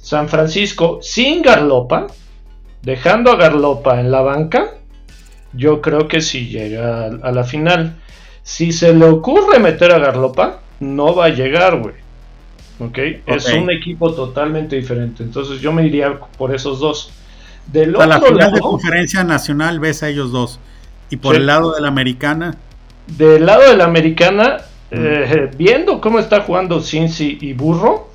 San 0.00 0.28
Francisco 0.28 0.98
sin 1.00 1.42
Garlopa, 1.42 2.08
dejando 2.86 3.32
a 3.32 3.36
Garlopa 3.36 3.98
en 3.98 4.12
la 4.12 4.22
banca, 4.22 4.68
yo 5.52 5.82
creo 5.82 6.06
que 6.06 6.20
si 6.20 6.46
llega 6.46 7.06
a 7.06 7.32
la 7.32 7.42
final. 7.42 7.96
Si 8.44 8.70
se 8.70 8.94
le 8.94 9.06
ocurre 9.06 9.58
meter 9.58 9.90
a 9.90 9.98
Garlopa, 9.98 10.60
no 10.78 11.12
va 11.12 11.24
a 11.24 11.28
llegar, 11.30 11.80
güey. 11.80 11.96
¿Okay? 12.78 13.22
Es 13.26 13.52
un 13.52 13.72
equipo 13.72 14.14
totalmente 14.14 14.76
diferente. 14.76 15.24
Entonces 15.24 15.60
yo 15.60 15.72
me 15.72 15.84
iría 15.84 16.16
por 16.38 16.54
esos 16.54 16.78
dos. 16.78 17.10
Del 17.66 18.00
a 18.00 18.06
la 18.06 18.20
final 18.20 18.52
de 18.52 18.60
conferencia 18.60 19.24
nacional 19.24 19.80
ves 19.80 20.04
a 20.04 20.08
ellos 20.08 20.30
dos. 20.30 20.60
Y 21.10 21.16
por 21.16 21.34
el 21.34 21.46
lado 21.46 21.74
de 21.74 21.80
la 21.80 21.88
americana. 21.88 22.54
Del 23.08 23.46
lado 23.46 23.68
de 23.68 23.76
la 23.76 23.84
americana, 23.84 24.58
eh, 24.92 25.50
viendo 25.56 26.00
cómo 26.00 26.20
está 26.20 26.42
jugando 26.42 26.80
Cincy 26.80 27.38
y 27.40 27.52
Burro, 27.52 28.10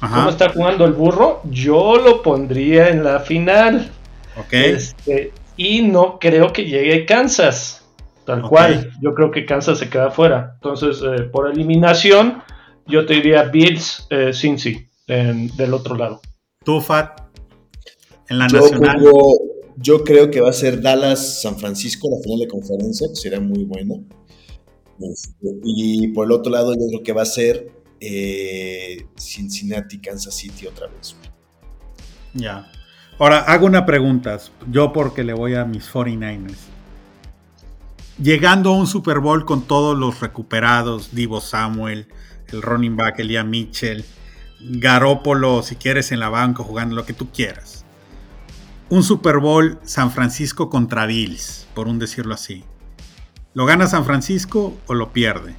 cómo 0.00 0.30
está 0.30 0.48
jugando 0.48 0.84
el 0.84 0.94
Burro, 0.94 1.42
yo 1.44 1.96
lo 1.98 2.22
pondría 2.22 2.88
en 2.88 3.04
la 3.04 3.20
final. 3.20 3.92
Ok. 4.36 4.52
Este, 4.52 5.32
y 5.56 5.82
no 5.82 6.18
creo 6.18 6.52
que 6.52 6.64
llegue 6.64 7.06
Kansas. 7.06 7.82
Tal 8.24 8.42
cual. 8.42 8.90
Yo 9.00 9.14
creo 9.14 9.30
que 9.30 9.46
Kansas 9.46 9.78
se 9.78 9.88
queda 9.88 10.10
fuera. 10.10 10.52
Entonces, 10.54 11.00
eh, 11.02 11.22
por 11.24 11.50
eliminación, 11.50 12.42
yo 12.86 13.06
te 13.06 13.14
diría 13.14 13.44
Bills, 13.44 14.06
eh, 14.10 14.32
Cincy, 14.32 14.88
del 15.06 15.72
otro 15.72 15.94
lado. 15.94 16.20
Tú, 16.64 16.80
Fat, 16.80 17.20
en 18.28 18.38
la 18.38 18.48
yo 18.48 18.60
nacional. 18.60 19.00
yo 19.76 20.02
creo 20.02 20.30
que 20.30 20.40
va 20.40 20.50
a 20.50 20.52
ser 20.52 20.82
Dallas, 20.82 21.40
San 21.42 21.56
Francisco, 21.56 22.08
la 22.10 22.20
final 22.22 22.40
de 22.40 22.48
conferencia, 22.48 23.06
que 23.08 23.14
sería 23.14 23.40
muy 23.40 23.64
buena. 23.64 23.94
Este, 25.00 25.48
y 25.64 26.08
por 26.08 26.26
el 26.26 26.32
otro 26.32 26.50
lado, 26.50 26.74
yo 26.74 26.86
creo 26.88 27.02
que 27.02 27.12
va 27.12 27.22
a 27.22 27.26
ser 27.26 27.70
eh, 28.00 29.06
Cincinnati, 29.16 29.98
Kansas 29.98 30.34
City 30.34 30.66
otra 30.66 30.88
vez. 30.88 31.14
Ya. 32.34 32.70
Ahora, 33.18 33.38
hago 33.38 33.64
una 33.64 33.86
pregunta, 33.86 34.38
yo 34.70 34.92
porque 34.92 35.24
le 35.24 35.32
voy 35.32 35.54
a 35.54 35.64
mis 35.64 35.90
49ers. 35.90 36.58
Llegando 38.18 38.70
a 38.70 38.76
un 38.76 38.86
Super 38.86 39.20
Bowl 39.20 39.46
con 39.46 39.62
todos 39.62 39.96
los 39.96 40.20
recuperados, 40.20 41.14
Divo 41.14 41.40
Samuel, 41.40 42.08
el 42.48 42.60
running 42.60 42.94
back 42.94 43.18
Elia 43.20 43.42
Mitchell, 43.42 44.04
Garópolo, 44.60 45.62
si 45.62 45.76
quieres 45.76 46.12
en 46.12 46.20
la 46.20 46.28
banca 46.28 46.62
jugando 46.62 46.94
lo 46.94 47.06
que 47.06 47.14
tú 47.14 47.30
quieras. 47.30 47.86
Un 48.90 49.02
Super 49.02 49.38
Bowl 49.38 49.78
San 49.82 50.10
Francisco 50.10 50.68
contra 50.68 51.06
Bills, 51.06 51.66
por 51.74 51.88
un 51.88 51.98
decirlo 51.98 52.34
así. 52.34 52.64
¿Lo 53.54 53.64
gana 53.64 53.86
San 53.86 54.04
Francisco 54.04 54.76
o 54.86 54.92
lo 54.94 55.14
pierde? 55.14 55.54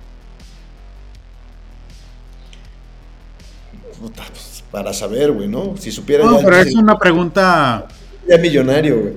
Para 4.77 4.93
saber, 4.93 5.31
güey, 5.31 5.47
¿no? 5.47 5.75
Si 5.75 5.91
supiera 5.91 6.23
No, 6.23 6.37
ya, 6.39 6.45
pero 6.45 6.57
es 6.57 6.75
una 6.75 6.99
pregunta. 6.99 7.87
ya 8.29 8.37
millonario, 8.37 9.01
güey. 9.01 9.13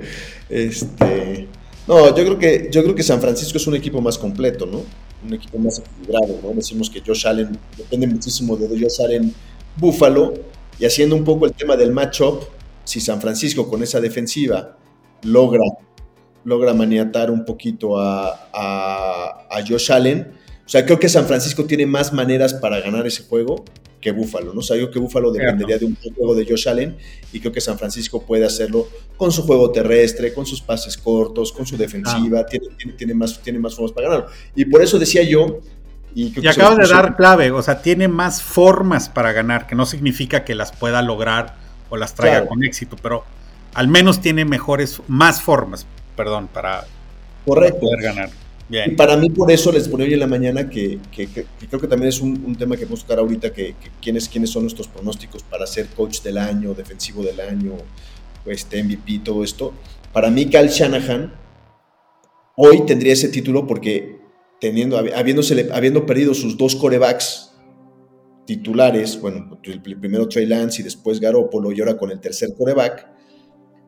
Este, 0.48 1.48
no, 1.86 2.08
yo 2.16 2.24
creo 2.24 2.38
que 2.38 2.68
yo 2.72 2.82
creo 2.82 2.94
que 2.94 3.02
San 3.02 3.20
Francisco 3.20 3.58
es 3.58 3.66
un 3.66 3.74
equipo 3.74 4.00
más 4.00 4.16
completo, 4.16 4.64
¿no? 4.64 4.82
Un 5.22 5.34
equipo 5.34 5.58
más 5.58 5.78
equilibrado, 5.80 6.40
¿no? 6.42 6.52
Decimos 6.54 6.88
que 6.88 7.02
Josh 7.06 7.26
Allen 7.26 7.58
depende 7.76 8.06
muchísimo 8.06 8.56
de 8.56 8.68
Josh 8.68 9.02
Allen 9.04 9.34
Buffalo 9.76 10.32
y 10.78 10.86
haciendo 10.86 11.14
un 11.14 11.24
poco 11.24 11.44
el 11.44 11.52
tema 11.52 11.76
del 11.76 11.92
matchup, 11.92 12.44
si 12.84 12.98
San 12.98 13.20
Francisco 13.20 13.68
con 13.68 13.82
esa 13.82 14.00
defensiva 14.00 14.78
logra 15.24 15.64
logra 16.44 16.72
maniatar 16.72 17.30
un 17.30 17.44
poquito 17.44 18.00
a, 18.00 18.48
a, 18.50 19.46
a 19.50 19.66
Josh 19.68 19.92
Allen, 19.92 20.32
o 20.64 20.68
sea, 20.68 20.86
creo 20.86 20.98
que 20.98 21.10
San 21.10 21.26
Francisco 21.26 21.66
tiene 21.66 21.84
más 21.84 22.14
maneras 22.14 22.54
para 22.54 22.80
ganar 22.80 23.06
ese 23.06 23.24
juego 23.24 23.62
que 24.00 24.12
Buffalo, 24.12 24.52
¿no? 24.54 24.60
O 24.60 24.62
sea, 24.62 24.76
yo 24.76 24.84
creo 24.84 24.92
que 24.92 24.98
Buffalo 25.00 25.30
dependería 25.30 25.78
de 25.78 25.84
un 25.84 25.96
juego 26.16 26.34
de 26.34 26.46
Josh 26.46 26.68
Allen 26.68 26.96
y 27.32 27.40
creo 27.40 27.52
que 27.52 27.60
San 27.60 27.78
Francisco 27.78 28.22
puede 28.22 28.44
hacerlo 28.46 28.88
con 29.16 29.30
su 29.30 29.42
juego 29.42 29.70
terrestre, 29.70 30.32
con 30.32 30.46
sus 30.46 30.60
pases 30.62 30.96
cortos, 30.96 31.52
con 31.52 31.66
su 31.66 31.76
defensiva, 31.76 32.44
tiene, 32.46 32.66
tiene, 32.76 32.92
tiene 32.94 33.14
más, 33.14 33.40
tiene 33.42 33.58
más 33.58 33.74
formas 33.74 33.92
para 33.92 34.08
ganarlo. 34.08 34.30
Y 34.54 34.64
por 34.64 34.82
eso 34.82 34.98
decía 34.98 35.22
yo... 35.22 35.58
Y, 36.14 36.32
Y 36.40 36.46
acabas 36.48 36.76
de 36.78 36.88
dar 36.92 37.16
clave, 37.16 37.52
o 37.52 37.62
sea, 37.62 37.82
tiene 37.82 38.08
más 38.08 38.42
formas 38.42 39.08
para 39.08 39.30
ganar, 39.32 39.68
que 39.68 39.76
no 39.76 39.86
significa 39.86 40.44
que 40.44 40.56
las 40.56 40.72
pueda 40.72 41.02
lograr 41.02 41.54
o 41.88 41.96
las 41.96 42.14
traiga 42.14 42.38
Claro. 42.38 42.48
con 42.48 42.64
éxito, 42.64 42.96
pero 43.00 43.22
al 43.74 43.86
menos 43.86 44.20
tiene 44.20 44.44
mejores, 44.44 45.00
más 45.06 45.40
formas, 45.40 45.86
perdón, 46.16 46.48
para 46.52 46.84
Correcto. 47.46 47.78
poder 47.80 48.02
ganar. 48.02 48.30
Y 48.70 48.90
para 48.92 49.16
mí 49.16 49.30
por 49.30 49.50
eso 49.50 49.72
les 49.72 49.88
ponía 49.88 50.06
hoy 50.06 50.14
en 50.14 50.20
la 50.20 50.28
mañana 50.28 50.70
que, 50.70 51.00
creo 51.10 51.80
que 51.80 51.88
también 51.88 52.08
es 52.08 52.20
un, 52.20 52.54
tema 52.56 52.76
que 52.76 52.84
a 52.84 52.86
tocar 52.86 53.18
ahorita, 53.18 53.52
que, 53.52 53.74
quiénes, 54.00 54.28
quiénes 54.28 54.50
son 54.50 54.62
nuestros 54.62 54.86
pronósticos 54.86 55.42
para 55.42 55.66
ser 55.66 55.88
coach 55.88 56.22
del 56.22 56.38
año, 56.38 56.72
defensivo 56.74 57.24
del 57.24 57.40
año, 57.40 57.72
este 58.46 58.82
MVP, 58.82 59.22
todo 59.24 59.42
esto. 59.42 59.72
Para 60.12 60.30
mí 60.30 60.46
Cal 60.46 60.68
Shanahan 60.68 61.32
hoy 62.56 62.86
tendría 62.86 63.12
ese 63.12 63.28
título 63.28 63.66
porque 63.66 64.20
teniendo, 64.60 64.98
habiendo 64.98 66.06
perdido 66.06 66.34
sus 66.34 66.56
dos 66.56 66.76
corebacks 66.76 67.52
titulares, 68.46 69.20
bueno, 69.20 69.58
el 69.62 69.80
primero 69.80 70.28
Trey 70.28 70.46
Lance 70.46 70.80
y 70.80 70.84
después 70.84 71.18
Garoppolo 71.20 71.72
y 71.72 71.80
ahora 71.80 71.96
con 71.96 72.10
el 72.10 72.20
tercer 72.20 72.50
coreback, 72.56 73.19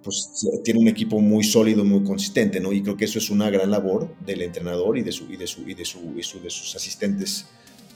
pues 0.02 0.30
tiene 0.64 0.80
un 0.80 0.88
equipo 0.88 1.20
muy 1.20 1.44
sólido, 1.44 1.84
muy 1.84 2.02
consistente, 2.02 2.58
¿no? 2.60 2.72
Y 2.72 2.82
creo 2.82 2.96
que 2.96 3.04
eso 3.04 3.18
es 3.18 3.30
una 3.30 3.50
gran 3.50 3.70
labor 3.70 4.14
del 4.26 4.42
entrenador 4.42 4.98
y 4.98 5.02
de, 5.02 5.12
su, 5.12 5.32
y 5.32 5.36
de, 5.36 5.46
su, 5.46 5.68
y 5.68 5.74
de, 5.74 5.84
su, 5.84 5.98
y 6.18 6.22
su- 6.22 6.40
de 6.40 6.50
sus 6.50 6.74
asistentes 6.74 7.46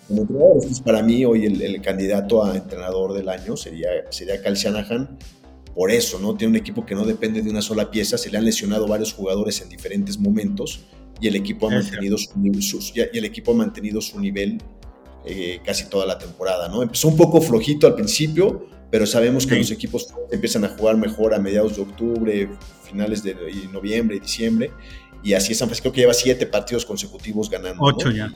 como 0.07 0.23
entrenadores. 0.23 0.63
Entonces, 0.63 0.81
para 0.85 1.03
mí, 1.03 1.25
hoy 1.25 1.47
el, 1.47 1.61
el 1.63 1.83
candidato 1.83 2.45
a 2.45 2.57
entrenador 2.57 3.13
del 3.13 3.29
año 3.29 3.57
sería, 3.57 3.89
sería 4.11 4.41
Cal 4.43 4.55
Shanahan. 4.55 5.19
Por 5.75 5.91
eso, 5.91 6.19
¿no? 6.21 6.35
Tiene 6.37 6.53
un 6.53 6.57
equipo 6.57 6.87
que 6.87 6.95
no 6.95 7.05
depende 7.05 7.43
de 7.43 7.51
una 7.51 7.61
sola 7.61 7.91
pieza. 7.91 8.17
Se 8.17 8.31
le 8.31 8.39
han 8.39 8.45
lesionado 8.45 8.87
varios 8.87 9.13
jugadores 9.13 9.61
en 9.61 9.69
diferentes 9.69 10.19
momentos 10.19 10.81
y 11.21 11.27
el 11.29 11.37
equipo 11.37 11.67
ha 11.67 11.71
mantenido 11.71 12.17
su, 12.19 12.31
nivel- 12.39 12.63
sus- 12.63 12.93
y 12.97 13.01
el 13.19 13.25
equipo 13.25 13.53
ha 13.53 13.55
mantenido 13.57 14.01
su 14.01 14.19
nivel 14.21 14.63
eh, 15.27 15.61
casi 15.65 15.89
toda 15.91 16.07
la 16.07 16.17
temporada, 16.19 16.69
¿no? 16.69 16.83
Empezó 16.83 17.09
un 17.09 17.17
poco 17.17 17.41
flojito 17.41 17.87
al 17.89 17.95
principio, 17.97 18.67
pero 18.91 19.07
sabemos 19.07 19.47
que 19.47 19.55
Sí. 19.55 19.61
los 19.61 19.71
equipos 19.71 20.09
empiezan 20.31 20.65
a 20.65 20.69
jugar 20.69 20.97
mejor 20.97 21.35
a 21.35 21.39
mediados 21.39 21.77
de 21.77 21.83
octubre, 21.83 22.49
finales 22.85 23.23
de 23.23 23.35
noviembre 23.73 24.17
y 24.17 24.21
diciembre, 24.21 24.71
y 25.23 25.33
así 25.35 25.53
es 25.53 25.59
San 25.59 25.69
Francisco 25.69 25.93
que 25.93 26.03
lleva 26.03 26.15
siete 26.15 26.47
partidos 26.47 26.85
consecutivos 26.87 27.51
ganando. 27.51 27.77
¿no? 27.83 27.87
Ocho 27.97 28.11
ya. 28.11 28.33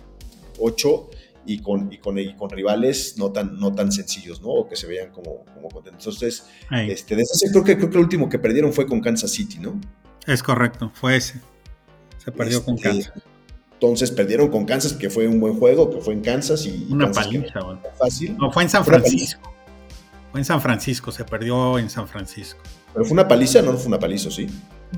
Ocho 0.58 1.08
y 1.46 1.60
con, 1.60 1.92
y 1.92 1.98
con, 1.98 2.18
y 2.18 2.34
con 2.36 2.50
rivales 2.50 3.16
no 3.16 3.30
tan, 3.32 3.58
no 3.58 3.72
tan 3.74 3.90
sencillos, 3.92 4.42
¿no? 4.42 4.48
O 4.48 4.68
que 4.68 4.76
se 4.76 4.86
vean 4.86 5.10
como, 5.10 5.44
como 5.54 5.68
contentos. 5.68 6.04
Entonces, 6.06 6.44
Ahí, 6.68 6.90
este, 6.90 7.16
de 7.16 7.22
ese 7.22 7.50
creo 7.50 7.64
que, 7.64 7.76
creo 7.76 7.88
que 7.90 7.96
el 7.96 8.02
último 8.04 8.28
que 8.28 8.38
perdieron 8.38 8.72
fue 8.72 8.86
con 8.86 9.00
Kansas 9.00 9.30
City, 9.30 9.58
¿no? 9.58 9.80
Es 10.26 10.42
correcto, 10.42 10.90
fue 10.94 11.16
ese. 11.16 11.40
Se 12.18 12.30
perdió 12.32 12.62
con 12.64 12.74
Este, 12.74 12.88
Kansas. 12.88 13.12
Entonces 13.72 14.10
perdieron 14.10 14.48
con 14.48 14.66
Kansas, 14.66 14.92
que 14.92 15.08
fue 15.08 15.26
un 15.26 15.40
buen 15.40 15.54
juego, 15.58 15.88
que 15.90 16.00
fue 16.02 16.12
en 16.12 16.20
Kansas 16.20 16.66
y 16.66 16.86
Una 16.90 17.06
Kansas 17.06 17.26
paliza, 17.28 17.60
güey. 17.60 17.78
fácil. 17.98 18.36
No, 18.36 18.52
fue 18.52 18.64
en 18.64 18.68
San 18.68 18.84
Francisco. 18.84 19.54
Fue 20.30 20.40
en 20.40 20.44
San 20.44 20.60
Francisco, 20.60 21.10
se 21.12 21.24
perdió 21.24 21.78
en 21.78 21.90
San 21.90 22.06
Francisco. 22.06 22.60
Pero 22.92 23.04
fue 23.04 23.12
una 23.14 23.26
paliza, 23.28 23.62
no 23.62 23.72
fue 23.74 23.86
una 23.88 23.98
paliza, 23.98 24.30
sí. 24.30 24.46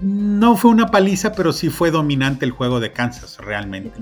No 0.02 0.56
fue 0.56 0.70
una 0.70 0.86
paliza, 0.88 1.32
pero 1.32 1.52
sí 1.52 1.68
fue 1.70 1.90
dominante 1.90 2.44
el 2.44 2.50
juego 2.50 2.80
de 2.80 2.92
Kansas, 2.92 3.38
realmente. 3.38 3.92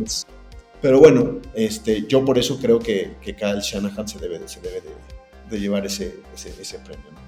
Pero 0.81 0.99
bueno, 0.99 1.39
este, 1.55 2.07
yo 2.07 2.25
por 2.25 2.39
eso 2.39 2.59
creo 2.61 2.79
que, 2.79 3.17
que 3.21 3.35
Kyle 3.37 3.61
Shanahan 3.61 4.09
se 4.09 4.19
debe, 4.19 4.39
de- 4.39 4.49
se 4.49 4.61
debe 4.61 4.81
de, 4.81 4.91
de 5.51 5.61
llevar 5.61 5.85
ese, 5.87 6.21
ese, 6.35 6.55
ese 6.61 6.79
premio. 6.79 7.05
¿no? 7.13 7.19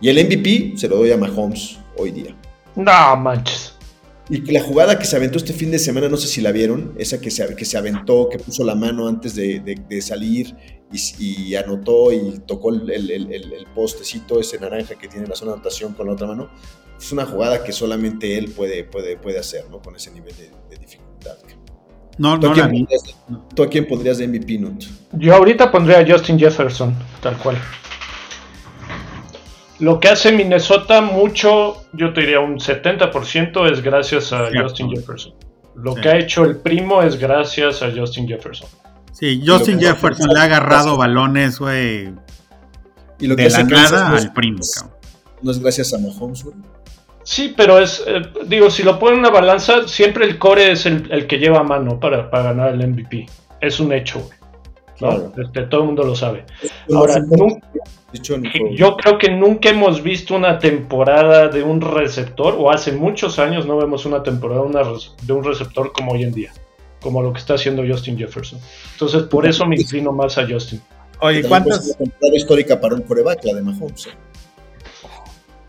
Y 0.00 0.08
el 0.08 0.16
MVP 0.26 0.74
se 0.76 0.88
lo 0.88 0.96
doy 0.96 1.12
a 1.12 1.16
Mahomes 1.16 1.78
hoy 1.96 2.10
día. 2.10 2.34
No 2.74 3.16
manches. 3.16 3.73
Y 4.30 4.42
que 4.42 4.52
la 4.52 4.62
jugada 4.62 4.98
que 4.98 5.04
se 5.04 5.16
aventó 5.16 5.36
este 5.38 5.52
fin 5.52 5.70
de 5.70 5.78
semana, 5.78 6.08
no 6.08 6.16
sé 6.16 6.28
si 6.28 6.40
la 6.40 6.50
vieron, 6.50 6.94
esa 6.98 7.20
que 7.20 7.30
se, 7.30 7.54
que 7.54 7.64
se 7.66 7.76
aventó, 7.76 8.28
que 8.30 8.38
puso 8.38 8.64
la 8.64 8.74
mano 8.74 9.06
antes 9.06 9.34
de, 9.34 9.60
de- 9.60 9.78
de 9.88 10.00
salir 10.00 10.56
y, 10.90 11.24
y 11.50 11.54
anotó 11.56 12.10
y 12.10 12.40
tocó 12.46 12.70
el, 12.70 12.88
el- 12.90 13.10
el- 13.10 13.32
el- 13.32 13.66
postecito 13.74 14.40
ese 14.40 14.58
naranja 14.58 14.94
que 14.94 15.08
tiene 15.08 15.26
la 15.26 15.34
zona 15.36 15.50
de 15.52 15.56
anotación 15.56 15.92
con 15.92 16.06
la 16.06 16.14
otra 16.14 16.26
mano, 16.26 16.48
es 16.98 17.12
una 17.12 17.26
jugada 17.26 17.62
que 17.64 17.72
solamente 17.72 18.38
él 18.38 18.50
puede, 18.50 18.84
puede, 18.84 19.16
puede 19.18 19.38
hacer, 19.38 19.66
¿no? 19.70 19.82
Con 19.82 19.94
ese 19.96 20.10
nivel 20.10 20.34
de, 20.36 20.50
de 20.70 20.76
dificultad. 20.80 21.36
No, 22.16 22.38
¿Tú, 22.40 22.46
no 22.46 22.52
a 22.52 22.56
la 22.56 22.62
quién 22.62 22.70
vi. 22.70 22.78
pondrías 22.78 23.02
de- 23.02 23.14
tú 23.54 23.62
a 23.62 23.68
quién 23.68 23.86
pondrías 23.88 24.18
de 24.18 24.28
MVP, 24.28 24.58
Nut? 24.58 24.84
Yo 25.12 25.34
ahorita 25.34 25.70
pondría 25.70 25.98
a 25.98 26.06
Justin 26.10 26.38
Jefferson, 26.38 26.94
tal 27.20 27.36
cual. 27.36 27.58
Lo 29.80 29.98
que 29.98 30.08
hace 30.08 30.30
Minnesota 30.32 31.00
mucho, 31.00 31.84
yo 31.92 32.12
te 32.12 32.20
diría 32.20 32.40
un 32.40 32.58
70% 32.60 33.70
es 33.70 33.82
gracias 33.82 34.32
a 34.32 34.48
Cierto. 34.48 34.62
Justin 34.68 34.90
Jefferson. 34.90 35.34
Lo 35.76 35.94
Sí. 35.94 36.00
que 36.02 36.08
ha 36.08 36.16
hecho 36.18 36.44
el 36.44 36.58
primo 36.58 37.02
es 37.02 37.18
gracias 37.18 37.82
a 37.82 37.90
Justin 37.94 38.28
Jefferson. 38.28 38.68
Sí, 39.12 39.42
Justin 39.44 39.80
Jefferson 39.80 40.28
le 40.32 40.38
ha 40.40 40.44
agarrado 40.44 40.96
balones, 40.96 41.58
güey, 41.58 42.12
Y 43.18 43.26
lo 43.26 43.36
que 43.36 43.44
de 43.44 43.50
la 43.50 43.62
nada 43.64 44.08
no 44.10 44.16
es- 44.16 44.24
al 44.24 44.32
primo, 44.32 44.58
cabrón. 44.74 44.96
No 45.42 45.50
es 45.50 45.58
gracias 45.60 45.92
a 45.92 45.98
Mahomes, 45.98 46.44
güey. 46.44 46.56
Sí, 47.24 47.54
pero 47.56 47.78
es, 47.78 48.02
eh, 48.06 48.22
digo, 48.46 48.70
si 48.70 48.82
lo 48.82 48.98
ponen 48.98 49.14
en 49.14 49.20
una 49.20 49.30
balanza, 49.30 49.88
siempre 49.88 50.26
el 50.26 50.38
core 50.38 50.72
es 50.72 50.86
el, 50.86 51.08
el 51.10 51.26
que 51.26 51.38
lleva 51.38 51.60
a 51.60 51.62
mano 51.64 51.98
para, 51.98 52.30
para 52.30 52.44
ganar 52.44 52.74
el 52.74 52.80
MVP. 52.86 53.26
Es 53.60 53.80
un 53.80 53.92
hecho, 53.92 54.20
güey. 54.20 54.38
¿No? 55.00 55.08
Claro. 55.08 55.32
Este, 55.36 55.62
todo 55.64 55.80
el 55.82 55.86
mundo 55.86 56.02
lo 56.04 56.14
sabe. 56.16 56.44
Ahora, 56.94 57.18
nunca-. 57.20 57.66
Yo 58.76 58.96
creo 58.96 59.18
que 59.18 59.28
nunca 59.30 59.70
hemos 59.70 60.00
visto 60.02 60.36
una 60.36 60.58
temporada 60.58 61.48
de 61.48 61.62
un 61.64 61.80
receptor, 61.80 62.54
o 62.56 62.70
hace 62.70 62.92
muchos 62.92 63.38
años 63.40 63.66
no 63.66 63.76
vemos 63.76 64.06
una 64.06 64.22
temporada 64.22 64.62
una 64.62 64.82
de 65.22 65.32
un 65.32 65.42
receptor 65.42 65.92
como 65.92 66.12
hoy 66.12 66.22
en 66.22 66.32
día, 66.32 66.52
como 67.00 67.20
lo 67.22 67.32
que 67.32 67.40
está 67.40 67.54
haciendo 67.54 67.82
Justin 67.84 68.16
Jefferson. 68.16 68.60
Entonces, 68.92 69.24
por 69.24 69.46
eso 69.48 69.66
me 69.66 69.74
inclino 69.76 70.12
más 70.12 70.38
a 70.38 70.46
Justin. 70.48 70.80
Oye, 71.20 71.42
¿cuántas? 71.42 71.96
temporada 71.96 72.36
histórica 72.36 72.80
para 72.80 72.94
un 72.94 73.02
coreback, 73.02 73.44
la 73.44 73.54
de 73.54 73.62
Mahomes. 73.62 74.06
¿eh? 74.06 74.10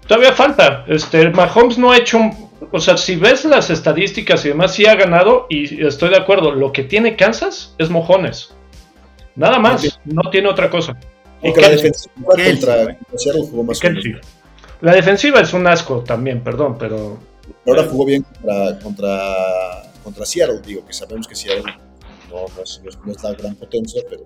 Todavía 0.07 0.33
falta. 0.33 0.85
Este, 0.87 1.29
Mahomes 1.31 1.77
no 1.77 1.91
ha 1.91 1.97
hecho. 1.97 2.17
un- 2.19 2.45
o 2.71 2.79
sea, 2.79 2.95
si 2.97 3.15
ves 3.15 3.43
las 3.45 3.69
estadísticas 3.69 4.45
y 4.45 4.49
demás, 4.49 4.73
sí 4.73 4.85
ha 4.85 4.95
ganado. 4.95 5.47
Y 5.49 5.83
estoy 5.85 6.09
de 6.09 6.17
acuerdo. 6.17 6.51
Lo 6.51 6.71
que 6.71 6.83
tiene 6.83 7.15
Kansas 7.15 7.73
es 7.79 7.89
mojones. 7.89 8.54
Nada 9.35 9.59
más. 9.59 9.99
No 10.05 10.29
tiene 10.29 10.49
otra 10.49 10.69
cosa. 10.69 10.97
Y 11.41 11.53
la 11.59 11.69
defensiva 11.69 12.13
contra, 12.25 12.97
Seattle 13.15 13.41
jugó 13.49 13.63
más. 13.63 13.79
La 14.81 14.93
defensiva 14.93 15.41
es 15.41 15.53
un 15.53 15.67
asco 15.67 16.01
también, 16.01 16.41
perdón, 16.41 16.77
pero. 16.77 17.19
Ahora 17.67 17.83
jugó 17.83 18.05
bien 18.05 18.23
contra, 18.23 18.79
contra, 18.79 19.83
contra 20.03 20.25
Seattle, 20.25 20.61
digo, 20.65 20.85
que 20.85 20.93
sabemos 20.93 21.27
que 21.27 21.35
Seattle 21.35 21.73
no, 22.29 22.45
no 22.55 22.63
es, 22.63 22.81
no 22.83 23.13
la 23.21 23.35
gran 23.35 23.55
potencia, 23.55 24.01
pero 24.09 24.23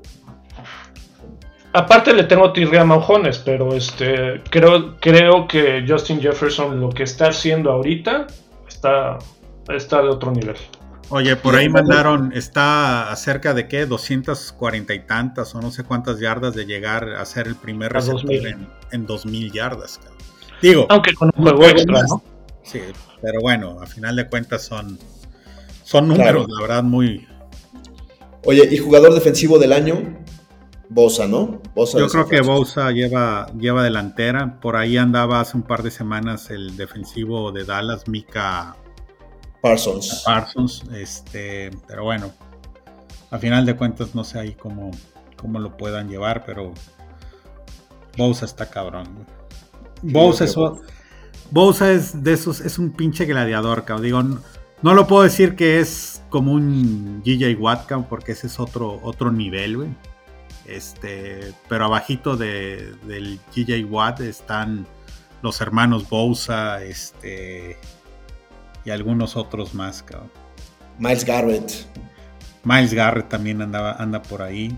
Aparte 1.72 2.14
le 2.14 2.24
tengo 2.24 2.52
tirria 2.52 2.82
a 2.82 2.86
mojones, 2.86 3.38
pero 3.38 3.76
este 3.76 4.42
creo, 4.50 4.96
creo 5.00 5.48
que 5.48 5.86
Justin 5.88 6.20
Jefferson 6.20 6.80
lo 6.80 6.90
que 6.90 7.04
está 7.04 7.28
haciendo 7.28 7.72
ahorita 7.72 8.26
está, 8.68 9.20
está 9.68 10.02
de 10.02 10.10
otro 10.10 10.32
nivel. 10.32 10.56
Oye, 11.12 11.36
por 11.36 11.56
ahí 11.56 11.68
mandaron, 11.70 12.32
está 12.34 13.12
a 13.12 13.16
cerca 13.16 13.54
de 13.56 13.68
qué, 13.68 13.86
240 13.88 14.94
y 14.94 15.00
tantas 15.08 15.56
o 15.56 15.62
no 15.62 15.72
sé 15.72 15.84
cuántas 15.84 16.20
yardas 16.20 16.54
de 16.54 16.66
llegar 16.66 17.16
a 17.16 17.26
ser 17.26 17.48
el 17.48 17.56
primer 17.56 17.92
receptor 17.92 18.22
2000. 18.24 18.46
en, 18.48 18.68
en 18.92 19.06
2000 19.08 19.52
yardas. 19.52 19.98
cabrón. 19.98 20.18
Digo, 20.62 20.86
Aunque 20.90 21.14
con 21.14 21.32
un 21.36 21.44
juego 21.44 21.66
extra, 21.66 22.04
¿no? 22.04 22.22
Sí, 22.64 22.82
pero 23.22 23.42
bueno, 23.42 23.80
a 23.82 23.88
final 23.88 24.16
de 24.18 24.28
cuentas 24.30 24.64
son, 24.64 25.00
son 25.84 26.08
números, 26.10 26.46
Claro. 26.46 26.56
la 26.56 26.62
verdad, 26.62 26.84
muy... 26.84 27.28
Oye, 28.46 28.68
y 28.72 28.78
jugador 28.78 29.14
defensivo 29.14 29.58
del 29.58 29.74
año, 29.74 30.18
Bosa, 30.92 31.28
¿no? 31.28 31.62
Bosa 31.76 32.00
Yo 32.00 32.08
creo 32.08 32.28
que. 32.28 32.42
Bosa 32.42 32.90
lleva, 32.92 33.46
lleva 33.60 33.84
delantera. 33.84 34.60
Por 34.60 34.76
ahí 34.76 34.98
andaba 34.98 35.40
hace 35.40 35.56
un 35.56 35.62
par 35.62 35.84
de 35.84 35.92
semanas 35.92 36.50
el 36.50 36.76
defensivo 36.78 37.52
de 37.52 37.64
Dallas, 37.64 38.08
Mika 38.08 38.76
Parsons. 39.62 40.24
Parsons. 40.26 40.84
Este, 40.94 41.72
pero 41.88 42.04
bueno, 42.04 42.32
a 43.32 43.38
final 43.38 43.66
de 43.66 43.76
cuentas 43.76 44.16
no 44.16 44.24
sé 44.24 44.40
ahí 44.40 44.54
cómo, 44.54 44.92
cómo 45.38 45.60
lo 45.60 45.76
puedan 45.78 46.10
llevar, 46.10 46.46
pero 46.46 46.74
Bosa 48.18 48.46
está 48.46 48.70
cabrón. 48.70 49.08
güey. 49.16 50.14
Bosa 50.14 50.46
es, 50.46 50.56
Bosa 51.52 51.92
es 51.92 52.24
de 52.24 52.34
esos, 52.34 52.62
es 52.62 52.80
un 52.80 52.92
pinche 52.92 53.26
gladiador, 53.26 53.84
cabrón. 53.84 54.04
Digo, 54.04 54.24
no, 54.24 54.42
no 54.82 54.94
lo 54.94 55.08
puedo 55.08 55.24
decir 55.24 55.56
que 55.56 55.80
es 55.80 56.22
como 56.30 56.54
un 56.54 57.22
GJ 57.26 57.56
Watt, 57.60 57.86
cabrón, 57.86 58.08
porque 58.10 58.32
ese 58.32 58.48
es 58.48 58.60
otro, 58.60 59.00
otro 59.04 59.32
nivel, 59.32 59.78
güey. 59.78 59.90
Este, 60.66 61.54
pero 61.68 61.86
abajito 61.86 62.38
de, 62.38 62.94
del 63.04 63.40
GJ 63.56 63.86
Watt 63.90 64.22
están 64.22 64.86
los 65.42 65.62
hermanos 65.62 66.08
Bosa, 66.10 66.84
este, 66.84 67.78
y 68.86 68.90
algunos 68.92 69.36
otros 69.36 69.74
más, 69.74 70.04
cabrón. 70.04 70.32
Miles 70.98 71.26
Garrett. 71.26 71.72
Miles 72.64 72.94
Garrett 72.94 73.30
también 73.30 73.62
andaba, 73.62 73.94
anda 73.94 74.22
por 74.22 74.42
ahí. 74.42 74.76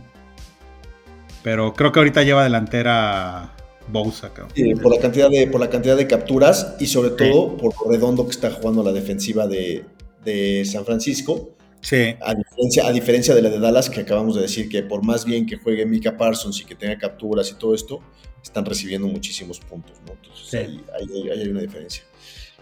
Pero 1.44 1.74
creo 1.74 1.92
que 1.92 2.00
ahorita 2.00 2.24
lleva 2.24 2.44
delantera 2.44 3.56
Bosa, 3.88 4.30
cabrón. 4.30 4.52
Sí, 4.56 4.76
por, 4.76 4.96
la 4.96 5.02
cantidad 5.02 5.30
de, 5.30 5.48
por 5.48 5.60
la 5.60 5.70
cantidad 5.70 5.98
de 5.98 6.06
capturas 6.08 6.76
y 6.80 6.86
sobre 6.86 7.12
todo 7.12 7.58
por 7.58 7.74
lo 7.84 7.92
redondo 7.92 8.26
que 8.26 8.32
está 8.32 8.52
jugando 8.52 8.84
la 8.84 8.92
defensiva 8.92 9.48
de, 9.48 9.84
de 10.24 10.64
San 10.66 10.86
Francisco. 10.86 11.56
Sí, 11.82 12.14
A 12.22 12.36
diferencia, 12.36 12.86
a 12.88 12.92
diferencia 12.92 13.34
de 13.34 13.42
la 13.42 13.50
de 13.50 13.60
Dallas, 13.60 13.90
que 13.90 14.02
acabamos 14.02 14.36
de 14.36 14.44
decir 14.44 14.70
que 14.70 14.84
por 14.84 15.04
más 15.04 15.26
bien 15.26 15.48
que 15.48 15.58
juegue 15.58 15.84
Mika 15.88 16.16
Parsons 16.16 16.62
y 16.62 16.66
que 16.66 16.76
tenga 16.76 16.96
capturas 17.00 17.50
y 17.50 17.56
todo 17.56 17.74
esto, 17.74 18.02
están 18.44 18.66
recibiendo 18.66 19.08
muchísimos 19.08 19.60
puntos, 19.60 19.98
¿no? 20.06 20.14
Entonces 20.14 20.48
Sí. 20.48 20.58
ahí, 20.58 20.84
ahí- 21.00 21.30
ahí 21.32 21.40
hay 21.42 21.48
una 21.50 21.62
diferencia. 21.62 22.04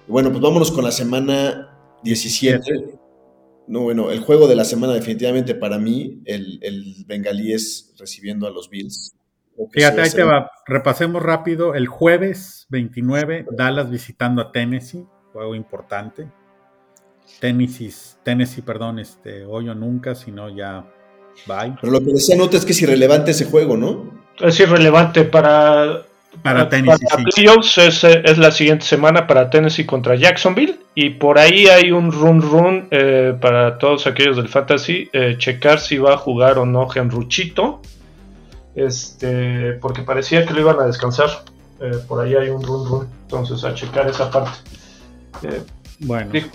Y 0.10 0.12
bueno, 0.12 0.32
pues 0.32 0.42
vámonos 0.42 0.72
con 0.72 0.84
la 0.84 0.92
semana 0.92 1.78
17. 2.04 2.98
No, 3.68 3.82
bueno, 3.82 4.10
el 4.10 4.22
juego 4.22 4.48
de 4.48 4.56
la 4.56 4.66
semana 4.66 4.94
definitivamente 4.94 5.54
para 5.54 5.78
mí, 5.78 6.24
el, 6.26 6.58
el 6.64 7.06
bengalíes 7.06 7.94
recibiendo 8.00 8.48
a 8.48 8.50
los 8.50 8.72
Bills. 8.72 9.14
Fíjate, 9.72 10.02
ahí 10.02 10.10
te 10.10 10.24
va. 10.24 10.50
Repasemos 10.66 11.22
rápido. 11.22 11.76
El 11.76 11.88
jueves 11.88 12.66
29, 12.70 13.46
Dallas 13.52 13.92
visitando 13.92 14.42
a 14.42 14.52
Tennessee. 14.52 15.06
Juego 15.32 15.54
importante. 15.54 16.28
Tennessee, 17.40 17.94
Tennessee, 18.24 18.64
perdón, 18.64 18.98
este, 18.98 19.46
hoy 19.46 19.70
o 19.70 19.76
nunca, 19.76 20.16
sino 20.16 20.50
ya 20.50 20.92
bye. 21.46 21.76
Pero 21.80 21.94
lo 21.94 22.00
que 22.00 22.14
decía 22.14 22.36
Nota 22.36 22.58
es 22.58 22.66
que 22.66 22.72
es 22.72 22.82
irrelevante 22.82 23.30
ese 23.30 23.46
juego, 23.46 23.78
¿no? 23.78 24.26
Es 24.40 24.60
irrelevante 24.60 25.24
para, 25.24 26.06
Para 26.44 26.70
Tennessee, 26.70 27.06
para 27.10 27.24
playoffs 27.24 27.78
es, 27.80 28.04
es 28.04 28.38
la 28.38 28.52
siguiente 28.52 28.86
semana 28.86 29.28
para 29.28 29.50
Tennessee 29.50 29.86
contra 29.86 30.16
Jacksonville 30.16 30.80
y 30.96 31.10
por 31.12 31.38
ahí 31.40 31.68
hay 31.68 31.92
un 31.92 32.12
run 32.12 32.42
run 32.42 32.88
eh, 32.92 33.36
para 33.42 33.78
todos 33.78 34.08
aquellos 34.08 34.38
del 34.38 34.48
fantasy 34.48 35.10
eh, 35.12 35.36
checar 35.38 35.80
si 35.80 35.98
va 35.98 36.14
a 36.14 36.18
jugar 36.18 36.58
o 36.60 36.66
no 36.66 36.88
Genruchito 36.88 37.82
este 38.76 39.74
porque 39.82 40.04
parecía 40.04 40.46
que 40.46 40.54
lo 40.54 40.62
iban 40.62 40.80
a 40.80 40.86
descansar 40.86 41.30
Eh, 41.82 41.92
por 42.08 42.24
ahí 42.24 42.36
hay 42.36 42.50
un 42.50 42.62
run 42.62 42.88
run 42.90 43.08
entonces 43.24 43.64
a 43.64 43.74
checar 43.74 44.08
esa 44.10 44.30
parte 44.30 44.52
Bueno, 46.00 46.30
Sí. 46.32 46.46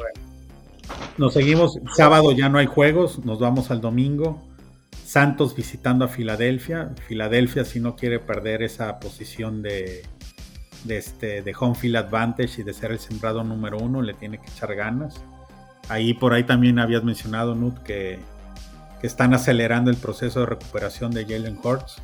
nos 1.18 1.32
seguimos. 1.34 1.78
Sábado 1.96 2.32
ya 2.32 2.48
no 2.48 2.58
hay 2.58 2.66
juegos. 2.66 3.24
Nos 3.24 3.38
vamos 3.38 3.70
al 3.70 3.80
domingo. 3.80 4.42
Santos 5.14 5.54
visitando 5.54 6.04
a 6.04 6.08
Filadelfia. 6.08 6.90
Filadelfia, 7.06 7.64
si 7.64 7.78
no 7.78 7.94
quiere 7.94 8.18
perder 8.18 8.64
esa 8.64 8.98
posición 8.98 9.62
de, 9.62 10.02
de, 10.82 10.98
este, 10.98 11.40
de 11.40 11.54
home 11.56 11.76
field 11.76 11.94
advantage 11.98 12.60
y 12.60 12.64
de 12.64 12.74
ser 12.74 12.90
el 12.90 12.98
sembrado 12.98 13.44
número 13.44 13.78
uno, 13.78 14.02
le 14.02 14.14
tiene 14.14 14.38
que 14.38 14.50
echar 14.50 14.74
ganas. 14.74 15.22
Ahí 15.88 16.14
por 16.14 16.34
ahí 16.34 16.42
también 16.42 16.80
habías 16.80 17.04
mencionado, 17.04 17.54
Nut, 17.54 17.78
que, 17.84 18.18
que 19.00 19.06
están 19.06 19.34
acelerando 19.34 19.88
el 19.88 19.98
proceso 19.98 20.40
de 20.40 20.46
recuperación 20.46 21.12
de 21.12 21.24
Jalen 21.24 21.60
Hurts 21.62 22.02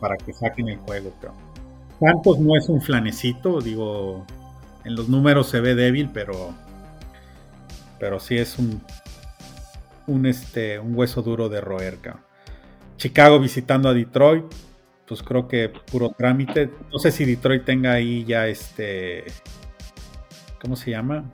para 0.00 0.16
que 0.16 0.32
saquen 0.32 0.70
el 0.70 0.78
juego. 0.78 1.12
Santos 2.00 2.38
no 2.38 2.56
es 2.56 2.66
un 2.70 2.80
flanecito, 2.80 3.60
digo, 3.60 4.24
en 4.86 4.94
los 4.94 5.10
números 5.10 5.50
se 5.50 5.60
ve 5.60 5.74
débil, 5.74 6.08
pero 6.14 6.54
pero 7.98 8.18
sí 8.18 8.38
es 8.38 8.58
un 8.58 8.80
un 10.10 10.26
este 10.26 10.78
un 10.78 10.94
hueso 10.96 11.22
duro 11.22 11.48
de 11.48 11.60
roer. 11.60 11.96
cabrón. 11.98 12.22
Chicago 12.96 13.38
visitando 13.40 13.88
a 13.88 13.94
Detroit, 13.94 14.44
pues 15.06 15.22
creo 15.22 15.48
que 15.48 15.68
puro 15.90 16.10
trámite. 16.10 16.70
No 16.92 16.98
sé 16.98 17.10
si 17.10 17.24
Detroit 17.24 17.64
tenga 17.64 17.92
ahí 17.92 18.24
ya 18.24 18.46
este 18.46 19.24
¿cómo 20.60 20.76
se 20.76 20.90
llama? 20.90 21.24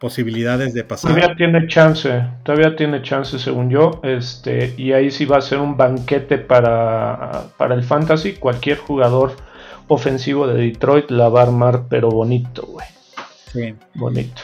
posibilidades 0.00 0.74
de 0.74 0.82
pasar. 0.82 1.12
todavía 1.14 1.36
tiene 1.36 1.68
chance 1.68 2.24
todavía 2.42 2.74
tiene 2.74 3.02
chance 3.02 3.38
según 3.38 3.70
yo 3.70 4.00
este 4.02 4.74
y 4.76 4.90
ahí 4.92 5.12
sí 5.12 5.26
va 5.26 5.36
a 5.36 5.40
ser 5.40 5.58
un 5.60 5.76
banquete 5.76 6.38
para, 6.38 7.44
para 7.56 7.76
el 7.76 7.84
fantasy 7.84 8.32
cualquier 8.32 8.78
jugador 8.78 9.36
ofensivo 9.86 10.48
de 10.48 10.54
Detroit 10.60 11.08
la 11.12 11.28
va 11.28 11.38
a 11.38 11.42
armar 11.44 11.84
pero 11.88 12.08
bonito 12.10 12.62
güey 12.66 12.86
Sí. 13.52 13.74
bonito 13.94 14.42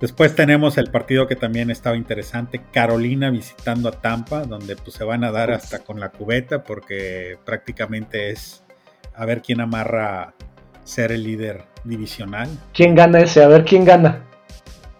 Después 0.00 0.34
tenemos 0.36 0.78
el 0.78 0.90
partido 0.90 1.26
que 1.26 1.34
también 1.34 1.70
estaba 1.70 1.96
interesante, 1.96 2.60
Carolina 2.72 3.30
visitando 3.30 3.88
a 3.88 3.92
Tampa, 3.92 4.42
donde 4.44 4.76
pues 4.76 4.94
se 4.96 5.02
van 5.04 5.24
a 5.24 5.32
dar 5.32 5.50
hasta 5.50 5.80
con 5.80 5.98
la 5.98 6.10
cubeta 6.10 6.62
porque 6.62 7.36
prácticamente 7.44 8.30
es 8.30 8.62
a 9.14 9.24
ver 9.24 9.42
quién 9.42 9.60
amarra 9.60 10.34
ser 10.84 11.10
el 11.10 11.24
líder 11.24 11.64
divisional. 11.82 12.48
¿Quién 12.72 12.94
gana 12.94 13.18
ese? 13.20 13.42
A 13.42 13.48
ver 13.48 13.64
quién 13.64 13.84
gana. 13.84 14.22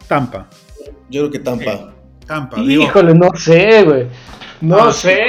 Tampa. 0.09 0.49
Yo 1.09 1.23
creo 1.23 1.31
que 1.31 1.39
Tampa. 1.39 1.95
Tampa, 2.27 2.61
digo, 2.61 2.83
Híjole, 2.83 3.15
no 3.15 3.31
sé, 3.37 3.85
güey. 3.85 4.07
No 4.61 4.89
Ah, 4.89 4.93
sé. 4.93 5.29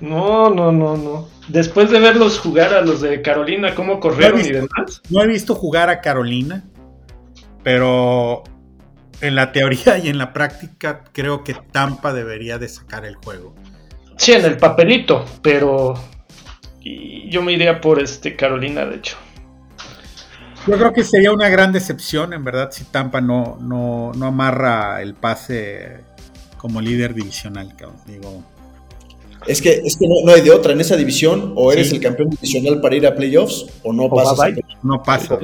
No, 0.00 0.50
no, 0.50 0.70
no, 0.70 0.96
no. 0.96 1.28
Después 1.48 1.90
de 1.90 1.98
verlos 1.98 2.38
jugar 2.38 2.72
a 2.72 2.80
los 2.80 3.00
de 3.00 3.20
Carolina, 3.22 3.74
cómo 3.74 3.98
corrieron 4.00 4.38
y 4.40 4.44
visto. 4.44 4.54
demás. 4.54 5.02
no 5.10 5.20
he 5.22 5.26
visto 5.26 5.54
jugar 5.54 5.90
a 5.90 6.00
Carolina, 6.00 6.64
pero 7.62 8.42
en 9.26 9.34
la 9.34 9.52
teoría 9.52 9.98
y 9.98 10.08
en 10.08 10.18
la 10.18 10.32
práctica 10.32 11.04
creo 11.12 11.44
que 11.44 11.54
Tampa 11.72 12.12
debería 12.12 12.58
de 12.58 12.68
sacar 12.68 13.04
el 13.04 13.16
juego. 13.16 13.54
Sí, 14.16 14.32
en 14.32 14.44
el 14.44 14.56
papelito, 14.56 15.24
pero. 15.42 15.94
Y 16.80 17.28
yo 17.30 17.42
me 17.42 17.52
iría 17.52 17.80
por 17.80 18.00
este 18.00 18.36
Carolina, 18.36 18.84
de 18.84 18.96
hecho. 18.96 19.16
Yo 20.66 20.76
creo 20.78 20.92
que 20.92 21.04
sería 21.04 21.30
una 21.32 21.48
gran 21.48 21.72
decepción, 21.72 22.32
en 22.32 22.42
verdad, 22.44 22.70
si 22.70 22.84
Tampa 22.84 23.20
no, 23.20 23.58
no, 23.60 24.12
no 24.14 24.26
amarra 24.26 25.02
el 25.02 25.14
pase 25.14 26.00
como 26.56 26.80
líder 26.80 27.14
divisional. 27.14 27.74
Digo, 28.06 28.42
Es 29.46 29.60
que, 29.60 29.82
es 29.84 29.96
que 29.98 30.06
no, 30.08 30.14
no 30.24 30.32
hay 30.32 30.40
de 30.40 30.50
otra. 30.50 30.72
En 30.72 30.80
esa 30.80 30.96
división, 30.96 31.52
o 31.56 31.70
eres 31.72 31.90
Sí. 31.90 31.96
el 31.96 32.02
campeón 32.02 32.30
divisional 32.30 32.80
para 32.80 32.96
ir 32.96 33.06
a 33.06 33.14
playoffs, 33.14 33.66
o 33.82 33.92
no 33.92 34.04
O 34.04 34.16
pasas. 34.16 34.52
no 34.82 35.02
pasa. 35.02 35.38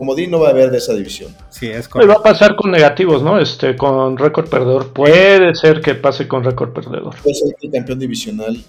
Como 0.00 0.14
di, 0.14 0.14
como 0.14 0.14
di, 0.14 0.26
no 0.28 0.40
va 0.40 0.48
a 0.48 0.50
haber 0.52 0.70
de 0.70 0.78
esa 0.78 0.94
división. 0.94 1.36
Sí, 1.50 1.66
es 1.68 1.84
Y 1.84 1.88
va 1.88 1.90
correcto. 1.90 2.18
a 2.20 2.22
pasar 2.22 2.56
con 2.56 2.70
negativos, 2.70 3.22
¿no? 3.22 3.38
Este, 3.38 3.76
con 3.76 4.16
récord 4.16 4.48
perdedor. 4.48 4.94
Puede 4.94 5.54
ser 5.54 5.82
que 5.82 5.94
pase 5.94 6.26
con 6.26 6.42
récord 6.42 6.72
perdedor. 6.72 7.14
Puede 7.22 7.34
ser 7.34 7.54
que 7.60 7.66
el 7.66 7.72
campeón 7.74 7.98
divisional, 7.98 8.64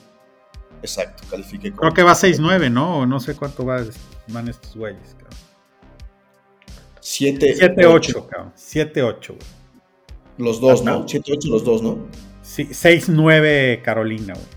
exacto, 0.81 1.23
califique 1.31 1.71
con. 1.71 1.79
Creo 1.79 1.93
que 1.93 2.03
va 2.03 2.15
6-9, 2.15 2.69
¿no? 2.69 2.99
O 2.99 3.05
no 3.05 3.21
sé 3.21 3.35
cuánto 3.37 3.65
va, 3.65 3.81
van 4.27 4.49
estos 4.49 4.75
güeyes, 4.75 5.15
cabrón. 5.15 5.39
7 6.99 7.55
7-8, 7.77 8.27
cabrón. 8.27 8.53
7-8, 8.57 9.27
güey. 9.29 9.39
Los 10.37 10.59
dos, 10.59 10.83
¿no? 10.83 11.05
7-8 11.05 11.49
los 11.49 11.63
dos, 11.63 11.81
¿no? 11.81 11.97
Sí, 12.41 12.65
6-9 12.65 13.81
Carolina, 13.83 14.33
güey. 14.33 14.47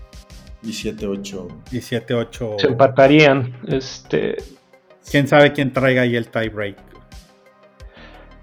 Y 0.63 0.71
7-8. 0.73 1.47
Y 1.71 1.77
7-8. 1.77 2.59
Se 2.59 2.67
empatarían. 2.67 3.55
Este. 3.67 4.35
¿Quién 5.09 5.27
sabe 5.27 5.53
quién 5.53 5.71
traiga 5.71 6.03
ahí 6.03 6.15
el 6.15 6.27
tie 6.27 6.49
break? 6.49 6.77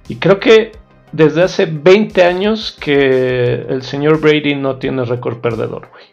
Y 0.09 0.17
creo 0.17 0.41
que 0.41 0.73
desde 1.13 1.43
hace 1.43 1.67
20 1.67 2.23
años 2.23 2.77
que 2.81 3.67
el 3.69 3.83
señor 3.83 4.21
Brady 4.21 4.55
no 4.55 4.79
tiene 4.79 5.05
récord 5.05 5.41
perdedor, 5.41 5.89
güey. 5.91 6.05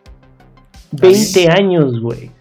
20 0.92 1.50
años, 1.50 2.00
güey. 2.00 2.32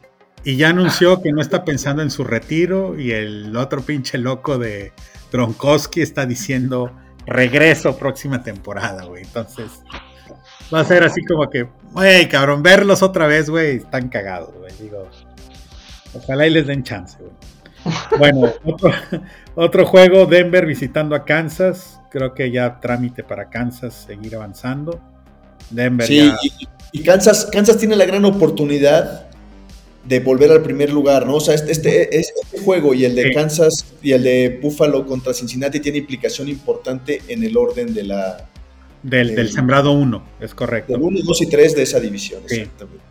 Y 0.45 0.57
ya 0.57 0.71
anunció 0.71 1.21
que 1.21 1.33
no 1.33 1.41
está 1.41 1.65
pensando 1.65 2.03
en 2.03 2.11
su 2.11 2.25
retiro. 2.25 2.99
Y 2.99 3.13
el 3.13 3.57
otro 3.57 3.83
pinche 3.83 4.19
loco 4.19 4.59
de 4.59 4.93
Gronkowski 5.33 6.01
está 6.01 6.27
diciendo 6.27 6.91
regreso 7.27 7.97
próxima 7.97 8.43
temporada, 8.43 9.05
güey. 9.05 9.23
Entonces 9.23 9.83
va 10.73 10.81
a 10.81 10.85
ser 10.85 11.05
así 11.05 11.25
como 11.25 11.49
que, 11.51 11.69
güey, 11.93 12.29
cabrón, 12.29 12.63
verlos 12.63 13.03
otra 13.03 13.27
vez, 13.27 13.51
güey, 13.51 13.77
están 13.77 14.09
cagados, 14.09 14.55
güey. 14.55 14.73
Digo, 14.81 15.09
ojalá 16.15 16.47
y 16.47 16.51
les 16.51 16.67
den 16.67 16.83
chance, 16.83 17.19
güey. 17.19 17.33
Bueno, 18.19 18.53
otro, 18.65 18.91
otro 19.55 19.87
juego, 19.87 20.27
Denver 20.27 20.67
visitando 20.67 21.15
a 21.15 21.25
Kansas. 21.25 22.01
Creo 22.11 22.35
que 22.35 22.51
ya 22.51 22.81
trámite 22.81 23.23
para 23.23 23.51
Kansas 23.51 24.05
seguir 24.07 24.35
avanzando. 24.37 25.01
Denver 25.71 26.07
Sí, 26.07 26.17
ya. 26.19 26.37
y, 26.43 27.01
y 27.01 27.03
Kansas, 27.03 27.47
Kansas 27.53 27.77
tiene 27.79 27.97
la 27.97 28.07
gran 28.07 28.25
oportunidad 28.25 29.27
de 30.05 30.21
volver 30.21 30.51
al 30.53 30.63
primer 30.63 30.91
lugar, 30.91 31.27
¿no? 31.27 31.35
O 31.35 31.41
sea, 31.41 31.55
este, 31.55 31.73
este, 31.73 32.19
este 32.19 32.61
juego 32.65 32.95
y 32.95 33.05
el 33.05 33.15
de 33.15 33.25
Sí. 33.25 33.35
Kansas 33.35 33.85
y 34.03 34.13
el 34.13 34.23
de 34.23 34.59
Buffalo 34.63 35.05
contra 35.07 35.35
Cincinnati 35.35 35.81
tiene 35.81 35.99
implicación 35.99 36.49
importante 36.49 37.21
en 37.29 37.45
el 37.45 37.55
orden 37.59 37.93
de 37.93 38.05
la 38.05 38.49
Del, 39.03 39.35
del 39.35 39.51
sembrado 39.51 39.93
1, 39.93 40.25
es 40.41 40.55
correcto. 40.55 40.95
del 40.95 41.03
1, 41.03 41.21
2 41.23 41.43
y 41.43 41.47
3 41.47 41.77
de 41.77 41.83
esa 41.83 42.01
división. 42.01 42.41
Sí. 42.47 42.57
Exactamente. 42.61 43.03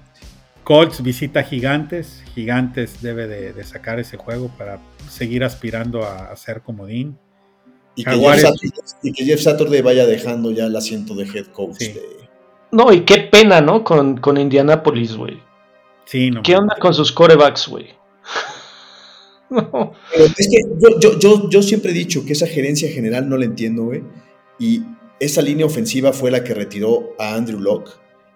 Colts 0.68 1.02
visita 1.02 1.44
Gigantes. 1.44 2.22
Gigantes 2.36 3.02
debe 3.02 3.26
de, 3.26 3.54
de 3.54 3.64
sacar 3.64 4.02
ese 4.02 4.18
juego 4.18 4.52
para 4.58 4.82
seguir 5.10 5.46
aspirando 5.46 6.04
a, 6.04 6.30
a 6.30 6.36
ser 6.36 6.62
comodín. 6.62 7.18
Y 7.96 8.04
que, 8.04 8.10
Jaguares. 8.12 8.42
Jeff 8.44 8.52
Saturday, 8.52 9.00
y 9.04 9.14
que 9.14 9.24
Jeff 9.24 9.42
Saturday 9.42 9.82
vaya 9.82 10.06
dejando 10.06 10.52
ya 10.52 10.66
el 10.66 10.76
asiento 10.76 11.16
de 11.16 11.24
head 11.24 11.46
coach. 11.54 11.78
Sí. 11.80 11.94
de- 11.94 12.02
No, 12.74 12.92
y 12.92 13.06
qué 13.06 13.20
pena, 13.32 13.62
¿no? 13.62 13.86
Con, 13.86 14.18
con 14.18 14.36
Indianapolis, 14.38 15.16
güey. 15.16 15.40
Sí, 16.04 16.32
no. 16.32 16.44
¿Qué 16.44 16.58
onda 16.58 16.76
con 16.82 16.94
sus 16.94 17.14
corebacks, 17.14 17.70
güey? 17.70 17.88
No. 19.50 19.94
Pero 20.12 20.26
es 20.26 20.36
que 20.36 20.58
yo, 20.82 21.00
yo, 21.00 21.20
yo, 21.20 21.50
yo 21.50 21.64
siempre 21.64 21.92
he 21.92 21.94
dicho 21.94 22.26
que 22.26 22.34
esa 22.34 22.48
gerencia 22.48 22.92
general 22.92 23.30
no 23.30 23.38
la 23.38 23.46
entiendo, 23.46 23.86
güey. 23.86 24.04
Y 24.60 24.82
esa 25.22 25.42
línea 25.42 25.66
ofensiva 25.66 26.12
fue 26.12 26.30
la 26.32 26.44
que 26.44 26.54
retiró 26.54 27.16
a 27.18 27.36
Andrew 27.36 27.62
Locke. 27.62 27.92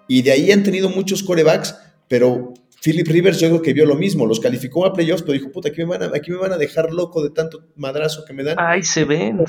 Y 0.07 0.21
de 0.21 0.31
ahí 0.31 0.49
han 0.53 0.63
tenido 0.63 0.87
muchos 0.89 1.21
corebacks, 1.21 1.75
pero 2.11 2.53
Philip 2.83 3.07
Rivers 3.07 3.39
yo 3.39 3.47
creo 3.47 3.61
que 3.61 3.71
vio 3.73 3.85
lo 3.85 3.95
mismo. 3.95 4.25
Los 4.25 4.41
calificó 4.41 4.85
a 4.85 4.91
playoffs, 4.91 5.21
pero 5.21 5.31
dijo, 5.33 5.49
puta, 5.49 5.69
aquí 5.69 5.77
me 5.79 5.85
van 5.85 6.03
a, 6.03 6.05
aquí 6.13 6.29
me 6.29 6.37
van 6.37 6.51
a 6.51 6.57
dejar 6.57 6.91
loco 6.91 7.23
de 7.23 7.29
tanto 7.29 7.69
madrazo 7.77 8.25
que 8.25 8.33
me 8.33 8.43
dan. 8.43 8.57
Ahí 8.59 8.83
se 8.83 9.05
ven. 9.05 9.45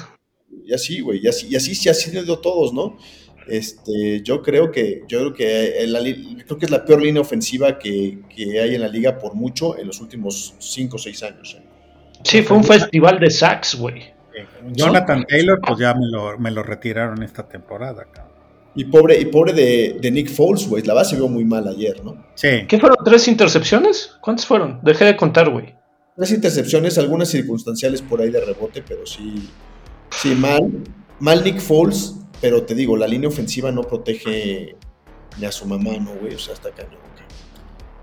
Y 0.64 0.72
así, 0.72 1.00
güey, 1.00 1.18
y 1.22 1.26
así, 1.26 1.48
y 1.50 1.56
así 1.56 1.74
se 1.74 1.88
han 1.88 1.94
sido 1.96 2.38
todos, 2.38 2.72
¿no? 2.72 2.96
Este, 3.48 4.22
yo 4.22 4.40
creo 4.42 4.70
que, 4.70 5.02
yo 5.08 5.18
creo 5.18 5.34
que, 5.34 5.84
la 5.88 5.98
li- 5.98 6.36
creo 6.46 6.56
que 6.58 6.66
es 6.66 6.70
la 6.70 6.84
peor 6.84 7.02
línea 7.02 7.20
ofensiva 7.20 7.78
que, 7.78 8.20
que 8.34 8.60
hay 8.60 8.76
en 8.76 8.80
la 8.82 8.88
liga 8.88 9.18
por 9.18 9.34
mucho 9.34 9.76
en 9.76 9.88
los 9.88 10.00
últimos 10.00 10.54
5 10.60 10.94
o 10.94 10.98
6 10.98 11.22
años. 11.24 11.56
¿eh? 11.58 11.64
Sí, 12.22 12.42
fue 12.42 12.56
un 12.56 12.62
festival 12.64 13.18
de 13.18 13.30
sacks, 13.30 13.74
güey. 13.74 14.12
Jonathan 14.72 15.24
Taylor, 15.26 15.58
pues 15.60 15.78
ya 15.78 15.92
me 15.94 16.06
lo, 16.06 16.38
me 16.38 16.50
lo 16.52 16.62
retiraron 16.62 17.22
esta 17.22 17.48
temporada. 17.48 18.06
cabrón. 18.12 18.31
Y 18.74 18.84
pobre, 18.86 19.20
y 19.20 19.26
pobre 19.26 19.52
de, 19.52 19.98
de 20.00 20.10
Nick 20.10 20.30
Foles, 20.30 20.66
güey, 20.66 20.82
la 20.84 20.94
base 20.94 21.14
vio 21.16 21.28
muy 21.28 21.44
mal 21.44 21.68
ayer, 21.68 22.02
¿no? 22.04 22.24
Sí, 22.34 22.48
¿Qué 22.66 22.78
fueron? 22.78 22.96
¿Tres 23.04 23.28
intercepciones? 23.28 24.12
¿Cuántas 24.22 24.46
fueron? 24.46 24.80
Dejé 24.82 25.04
de 25.04 25.16
contar, 25.16 25.50
güey. 25.50 25.74
Unas 26.16 26.30
intercepciones, 26.32 26.96
algunas 26.98 27.28
circunstanciales 27.28 28.00
por 28.02 28.20
ahí 28.22 28.30
de 28.30 28.40
rebote, 28.40 28.82
pero 28.86 29.06
sí, 29.06 29.48
sí, 30.10 30.34
mal, 30.34 30.70
mal 31.20 31.44
Nick 31.44 31.58
Foles, 31.60 32.14
pero 32.40 32.62
te 32.62 32.74
digo, 32.74 32.96
la 32.96 33.06
línea 33.06 33.28
ofensiva 33.28 33.70
no 33.70 33.82
protege 33.82 34.74
ni 35.38 35.44
a 35.46 35.52
su 35.52 35.66
mamá, 35.66 35.92
¿no, 36.00 36.12
güey? 36.20 36.34
O 36.34 36.38
sea, 36.38 36.54
está 36.54 36.70
cañón. 36.70 37.00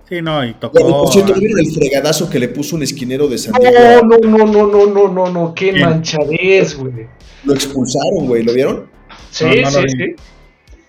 sí, 0.08 0.22
no, 0.22 0.44
y 0.44 0.54
Bueno, 0.54 0.60
tocó. 0.60 1.04
por 1.04 1.14
cierto, 1.14 1.34
¿vieron 1.34 1.60
el 1.60 1.72
fregadazo 1.74 2.30
que 2.30 2.40
le 2.40 2.48
puso 2.50 2.76
un 2.76 2.84
esquinero 2.84 3.28
de 3.28 3.38
San 3.40 3.54
No, 3.54 3.60
Diego? 3.60 4.02
no, 4.04 4.18
no, 4.18 4.46
no, 4.46 4.66
no, 4.68 4.86
no, 4.88 5.08
no, 5.08 5.32
no. 5.32 5.54
Qué 5.56 5.72
¿Quién? 5.72 5.82
manchadez, 5.86 6.76
güey. 6.78 7.08
Lo 7.44 7.54
expulsaron, 7.54 8.28
güey, 8.28 8.44
¿lo 8.44 8.54
vieron? 8.54 8.90
Sí, 9.32 9.46
No, 9.46 9.52
no 9.52 9.62
lo 9.62 9.88
sí, 9.90 9.96
vi. 9.98 10.04
sí. 10.04 10.16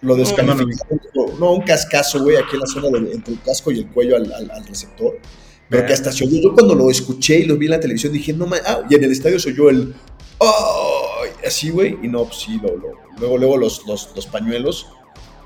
Lo 0.02 0.08
no, 0.08 0.16
no. 0.16 0.16
descalificaron. 0.20 1.00
No, 1.38 1.52
un 1.52 1.62
cascazo, 1.62 2.22
güey, 2.22 2.36
aquí 2.36 2.54
en 2.54 2.60
la 2.60 2.66
zona 2.66 2.98
entre 3.12 3.34
el 3.34 3.40
casco 3.42 3.70
y 3.70 3.80
el 3.80 3.88
cuello 3.88 4.16
al, 4.16 4.32
al- 4.32 4.50
al 4.50 4.66
receptor. 4.66 5.18
Pero 5.68 5.86
que 5.86 5.92
hasta 5.92 6.10
se 6.10 6.24
oyó. 6.24 6.40
Yo 6.42 6.52
cuando 6.54 6.74
lo 6.74 6.90
escuché 6.90 7.38
y 7.40 7.44
lo 7.44 7.56
vi 7.56 7.66
en 7.66 7.70
la 7.72 7.80
televisión 7.80 8.12
dije, 8.12 8.32
no 8.32 8.46
mames. 8.46 8.62
Ah, 8.66 8.82
y 8.88 8.94
en 8.94 9.04
el 9.04 9.12
estadio 9.12 9.38
se 9.38 9.50
oyó 9.50 9.70
el. 9.70 9.94
¡Ay! 10.40 11.30
Así, 11.46 11.70
güey. 11.70 11.96
Y 12.02 12.08
no, 12.08 12.24
pues 12.24 12.38
sí, 12.40 12.58
lo, 12.62 12.76
lo- 12.76 12.94
luego, 13.18 13.38
luego 13.38 13.56
los, 13.56 13.86
los, 13.86 14.10
los 14.16 14.26
pañuelos 14.26 14.88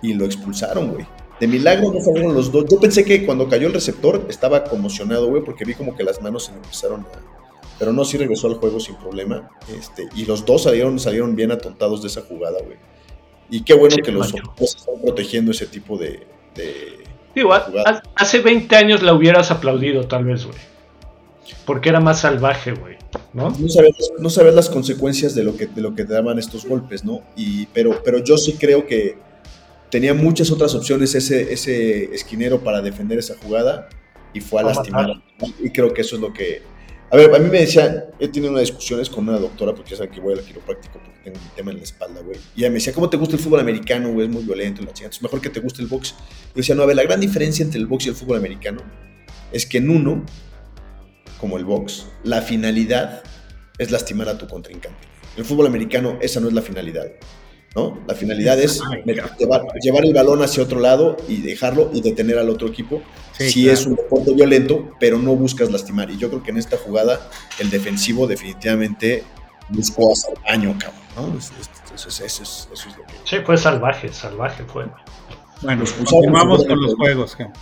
y 0.02 0.14
lo 0.14 0.24
expulsaron, 0.24 0.92
güey. 0.92 1.06
De 1.40 1.48
milagro 1.48 1.92
no 1.92 2.00
fueron 2.00 2.32
los 2.32 2.52
dos. 2.52 2.64
Yo 2.70 2.78
pensé 2.80 3.04
que 3.04 3.26
cuando 3.26 3.48
cayó 3.48 3.66
el 3.66 3.74
receptor 3.74 4.24
estaba 4.30 4.64
conmocionado, 4.64 5.26
güey, 5.28 5.42
porque 5.44 5.64
vi 5.64 5.74
como 5.74 5.96
que 5.96 6.04
las 6.04 6.22
manos 6.22 6.44
se 6.44 6.52
le 6.52 6.58
empezaron 6.58 7.00
a. 7.02 7.06
Pero 7.78 7.92
no, 7.92 8.04
sí 8.04 8.16
regresó 8.16 8.46
al 8.46 8.54
juego 8.54 8.78
sin 8.78 8.94
problema. 8.94 9.50
Este, 9.76 10.08
y 10.14 10.24
los 10.26 10.46
dos 10.46 10.62
salieron, 10.62 10.98
salieron 11.00 11.34
bien 11.34 11.50
atontados 11.50 12.02
de 12.02 12.08
esa 12.08 12.22
jugada, 12.22 12.58
güey. 12.64 12.78
Y 13.50 13.62
qué 13.62 13.74
bueno 13.74 13.94
Sí, 13.96 14.02
que 14.02 14.12
los 14.12 14.32
otros 14.32 14.76
están 14.76 14.94
protegiendo 15.02 15.50
ese 15.50 15.66
tipo 15.66 15.96
de. 15.98 16.26
de- 16.54 17.04
Digo, 17.34 17.52
hace 18.14 18.38
20 18.40 18.76
años 18.76 19.02
la 19.02 19.12
hubieras 19.12 19.50
aplaudido, 19.50 20.06
tal 20.06 20.24
vez, 20.24 20.44
güey. 20.44 20.56
Porque 21.66 21.88
era 21.88 22.00
más 22.00 22.20
salvaje, 22.20 22.72
güey. 22.72 22.94
¿No? 23.32 23.50
no, 23.50 23.68
saber, 23.68 23.90
no 24.18 24.30
saber 24.30 24.54
las 24.54 24.68
consecuencias 24.68 25.34
de 25.34 25.44
lo 25.44 25.56
que, 25.56 25.66
de 25.66 25.80
lo 25.82 25.94
que 25.94 26.04
te 26.04 26.12
daban 26.12 26.38
estos 26.38 26.64
golpes, 26.64 27.04
¿no? 27.04 27.22
Y, 27.36 27.66
pero, 27.66 28.02
pero 28.04 28.18
yo 28.22 28.36
sí 28.36 28.54
creo 28.54 28.86
que 28.86 29.16
tenía 29.90 30.14
muchas 30.14 30.50
otras 30.50 30.74
opciones 30.74 31.14
ese, 31.14 31.52
ese 31.52 32.04
esquinero 32.14 32.60
para 32.60 32.80
defender 32.82 33.18
esa 33.18 33.34
jugada 33.40 33.88
y 34.32 34.40
fue 34.40 34.60
a 34.62 34.64
A 34.64 34.66
lastimar. 34.68 35.08
matar. 35.08 35.22
Y 35.62 35.70
creo 35.70 35.92
que 35.92 36.00
eso 36.02 36.16
es 36.16 36.22
lo 36.22 36.32
que. 36.32 36.62
A 37.14 37.16
ver, 37.16 37.32
a 37.32 37.38
mí 37.38 37.48
me 37.48 37.60
decía, 37.60 38.08
he 38.18 38.26
tenido 38.26 38.50
unas 38.50 38.62
discusiones 38.62 39.08
con 39.08 39.28
una 39.28 39.38
doctora, 39.38 39.72
porque 39.72 39.92
ya 39.92 39.98
saben 39.98 40.10
que 40.10 40.20
voy 40.20 40.32
al 40.32 40.44
quiropráctico 40.44 40.98
porque 40.98 41.20
tengo 41.22 41.38
un 41.38 41.54
tema 41.54 41.70
en 41.70 41.76
la 41.76 41.84
espalda, 41.84 42.20
güey. 42.22 42.40
Y 42.56 42.62
ella 42.62 42.70
me 42.70 42.74
decía, 42.74 42.92
¿cómo 42.92 43.08
te 43.08 43.16
gusta 43.16 43.36
el 43.36 43.40
fútbol 43.40 43.60
americano, 43.60 44.10
güey? 44.10 44.26
Es 44.26 44.32
muy 44.32 44.42
violento, 44.42 44.82
la 44.82 44.88
chingada. 44.88 45.14
Entonces, 45.14 45.22
mejor 45.22 45.40
que 45.40 45.48
te 45.48 45.60
guste 45.60 45.80
el 45.80 45.86
box. 45.86 46.16
Yo 46.18 46.54
decía, 46.56 46.74
no, 46.74 46.82
a 46.82 46.86
ver, 46.86 46.96
la 46.96 47.04
gran 47.04 47.20
diferencia 47.20 47.64
entre 47.64 47.78
el 47.78 47.86
box 47.86 48.06
y 48.06 48.08
el 48.08 48.16
fútbol 48.16 48.38
americano 48.38 48.82
es 49.52 49.64
que 49.64 49.78
en 49.78 49.90
uno, 49.90 50.26
como 51.38 51.56
el 51.56 51.64
box, 51.64 52.06
la 52.24 52.42
finalidad 52.42 53.22
es 53.78 53.92
lastimar 53.92 54.28
a 54.28 54.36
tu 54.36 54.48
contrincante. 54.48 55.06
En 55.34 55.38
el 55.38 55.44
fútbol 55.44 55.68
americano, 55.68 56.18
esa 56.20 56.40
no 56.40 56.48
es 56.48 56.52
la 56.52 56.62
finalidad. 56.62 57.06
¿No? 57.74 57.98
La 58.06 58.14
finalidad 58.14 58.60
es 58.60 58.80
llevar, 59.38 59.62
llevar 59.82 60.04
el 60.04 60.14
balón 60.14 60.42
hacia 60.42 60.62
otro 60.62 60.80
lado 60.80 61.16
y 61.28 61.40
dejarlo 61.42 61.90
y 61.92 62.00
detener 62.00 62.38
al 62.38 62.48
otro 62.50 62.68
equipo. 62.68 63.02
Sí, 63.36 63.50
si 63.50 63.62
claro. 63.64 63.78
es 63.78 63.86
un 63.86 63.94
deporte 63.96 64.32
violento, 64.32 64.90
pero 65.00 65.18
no 65.18 65.34
buscas 65.34 65.70
lastimar. 65.70 66.10
Y 66.10 66.16
yo 66.18 66.28
creo 66.30 66.42
que 66.42 66.50
en 66.52 66.58
esta 66.58 66.76
jugada 66.76 67.20
el 67.58 67.70
defensivo 67.70 68.26
definitivamente 68.26 69.24
buscó 69.70 70.12
hacer 70.12 70.34
daño, 70.48 70.76
cabrón. 70.78 71.32
¿no? 71.32 71.38
Es- 71.38 71.52
es- 71.60 71.70
Eso 71.94 72.08
es, 72.08 72.20
eso 72.22 72.42
es- 72.42 72.68
eso 72.72 72.88
es 72.88 72.96
lo 72.98 73.04
que... 73.06 73.14
Sí, 73.24 73.36
fue 73.46 73.56
salvaje, 73.56 74.12
salvaje 74.12 74.64
fue. 74.64 74.86
Bueno, 75.62 75.82
expulsaron, 75.84 76.24
continuamos 76.24 76.64
con 76.66 76.80
los 76.82 76.94
juegos. 76.96 77.36
ja. 77.36 77.52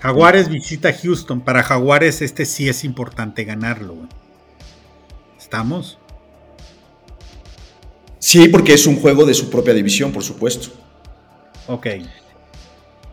Jaguares 0.00 0.48
visita 0.48 0.92
Houston. 0.92 1.40
Para 1.40 1.62
Jaguares 1.62 2.20
este 2.20 2.44
sí 2.46 2.68
es 2.68 2.82
importante 2.84 3.44
ganarlo. 3.44 3.94
güey. 3.94 4.08
¿Estamos? 5.38 5.98
Sí, 8.26 8.48
porque 8.48 8.72
es 8.72 8.86
un 8.86 8.96
juego 8.96 9.26
de 9.26 9.34
su 9.34 9.50
propia 9.50 9.74
división, 9.74 10.10
por 10.10 10.22
supuesto. 10.22 10.68
Ok. 11.66 11.86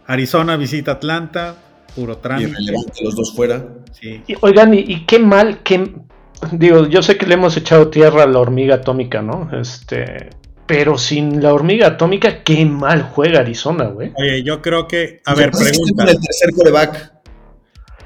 Arizona 0.07 0.55
visita 0.55 0.93
Atlanta. 0.93 1.55
Puro 1.93 2.17
trámite. 2.19 2.49
Irrelevante 2.51 3.03
los 3.03 3.13
dos 3.17 3.33
fuera. 3.35 3.61
Sí. 3.91 4.23
Y, 4.25 4.35
oigan, 4.39 4.73
y, 4.73 4.79
y 4.79 5.05
qué 5.05 5.19
mal, 5.19 5.63
qué. 5.63 5.91
Digo, 6.53 6.87
yo 6.87 7.01
sé 7.01 7.17
que 7.17 7.25
le 7.25 7.33
hemos 7.33 7.57
echado 7.57 7.89
tierra 7.89 8.23
a 8.23 8.27
la 8.27 8.39
hormiga 8.39 8.75
atómica, 8.75 9.21
¿no? 9.21 9.49
Este. 9.59 10.29
Pero 10.65 10.97
sin 10.97 11.43
la 11.43 11.53
hormiga 11.53 11.87
atómica, 11.87 12.41
qué 12.43 12.65
mal 12.65 13.03
juega 13.03 13.41
Arizona, 13.41 13.87
güey. 13.87 14.13
Oye, 14.15 14.41
yo 14.43 14.61
creo 14.61 14.87
que. 14.87 15.19
A 15.25 15.35
ver, 15.35 15.51
que 15.51 15.57
que 15.57 15.63
pregunta. 15.71 16.03
el 16.05 16.21
tercer 16.21 16.51
coreback. 16.55 17.13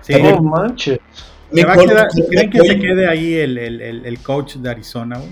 Sí, 0.02 0.14
No 0.24 0.42
manches. 0.42 1.00
¿se 1.54 1.64
va 1.66 1.74
a 1.74 1.76
Nicole- 1.76 1.88
quedar- 1.88 2.08
¿Creen 2.30 2.50
que 2.50 2.60
se 2.62 2.80
quede 2.80 3.08
ahí 3.08 3.36
el, 3.36 3.60
el- 3.60 3.82
el- 3.82 4.06
el 4.08 4.20
coach 4.20 4.56
de 4.56 4.70
Arizona? 4.72 5.20
güey? 5.20 5.30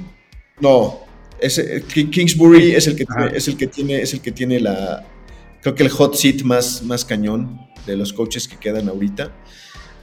No, 0.59 0.99
ese, 1.45 1.77
eh, 1.77 1.81
Ki- 1.83 2.09
Kingsbury 2.09 2.71
es 2.73 2.87
el 2.87 2.95
que 2.95 3.05
tiene, 3.05 3.37
es 3.37 3.47
el 3.47 3.57
que 3.57 3.67
tiene, 3.67 4.01
es 4.01 4.13
el 4.13 4.21
que 4.21 4.31
tiene 4.31 4.59
la, 4.59 5.05
creo 5.61 5.75
que 5.75 5.83
el 5.83 5.89
hot 5.89 6.15
seat 6.15 6.41
más, 6.43 6.81
más 6.83 7.05
cañón 7.05 7.59
de 7.85 7.95
los 7.97 8.13
coaches 8.13 8.47
que 8.47 8.57
quedan 8.57 8.87
ahorita. 8.89 9.31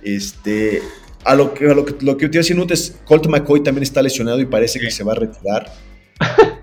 Este, 0.02 0.82
a 1.24 1.34
lo 1.34 1.52
que, 1.54 1.68
a 1.70 1.74
lo 1.74 1.84
que, 1.84 1.94
lo 2.04 2.16
que 2.16 2.28
te 2.28 2.38
iba 2.38 2.56
Nut, 2.56 2.70
es 2.70 2.96
Colt 3.04 3.26
McCoy 3.26 3.62
también 3.62 3.82
está 3.82 4.00
lesionado 4.02 4.40
y 4.40 4.46
parece 4.46 4.78
que 4.80 4.90
se 4.90 5.04
va 5.04 5.12
a 5.12 5.16
retirar. 5.16 5.72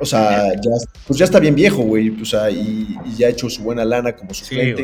O 0.00 0.06
sea, 0.06 0.52
ya, 0.54 0.70
pues 1.08 1.18
ya 1.18 1.24
está 1.24 1.40
bien 1.40 1.56
viejo, 1.56 1.82
güey. 1.82 2.10
O 2.22 2.24
sea, 2.24 2.48
y, 2.50 2.96
y 3.04 3.16
ya 3.16 3.26
ha 3.26 3.30
hecho 3.30 3.50
su 3.50 3.62
buena 3.64 3.84
lana 3.84 4.14
como 4.14 4.30
creo 4.48 4.76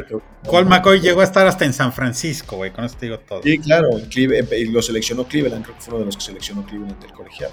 que- 0.43 0.49
Colt 0.49 0.69
McCoy 0.69 1.01
llegó 1.01 1.21
a 1.21 1.25
estar 1.25 1.47
hasta 1.47 1.65
en 1.65 1.73
San 1.73 1.93
Francisco, 1.93 2.57
güey. 2.57 2.73
Con 2.73 2.85
eso 2.85 2.97
te 2.99 3.07
digo 3.07 3.21
todo. 3.21 3.41
Sí, 3.45 3.59
claro, 3.59 3.91
Cleve- 4.11 4.45
y 4.59 4.65
lo 4.65 4.83
seleccionó 4.83 5.25
Cleveland, 5.29 5.63
creo 5.65 5.77
que 5.77 5.83
fue 5.83 5.95
uno 5.95 6.01
de 6.01 6.07
los 6.07 6.17
que 6.17 6.23
seleccionó 6.25 6.67
Cleveland 6.67 7.01
del 7.01 7.13
colegial. 7.13 7.51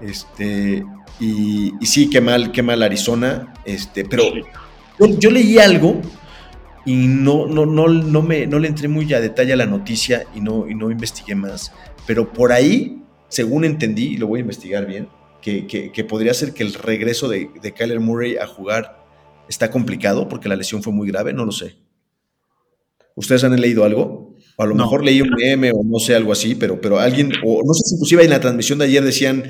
Este, 0.00 0.84
y, 1.20 1.72
y 1.80 1.86
sí, 1.86 2.10
qué 2.10 2.20
mal, 2.20 2.52
qué 2.52 2.62
mal 2.62 2.82
Arizona. 2.82 3.54
Este, 3.64 4.04
pero 4.04 4.24
yo, 4.98 5.18
yo 5.18 5.30
leí 5.30 5.58
algo 5.58 6.00
y 6.86 6.94
no, 7.06 7.46
no, 7.46 7.64
no, 7.66 7.88
no, 7.88 8.22
me, 8.22 8.46
no 8.46 8.58
le 8.58 8.68
entré 8.68 8.88
muy 8.88 9.12
a 9.14 9.20
detalle 9.20 9.52
a 9.52 9.56
la 9.56 9.66
noticia 9.66 10.26
y 10.34 10.40
no, 10.40 10.68
y 10.68 10.74
no 10.74 10.90
investigué 10.90 11.34
más. 11.34 11.72
Pero 12.06 12.32
por 12.32 12.52
ahí, 12.52 13.02
según 13.28 13.64
entendí, 13.64 14.04
y 14.14 14.16
lo 14.18 14.26
voy 14.26 14.38
a 14.40 14.42
investigar 14.42 14.86
bien, 14.86 15.08
que, 15.40 15.66
que- 15.66 15.90
que 15.92 16.04
podría 16.04 16.34
ser 16.34 16.52
que 16.54 16.62
el 16.62 16.74
regreso 16.74 17.28
de, 17.28 17.50
de 17.62 17.72
Kyler 17.72 18.00
Murray 18.00 18.36
a 18.36 18.46
jugar 18.46 19.02
está 19.48 19.70
complicado 19.70 20.28
porque 20.28 20.48
la 20.48 20.56
lesión 20.56 20.82
fue 20.82 20.92
muy 20.92 21.08
grave, 21.08 21.32
no 21.32 21.44
lo 21.44 21.52
sé. 21.52 21.76
¿Ustedes 23.14 23.44
han 23.44 23.58
leído 23.60 23.84
algo? 23.84 24.34
O 24.56 24.62
a 24.62 24.66
lo 24.66 24.74
No. 24.74 24.84
mejor 24.84 25.04
leí 25.04 25.20
un 25.20 25.30
meme 25.30 25.70
o 25.72 25.82
no 25.84 25.98
sé, 25.98 26.14
algo 26.14 26.32
así, 26.32 26.54
pero, 26.54 26.80
pero 26.80 26.98
alguien, 26.98 27.32
o 27.44 27.62
no 27.64 27.74
sé 27.74 27.82
si 27.84 27.94
inclusive 27.94 28.24
en 28.24 28.30
la 28.30 28.40
transmisión 28.40 28.78
de 28.78 28.86
ayer 28.86 29.04
decían 29.04 29.44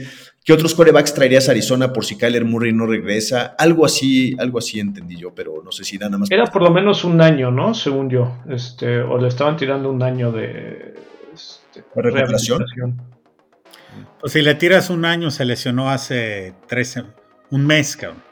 que 0.45 0.53
otros 0.53 0.75
corebacks 0.75 1.15
traerías 1.15 1.49
a 1.49 1.53
Arizona 1.53 1.93
por 1.93 2.05
si 2.05 2.17
Kyler 2.19 2.45
Murray 2.45 2.73
no 2.73 2.85
regresa. 2.87 3.55
Algo 3.59 3.87
así, 3.87 4.37
algo 4.39 4.59
así 4.59 4.79
entendí 4.79 5.17
yo, 5.17 5.35
pero 5.35 5.63
no 5.65 5.73
sé 5.73 5.85
si 5.85 5.97
nada 5.97 6.19
más. 6.19 6.31
Era 6.31 6.45
por 6.47 6.63
lo 6.63 6.71
menos 6.71 7.03
un 7.05 7.21
año, 7.23 7.51
¿no? 7.51 7.73
Según 7.73 8.11
yo. 8.11 8.37
Este, 8.49 9.01
o 9.01 9.17
le 9.19 9.29
estaban 9.29 9.57
tirando 9.57 9.91
un 9.91 10.03
año 10.03 10.31
de. 10.31 10.95
Este. 11.33 11.83
Pues 14.21 14.33
si 14.33 14.43
le 14.43 14.55
tiras 14.55 14.91
un 14.91 15.05
año, 15.05 15.31
se 15.31 15.45
lesionó 15.45 15.91
hace 15.91 16.53
tres, 16.69 17.03
un 17.51 17.67
mes, 17.67 17.97
cabrón. 17.97 18.23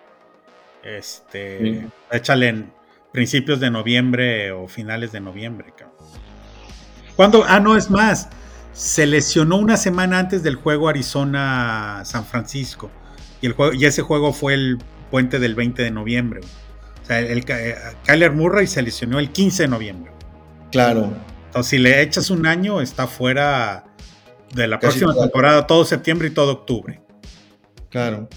Este, 0.85 1.59
Sí. 1.61 1.81
échale 2.11 2.49
en 2.49 2.73
principios 3.13 3.61
de 3.61 3.71
noviembre 3.71 4.53
o 4.53 4.69
finales 4.69 5.13
de 5.13 5.21
noviembre, 5.21 5.73
cabrón. 5.77 5.97
¿Cuándo? 7.17 7.45
Ah, 7.47 7.61
no, 7.61 7.77
es 7.77 7.91
más. 7.91 8.29
Se 8.73 9.07
lesionó 9.07 9.57
una 9.57 9.77
semana 9.77 10.19
antes 10.19 10.43
del 10.43 10.57
juego 10.57 10.89
Arizona-San 10.89 12.25
Francisco. 12.25 12.91
Y, 13.41 13.47
el 13.47 13.53
juego, 13.53 13.75
y 13.75 13.85
ese 13.85 14.03
juego 14.03 14.33
fue 14.33 14.55
el 14.55 14.79
puente 15.11 15.39
del 15.39 15.55
20 15.55 15.83
de 15.83 15.91
noviembre. 15.91 16.41
O 17.03 17.07
sea, 17.07 17.19
el, 17.21 17.45
eh, 17.47 17.77
Kyler 18.05 18.33
Murray 18.33 18.67
se 18.67 18.81
lesionó 18.83 19.19
el 19.19 19.31
15 19.31 19.65
de 19.65 19.69
noviembre. 19.69 20.13
Claro. 20.71 21.13
Entonces, 21.47 21.71
si 21.71 21.79
le 21.79 22.01
echas 22.01 22.31
un 22.31 22.47
año, 22.47 22.81
está 22.81 23.07
fuera 23.07 23.85
de 24.55 24.67
la 24.67 24.79
próxima 24.79 25.15
temporada, 25.15 25.67
todo 25.67 25.85
septiembre 25.85 26.29
y 26.29 26.31
todo 26.31 26.53
octubre. 26.53 27.01
Claro. 27.91 28.29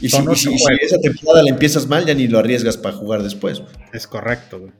Y 0.00 0.08
si, 0.08 0.16
esa 0.80 0.98
temporada 1.00 1.42
la 1.42 1.50
empiezas 1.50 1.86
mal, 1.86 2.06
ya 2.06 2.14
ni 2.14 2.28
lo 2.28 2.38
arriesgas 2.38 2.76
para 2.76 2.94
jugar 2.94 3.22
después. 3.22 3.62
Es 3.92 4.06
correcto, 4.06 4.60
güey. 4.60 4.72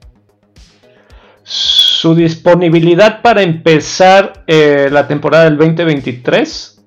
Su 1.98 2.14
disponibilidad 2.14 3.22
para 3.22 3.42
empezar 3.42 4.44
eh, 4.46 4.88
la 4.88 5.08
temporada 5.08 5.46
del 5.46 5.56
2023 5.56 6.80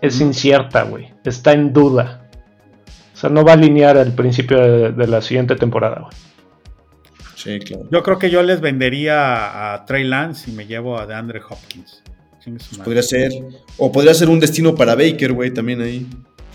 es 0.00 0.20
incierta, 0.22 0.84
güey. 0.84 1.12
Está 1.26 1.52
en 1.52 1.74
duda. 1.74 2.30
O 3.12 3.16
sea, 3.18 3.28
no 3.28 3.44
va 3.44 3.50
a 3.50 3.54
alinear 3.56 3.98
al 3.98 4.14
principio 4.14 4.92
de, 4.92 5.06
la 5.06 5.20
siguiente 5.20 5.56
temporada, 5.56 6.00
güey. 6.00 6.14
Sí, 7.34 7.58
claro. 7.58 7.86
Yo 7.92 8.02
creo 8.02 8.18
que 8.18 8.30
yo 8.30 8.42
les 8.42 8.62
vendería 8.62 9.74
a 9.74 9.84
Trey 9.84 10.04
Lance 10.04 10.50
y 10.50 10.54
me 10.54 10.64
llevo 10.64 10.98
a 10.98 11.04
DeAndre 11.04 11.42
Hopkins. 11.46 12.02
Pues 12.42 12.78
podría 12.82 13.02
ser. 13.02 13.32
O 13.76 13.92
podría 13.92 14.14
ser 14.14 14.30
un 14.30 14.40
destino 14.40 14.74
para 14.74 14.94
Baker, 14.94 15.34
güey, 15.34 15.52
también 15.52 15.82
ahí. 15.82 16.06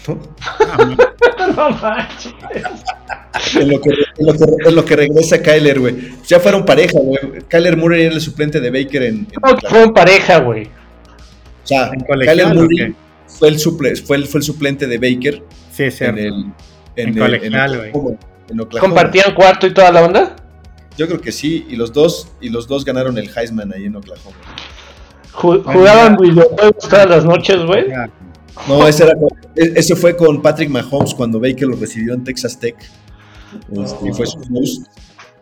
no 1.56 1.70
manches. 1.70 2.34
En 3.56 3.70
lo, 3.70 3.82
que, 3.82 3.90
en, 3.90 4.76
lo 4.76 4.86
que, 4.86 4.96
regresa 4.96 5.42
Kyler, 5.42 5.80
güey. 5.80 5.96
Ya 6.28 6.40
fueron 6.40 6.66
pareja, 6.66 7.00
güey. 7.00 7.20
Kyler 7.48 7.78
Murray 7.78 8.04
era 8.04 8.16
el 8.16 8.22
suplente 8.22 8.60
de 8.60 8.70
Baker 8.70 9.04
en. 9.04 9.28
no, 9.42 9.58
fueron 9.70 9.94
pareja, 9.94 10.40
güey. 10.40 10.66
O 10.66 11.68
sea, 11.68 11.92
Kyler 12.08 12.54
Murray 12.54 12.96
fue 13.28 13.50
el, 13.50 13.60
suple, 13.60 13.96
fue, 13.96 14.18
el, 14.18 14.26
fue 14.26 14.40
el 14.40 14.44
suplente 14.44 14.88
de 14.88 14.98
Baker. 14.98 15.44
Sí, 15.72 15.92
sí. 15.92 16.04
En 16.04 16.18
el. 16.18 16.46
En, 16.96 17.10
en 17.10 17.18
colegial, 17.18 17.78
güey. 17.78 17.92
¿Compartían 18.80 19.34
cuarto 19.34 19.68
y 19.68 19.74
toda 19.74 19.92
la 19.92 20.04
onda? 20.04 20.36
Yo 20.98 21.08
creo 21.08 21.22
que 21.22 21.32
sí. 21.32 21.66
Y 21.70 21.76
los 21.76 21.94
dos, 21.94 22.32
y 22.42 22.50
los 22.50 22.68
dos 22.68 22.84
ganaron 22.86 23.18
el 23.18 23.30
Heisman 23.36 23.74
ahí 23.74 23.86
en 23.86 23.96
Oklahoma. 23.96 24.38
Jugaban 25.32 26.18
videojuegos 26.18 26.90
todas 26.90 27.10
las 27.10 27.26
noches, 27.26 27.64
güey. 27.64 27.86
No, 28.68 28.88
ese, 28.88 29.04
era, 29.04 29.14
e, 29.56 29.74
ese 29.76 29.96
fue 29.96 30.16
con 30.16 30.42
Patrick 30.42 30.70
Mahomes 30.70 31.14
cuando 31.14 31.40
Baker 31.40 31.68
lo 31.68 31.76
recibió 31.76 32.14
en 32.14 32.24
Texas 32.24 32.60
Tech. 32.60 32.76
Este, 33.72 34.10
y 34.10 34.14
fue 34.14 34.26
su 34.26 34.40
host. 34.54 34.88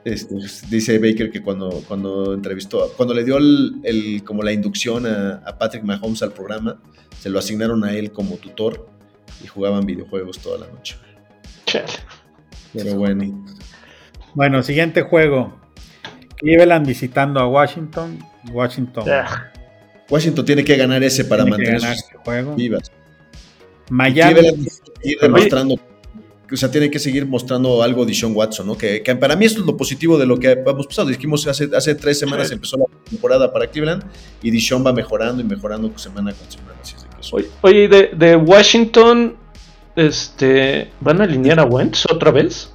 Este, 0.06 0.36
dice 0.70 0.98
Baker 0.98 1.30
que 1.30 1.42
cuando, 1.42 1.84
cuando 1.88 2.34
entrevistó, 2.34 2.94
cuando 2.96 3.14
le 3.14 3.24
dio 3.24 3.38
el, 3.38 4.24
como 4.26 4.44
la 4.44 4.52
inducción 4.54 5.06
a, 5.06 5.58
Patrick 5.58 5.84
Mahomes 5.84 6.24
al 6.24 6.32
programa, 6.32 6.82
se 7.20 7.30
lo 7.30 7.40
asignaron 7.40 7.84
a 7.84 7.94
él 7.94 8.12
como 8.12 8.38
tutor 8.38 8.88
y 9.44 9.48
jugaban 9.48 9.86
videojuegos 9.86 10.40
toda 10.40 10.60
la 10.60 10.68
noche. 10.68 10.96
Pero 12.74 12.96
bueno. 12.96 13.46
Bueno, 14.34 14.64
siguiente 14.64 15.02
juego. 15.02 15.60
Cleveland 16.38 16.88
visitando 16.88 17.40
a 17.40 17.48
Washington. 17.48 18.20
Washington. 18.52 19.06
Washington 20.10 20.46
tiene 20.46 20.64
que 20.64 20.78
ganar 20.78 21.04
ese 21.04 21.26
para 21.26 21.46
mantener 21.46 21.82
sus 21.82 22.06
juego. 22.24 22.56
vivas. 22.56 22.92
Miami. 23.90 24.68
demostrando, 25.22 25.76
o 26.52 26.58
sea, 26.58 26.72
tiene 26.72 26.90
que 26.90 27.00
seguir 27.00 27.26
mostrando 27.26 27.84
algo 27.84 28.06
de 28.06 28.14
Sean 28.14 28.36
Watson, 28.36 28.68
¿no? 28.68 28.78
Que, 28.78 29.02
para 29.20 29.36
mí 29.36 29.46
esto 29.46 29.62
es 29.62 29.66
lo 29.66 29.78
positivo 29.78 30.18
de 30.18 30.26
lo 30.26 30.40
que 30.40 30.52
hemos 30.52 30.88
pasado. 30.88 31.08
Dijimos 31.08 31.46
hace, 31.48 31.70
hace 31.76 31.96
tres 31.96 32.20
semanas 32.20 32.52
empezó 32.52 32.78
la 32.78 32.86
temporada 33.10 33.52
para 33.52 33.68
Cleveland 33.68 34.04
y 34.42 34.52
Dishon 34.52 34.86
va 34.86 34.94
mejorando 34.94 35.42
y 35.42 35.46
mejorando 35.46 35.96
semana 35.98 36.34
con 36.34 36.50
semana. 36.50 36.70
Oye, 37.62 37.88
de, 37.88 38.12
de, 38.16 38.36
Washington, 38.36 39.36
este, 39.96 40.90
¿van 41.02 41.22
a 41.22 41.26
alinear 41.26 41.60
a 41.60 41.66
Wentz 41.66 42.06
otra 42.10 42.32
vez? 42.32 42.72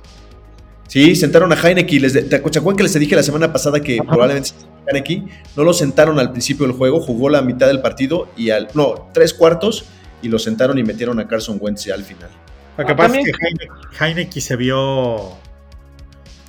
Sí, 0.87 1.17
sentaron 1.17 1.51
a 1.53 1.57
Heineken. 1.57 2.03
Les 2.03 2.29
¿Te 2.29 2.37
acuerdas 2.37 2.77
que 2.77 2.83
les 2.83 2.95
dije 3.01 3.17
la 3.17 3.23
semana 3.23 3.53
pasada 3.53 3.81
que 3.81 3.97
probablemente 3.97 4.51
Heineken 4.87 5.29
no 5.57 5.65
lo 5.65 5.73
sentaron 5.73 6.19
al 6.21 6.31
principio 6.31 6.67
del 6.67 6.77
juego, 6.77 7.01
jugó 7.01 7.31
la 7.31 7.43
mitad 7.43 7.67
del 7.67 7.81
partido 7.81 8.29
y 8.37 8.51
al. 8.51 8.69
No, 8.75 9.09
tres 9.13 9.35
cuartos 9.35 9.87
y 10.25 10.29
lo 10.29 10.39
sentaron 10.39 10.79
y 10.79 10.83
metieron 10.83 11.21
a 11.21 11.29
Carson 11.29 11.59
Wentz 11.61 11.87
al 11.91 12.03
final. 12.03 12.31
Lo 12.79 12.87
que 12.87 12.95
pasa 12.95 13.21
es 13.21 13.27
que 13.27 14.05
Heineken 14.05 14.43
se 14.43 14.57
vio. 14.57 15.37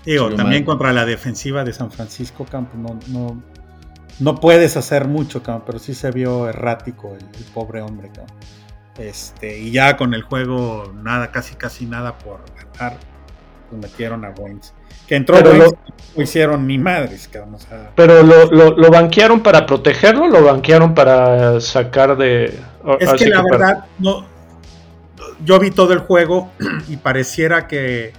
Digo, 0.06 0.34
también 0.34 0.64
contra 0.64 0.94
la 0.94 1.06
defensiva 1.06 1.64
de 1.64 1.74
San 1.74 1.92
Francisco, 1.92 2.46
Campo, 2.46 2.78
no, 2.78 3.00
no, 3.08 3.42
no 4.20 4.36
puedes 4.40 4.78
hacer 4.78 5.08
mucho, 5.08 5.44
Campo, 5.44 5.66
pero 5.66 5.80
sí 5.80 5.94
se 5.94 6.12
vio 6.12 6.48
errático 6.48 7.18
el, 7.20 7.46
pobre 7.54 7.82
hombre, 7.82 8.10
Campo. 8.16 8.34
Este, 8.98 9.60
y 9.60 9.72
ya 9.72 9.98
con 9.98 10.14
el 10.14 10.22
juego, 10.22 10.94
nada, 11.04 11.32
casi 11.32 11.56
casi 11.56 11.86
nada 11.86 12.18
por 12.18 12.40
ganar, 12.56 12.98
pues 13.70 13.82
metieron 13.82 14.24
a 14.24 14.30
Wentz. 14.30 14.74
Que 15.08 15.16
entró 15.16 15.38
pero 15.38 15.54
no 15.54 16.24
hicieron 16.24 16.66
ni 16.66 16.78
madres, 16.78 17.28
cabrón. 17.28 17.58
pero 17.96 18.24
lo, 18.24 18.46
lo, 18.46 18.90
banquearon 18.90 19.42
para 19.42 19.66
protegerlo, 19.66 20.28
lo 20.28 20.44
banquearon 20.44 20.94
para 20.94 21.60
sacar 21.60 22.18
de. 22.18 22.58
Es 23.00 23.14
que 23.14 23.28
la 23.28 23.44
verdad, 23.44 23.86
no. 24.00 24.26
Yo 25.44 25.60
vi 25.60 25.72
todo 25.72 25.94
el 25.94 26.00
juego 26.00 26.52
y 26.88 26.98
pareciera 26.98 27.68
que, 27.68 28.14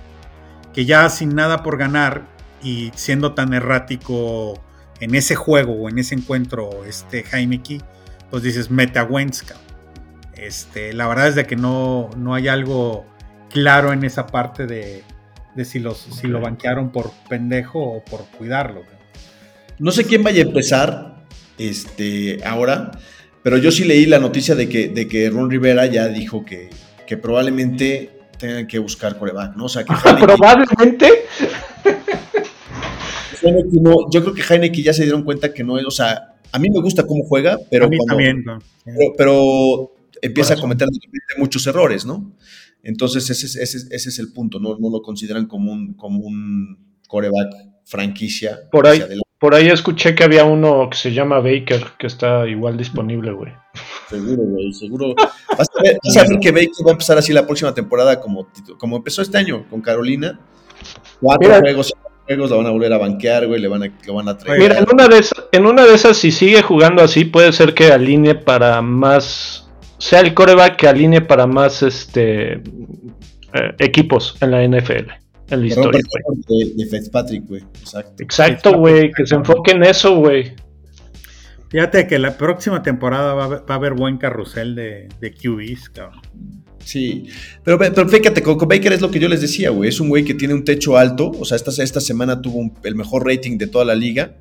que 0.72 0.84
ya 0.84 1.08
sin 1.08 1.34
nada 1.34 1.62
por 1.62 1.78
ganar 1.78 2.22
y 2.62 2.90
siendo 2.94 3.32
tan 3.32 3.54
errático 3.54 4.60
en 5.00 5.14
ese 5.14 5.34
juego 5.34 5.72
o 5.72 5.88
en 5.88 5.98
ese 5.98 6.14
encuentro, 6.14 6.84
este 6.84 7.22
Jaime 7.22 7.62
Key, 7.62 7.80
pues 8.30 8.42
dices, 8.42 8.70
mete 8.70 8.98
a 8.98 9.04
Wentz, 9.04 9.44
Este, 10.34 10.92
la 10.92 11.06
verdad 11.06 11.28
es 11.28 11.34
de 11.34 11.46
que 11.46 11.56
no, 11.56 12.10
no 12.16 12.34
hay 12.34 12.48
algo 12.48 13.06
claro 13.50 13.92
en 13.92 14.04
esa 14.04 14.26
parte 14.26 14.66
de, 14.66 15.04
de 15.54 15.64
si, 15.64 15.78
los, 15.78 15.98
si 15.98 16.26
lo 16.26 16.40
banquearon 16.40 16.90
por 16.90 17.12
pendejo 17.28 17.80
o 17.80 18.04
por 18.04 18.24
cuidarlo. 18.36 18.82
No 19.78 19.90
sé 19.92 20.04
quién 20.04 20.22
vaya 20.22 20.42
a 20.42 20.46
empezar 20.46 21.16
este, 21.58 22.44
ahora, 22.44 22.92
pero 23.46 23.58
yo 23.58 23.70
sí 23.70 23.84
leí 23.84 24.06
la 24.06 24.18
noticia 24.18 24.56
de 24.56 24.68
que, 24.68 24.88
de 24.88 25.06
que 25.06 25.30
Ron 25.30 25.48
Rivera 25.48 25.86
ya 25.86 26.08
dijo 26.08 26.44
que, 26.44 26.68
que 27.06 27.16
probablemente 27.16 28.10
tengan 28.40 28.66
que 28.66 28.80
buscar 28.80 29.16
coreback, 29.16 29.54
¿no? 29.54 29.66
O 29.66 29.68
sea, 29.68 29.84
que 29.84 29.94
probablemente. 30.20 31.08
yo 34.10 34.20
creo 34.24 34.34
que 34.34 34.42
Heineken 34.42 34.82
ya 34.82 34.92
se 34.92 35.04
dieron 35.04 35.22
cuenta 35.22 35.54
que 35.54 35.62
no 35.62 35.78
es, 35.78 35.84
o 35.86 35.92
sea, 35.92 36.34
a 36.50 36.58
mí 36.58 36.70
me 36.70 36.80
gusta 36.80 37.06
cómo 37.06 37.22
juega, 37.22 37.56
pero, 37.70 37.88
también, 38.08 38.44
pero, 39.16 39.92
empieza 40.20 40.54
a 40.54 40.56
cometer 40.56 40.88
muchos 41.38 41.64
errores, 41.68 42.04
¿no? 42.04 42.32
Entonces, 42.82 43.30
ese 43.30 43.46
es, 43.46 43.76
ese, 43.76 44.08
es 44.08 44.18
el 44.18 44.32
punto, 44.32 44.58
¿no? 44.58 44.76
no 44.76 44.90
lo 44.90 45.02
consideran 45.02 45.46
como 45.46 45.70
un, 45.70 45.94
como 45.94 46.18
un 46.18 46.78
coreback 47.06 47.54
franquicia. 47.84 48.58
Por 48.72 48.88
ahí, 48.88 49.04
por 49.38 49.54
ahí 49.54 49.68
escuché 49.68 50.14
que 50.14 50.24
había 50.24 50.44
uno 50.44 50.88
que 50.90 50.96
se 50.96 51.12
llama 51.12 51.40
Baker, 51.40 51.92
que 51.98 52.06
está 52.06 52.46
igual 52.46 52.76
disponible, 52.76 53.32
güey. 53.32 53.52
Seguro, 54.08 54.42
güey, 54.42 54.72
seguro. 54.72 55.14
Vas 55.58 55.68
a, 55.78 55.82
ver, 55.82 55.98
que 56.40 56.52
Baker 56.52 56.86
va 56.86 56.90
a 56.90 56.92
empezar 56.92 57.18
así 57.18 57.32
la 57.32 57.46
próxima 57.46 57.74
temporada 57.74 58.20
como, 58.20 58.48
como 58.78 58.96
empezó 58.96 59.22
este 59.22 59.38
año 59.38 59.66
con 59.68 59.80
Carolina. 59.80 60.40
Cuatro 61.20 61.60
juegos, 61.60 61.92
juegos 62.26 62.50
lo 62.50 62.56
van 62.58 62.66
a 62.66 62.70
volver 62.70 62.92
a 62.92 62.98
banquear, 62.98 63.46
güey, 63.46 63.60
le 63.60 63.68
van 63.68 63.82
a, 63.82 63.92
lo 64.06 64.14
van 64.14 64.28
a 64.28 64.38
traer. 64.38 64.58
Mira, 64.58 64.78
en 64.78 64.86
una, 64.90 65.08
de 65.08 65.18
esas, 65.18 65.44
en 65.52 65.66
una 65.66 65.84
de 65.84 65.94
esas, 65.94 66.16
si 66.16 66.30
sigue 66.30 66.62
jugando 66.62 67.02
así, 67.02 67.24
puede 67.24 67.52
ser 67.52 67.74
que 67.74 67.92
alinee 67.92 68.34
para 68.34 68.80
más 68.80 69.66
sea 69.98 70.20
el 70.20 70.34
coreback 70.34 70.76
que 70.76 70.88
alinee 70.88 71.20
para 71.20 71.46
más 71.46 71.82
este 71.82 72.54
eh, 72.54 73.74
equipos 73.78 74.36
en 74.40 74.50
la 74.50 74.62
NFL. 74.66 75.10
En 75.48 75.60
la 75.60 75.66
historia, 75.66 76.00
de, 76.48 76.72
de, 76.74 76.86
Fitzpatrick, 76.86 77.46
güey. 77.46 77.62
Exacto. 77.80 78.22
Exacto, 78.22 78.78
güey. 78.78 79.12
Que 79.12 79.26
se 79.26 79.36
enfoque 79.36 79.72
en 79.72 79.84
eso, 79.84 80.16
güey. 80.16 80.54
Fíjate 81.68 82.06
que 82.06 82.18
la 82.18 82.36
próxima 82.36 82.82
temporada 82.82 83.34
va 83.34 83.64
a 83.66 83.74
haber, 83.74 83.94
buen 83.94 84.18
carrusel 84.18 84.74
de, 84.74 85.08
de 85.20 85.32
QBs, 85.32 85.90
cabrón. 85.90 86.22
Sí, 86.86 87.26
pero, 87.64 87.78
pero 87.78 88.08
fíjate, 88.08 88.42
Coco 88.42 88.66
Baker 88.66 88.92
es 88.92 89.00
lo 89.00 89.10
que 89.10 89.18
yo 89.18 89.28
les 89.28 89.40
decía, 89.40 89.70
güey. 89.70 89.88
Es 89.88 89.98
un 89.98 90.08
güey 90.08 90.24
que 90.24 90.34
tiene 90.34 90.54
un 90.54 90.64
techo 90.64 90.96
alto. 90.96 91.32
O 91.32 91.44
sea, 91.44 91.56
esta, 91.56 91.70
esta 91.82 92.00
semana 92.00 92.40
tuvo 92.40 92.72
el 92.84 92.94
mejor 92.94 93.26
rating 93.26 93.58
de 93.58 93.66
toda 93.66 93.84
la 93.84 93.96
liga. 93.96 94.36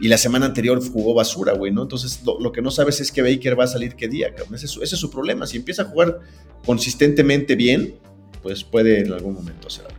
Y 0.00 0.06
la 0.06 0.16
semana 0.16 0.46
anterior 0.46 0.80
jugó 0.80 1.12
basura, 1.12 1.54
güey, 1.54 1.72
¿no? 1.72 1.82
Entonces, 1.82 2.20
lo, 2.24 2.52
que 2.52 2.62
no 2.62 2.70
sabes 2.70 3.00
es 3.00 3.10
que 3.10 3.20
Baker 3.20 3.58
va 3.58 3.64
a 3.64 3.66
salir 3.66 3.96
qué 3.96 4.06
día, 4.06 4.32
cabrón. 4.32 4.54
Ese, 4.54 4.66
es 4.80 4.90
su 4.90 5.10
problema. 5.10 5.44
Si 5.48 5.56
empieza 5.56 5.82
a 5.82 5.84
jugar 5.86 6.20
consistentemente 6.64 7.56
bien, 7.56 7.96
pues 8.44 8.62
puede 8.62 9.00
en 9.00 9.12
algún 9.12 9.34
momento 9.34 9.66
hacer 9.66 9.86
algo. 9.86 9.97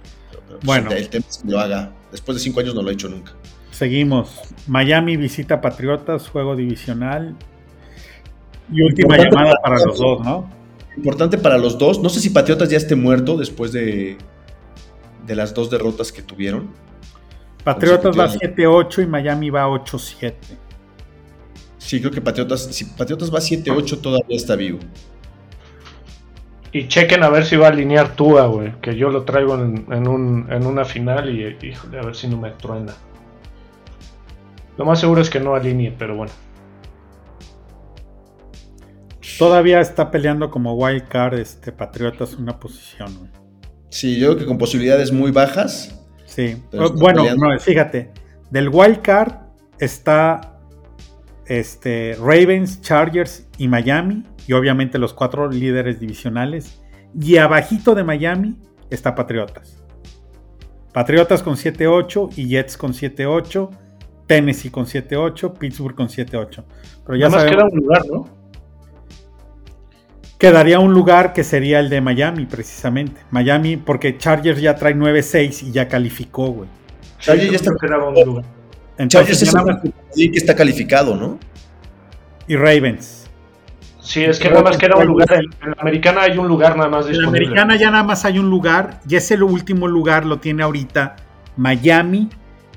Pues, 0.59 0.65
bueno. 0.65 0.91
El 0.91 1.09
tema 1.09 1.25
es 1.29 1.37
que 1.37 1.49
lo 1.49 1.59
haga. 1.59 1.91
Después 2.11 2.37
de 2.37 2.43
cinco 2.43 2.59
años 2.59 2.75
no 2.75 2.81
lo 2.81 2.89
ha 2.89 2.93
hecho 2.93 3.09
nunca. 3.09 3.33
Seguimos. 3.71 4.39
Miami 4.67 5.15
visita 5.15 5.61
Patriotas, 5.61 6.27
juego 6.27 6.55
divisional. 6.55 7.35
Y 8.71 8.81
última 8.81 9.17
llamada 9.17 9.55
para 9.63 9.79
los 9.79 9.97
dos, 9.97 10.23
¿no? 10.23 10.49
Importante 10.97 11.37
para 11.37 11.57
los 11.57 11.77
dos. 11.77 12.01
No 12.01 12.09
sé 12.09 12.19
si 12.19 12.29
Patriotas 12.29 12.69
ya 12.69 12.77
esté 12.77 12.95
muerto 12.95 13.37
después 13.37 13.71
de, 13.71 14.17
de 15.25 15.35
las 15.35 15.53
dos 15.53 15.69
derrotas 15.69 16.11
que 16.11 16.21
tuvieron. 16.21 16.69
Patriotas 17.63 18.17
va 18.17 18.27
consecutivos. 18.27 18.87
7-8 18.87 19.03
y 19.03 19.07
Miami 19.07 19.49
va 19.49 19.67
8-7. 19.67 20.33
Sí, 21.77 21.99
creo 21.99 22.11
que 22.11 22.21
Patriotas, 22.21 22.63
si 22.71 22.85
Patriotas 22.85 23.33
va 23.33 23.39
7-8 23.39 24.01
todavía 24.01 24.37
está 24.37 24.55
vivo. 24.55 24.79
Y 26.71 26.87
chequen 26.87 27.23
a 27.23 27.29
ver 27.29 27.45
si 27.45 27.55
va 27.55 27.67
a 27.67 27.69
alinear 27.69 28.15
Tua, 28.15 28.45
güey. 28.45 28.73
Que 28.81 28.95
yo 28.95 29.09
lo 29.09 29.23
traigo 29.23 29.55
en, 29.55 29.85
en 29.91 30.07
un, 30.07 30.47
en 30.51 30.65
una 30.65 30.85
final 30.85 31.29
y 31.29 31.57
híjole, 31.67 31.99
a 31.99 32.03
ver 32.03 32.15
si 32.15 32.27
no 32.27 32.37
me 32.37 32.51
truena. 32.51 32.93
Lo 34.77 34.85
más 34.85 34.99
seguro 34.99 35.21
es 35.21 35.29
que 35.29 35.39
no 35.39 35.55
alinee, 35.55 35.93
pero 35.97 36.15
bueno. 36.15 36.31
Todavía 39.37 39.79
está 39.79 40.11
peleando 40.11 40.51
como 40.51 40.73
wild 40.75 41.07
card 41.07 41.39
este, 41.39 41.71
Patriotas 41.71 42.35
una 42.35 42.59
posición. 42.59 43.13
güey. 43.17 43.31
Sí, 43.89 44.19
yo 44.19 44.27
creo 44.27 44.39
que 44.39 44.45
con 44.45 44.57
posibilidades 44.57 45.11
muy 45.11 45.31
bajas. 45.31 45.99
Sí. 46.25 46.61
Bueno, 46.97 47.23
no, 47.35 47.59
fíjate. 47.59 48.11
Del 48.51 48.69
wild 48.69 49.01
card 49.01 49.33
está 49.79 50.58
este, 51.49 52.15
Ravens, 52.17 52.79
Chargers 52.81 53.47
y 53.57 53.67
Miami. 53.67 54.23
Y 54.47 54.53
obviamente 54.53 54.97
los 54.97 55.13
cuatro 55.13 55.49
líderes 55.49 55.99
divisionales. 55.99 56.81
Y 57.19 57.37
abajito 57.37 57.93
de 57.95 58.03
Miami 58.05 58.57
está 58.89 59.13
Patriotas. 59.15 59.83
Patriotas 60.93 61.43
con 61.43 61.55
7-8 61.55 62.29
y 62.37 62.47
Jets 62.47 62.77
con 62.77 62.93
7-8. 62.93 63.69
Tennessee 64.27 64.69
con 64.69 64.85
7-8, 64.85 65.57
Pittsburgh 65.57 65.95
con 65.95 66.07
7-8. 66.07 66.63
Pero 67.05 67.17
ya 67.17 67.29
Nada 67.29 67.29
más 67.29 67.43
sabemos- 67.43 67.49
queda 67.51 67.65
un 67.65 67.79
lugar, 67.79 68.01
¿no? 68.11 68.39
Quedaría 70.37 70.79
un 70.79 70.93
lugar 70.93 71.33
que 71.33 71.43
sería 71.43 71.79
el 71.79 71.89
de 71.89 71.99
Miami, 71.99 72.45
precisamente. 72.45 73.21
Miami, 73.29 73.75
porque 73.75 74.17
Chargers 74.17 74.61
ya 74.61 74.75
trae 74.75 74.95
9-6 74.95 75.63
y 75.63 75.71
ya 75.71 75.87
calificó, 75.87 76.47
güey. 76.51 76.69
Chargers 77.19 77.45
Sí, 77.47 77.51
ya 77.51 77.55
está- 77.57 77.71
quedaba 77.81 78.07
un 78.09 78.15
lugar. 78.25 78.45
Entonces, 78.99 79.41
es 79.41 79.53
nada 79.53 79.65
más- 79.73 79.81
que 80.15 80.29
está 80.35 80.55
calificado, 80.55 81.15
¿no? 81.15 81.39
y 82.47 82.55
Ravens. 82.55 83.25
Sí, 84.01 84.23
es 84.23 84.39
que 84.39 84.49
nada 84.49 84.63
más 84.63 84.77
queda 84.77 84.95
un 84.97 85.05
lugar. 85.05 85.31
En, 85.33 85.41
en 85.63 85.69
la 85.69 85.81
americana 85.81 86.21
hay 86.23 86.35
un 86.37 86.47
lugar 86.47 86.75
nada 86.75 86.89
más 86.89 87.07
En 87.07 87.21
la 87.21 87.27
americana 87.27 87.75
ya 87.75 87.91
nada 87.91 88.03
más 88.03 88.25
hay 88.25 88.39
un 88.39 88.49
lugar, 88.49 89.01
y 89.07 89.15
ese 89.15 89.35
último 89.41 89.87
lugar 89.87 90.25
lo 90.25 90.39
tiene 90.39 90.63
ahorita 90.63 91.15
Miami 91.57 92.27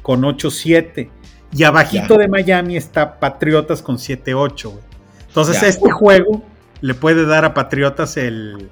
con 0.02 0.22
8-7. 0.22 1.08
Y 1.54 1.64
abajito 1.64 2.14
Ya. 2.16 2.20
de 2.20 2.28
Miami 2.28 2.76
está 2.76 3.18
Patriotas 3.18 3.80
con 3.82 3.96
7-8, 3.98 4.70
güey. 4.70 4.84
Entonces 5.28 5.60
Ya. 5.60 5.68
este 5.68 5.90
juego 5.90 6.42
le 6.82 6.92
puede 6.94 7.24
dar 7.24 7.44
a 7.46 7.54
Patriotas 7.54 8.16
el, 8.18 8.68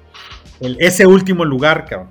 el- 0.59 0.77
ese 0.79 1.07
último 1.07 1.45
lugar, 1.45 1.85
cabrón. 1.85 2.09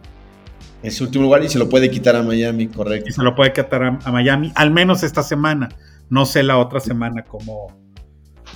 Ese 0.83 1.05
último 1.05 1.25
lugar 1.25 1.45
y 1.45 1.49
se 1.49 1.59
lo 1.59 1.69
puede 1.69 1.91
quitar 1.91 2.17
a 2.17 2.23
Miami, 2.23 2.65
Y 2.65 2.67
correcto. 2.69 3.13
se 3.13 3.23
lo 3.23 3.35
puede 3.35 3.53
quitar 3.53 3.83
a, 3.83 3.99
a 4.03 4.13
Miami, 4.13 4.51
al 4.55 4.71
menos 4.71 5.03
esta 5.03 5.23
semana. 5.23 5.69
No 6.09 6.25
sé 6.27 6.43
la 6.43 6.59
otra 6.59 6.81
semana 6.81 7.23
como... 7.25 7.79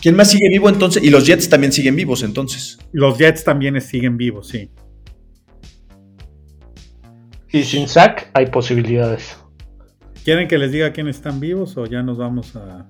¿Quién 0.01 0.17
más 0.17 0.31
sigue 0.31 0.49
vivo 0.49 0.69
entonces? 0.69 1.03
Y 1.03 1.11
los 1.11 1.27
Jets 1.27 1.49
también 1.49 1.73
siguen 1.73 1.97
vivos 1.97 2.23
entonces. 2.23 2.79
Los 2.93 3.17
Jets 3.19 3.45
también 3.45 3.81
siguen 3.81 4.17
vivos, 4.17 4.49
sí. 4.49 4.71
Y 7.53 7.63
sin 7.63 7.87
sack 7.89 8.31
hay 8.35 8.47
posibilidades. 8.47 9.37
¿Quieren 10.25 10.49
que 10.49 10.59
les 10.59 10.73
diga 10.73 10.93
quiénes 10.93 11.17
están 11.17 11.39
vivos 11.39 11.77
o 11.77 11.87
ya 11.87 12.03
nos 12.03 12.19
vamos 12.19 12.57
a 12.57 12.87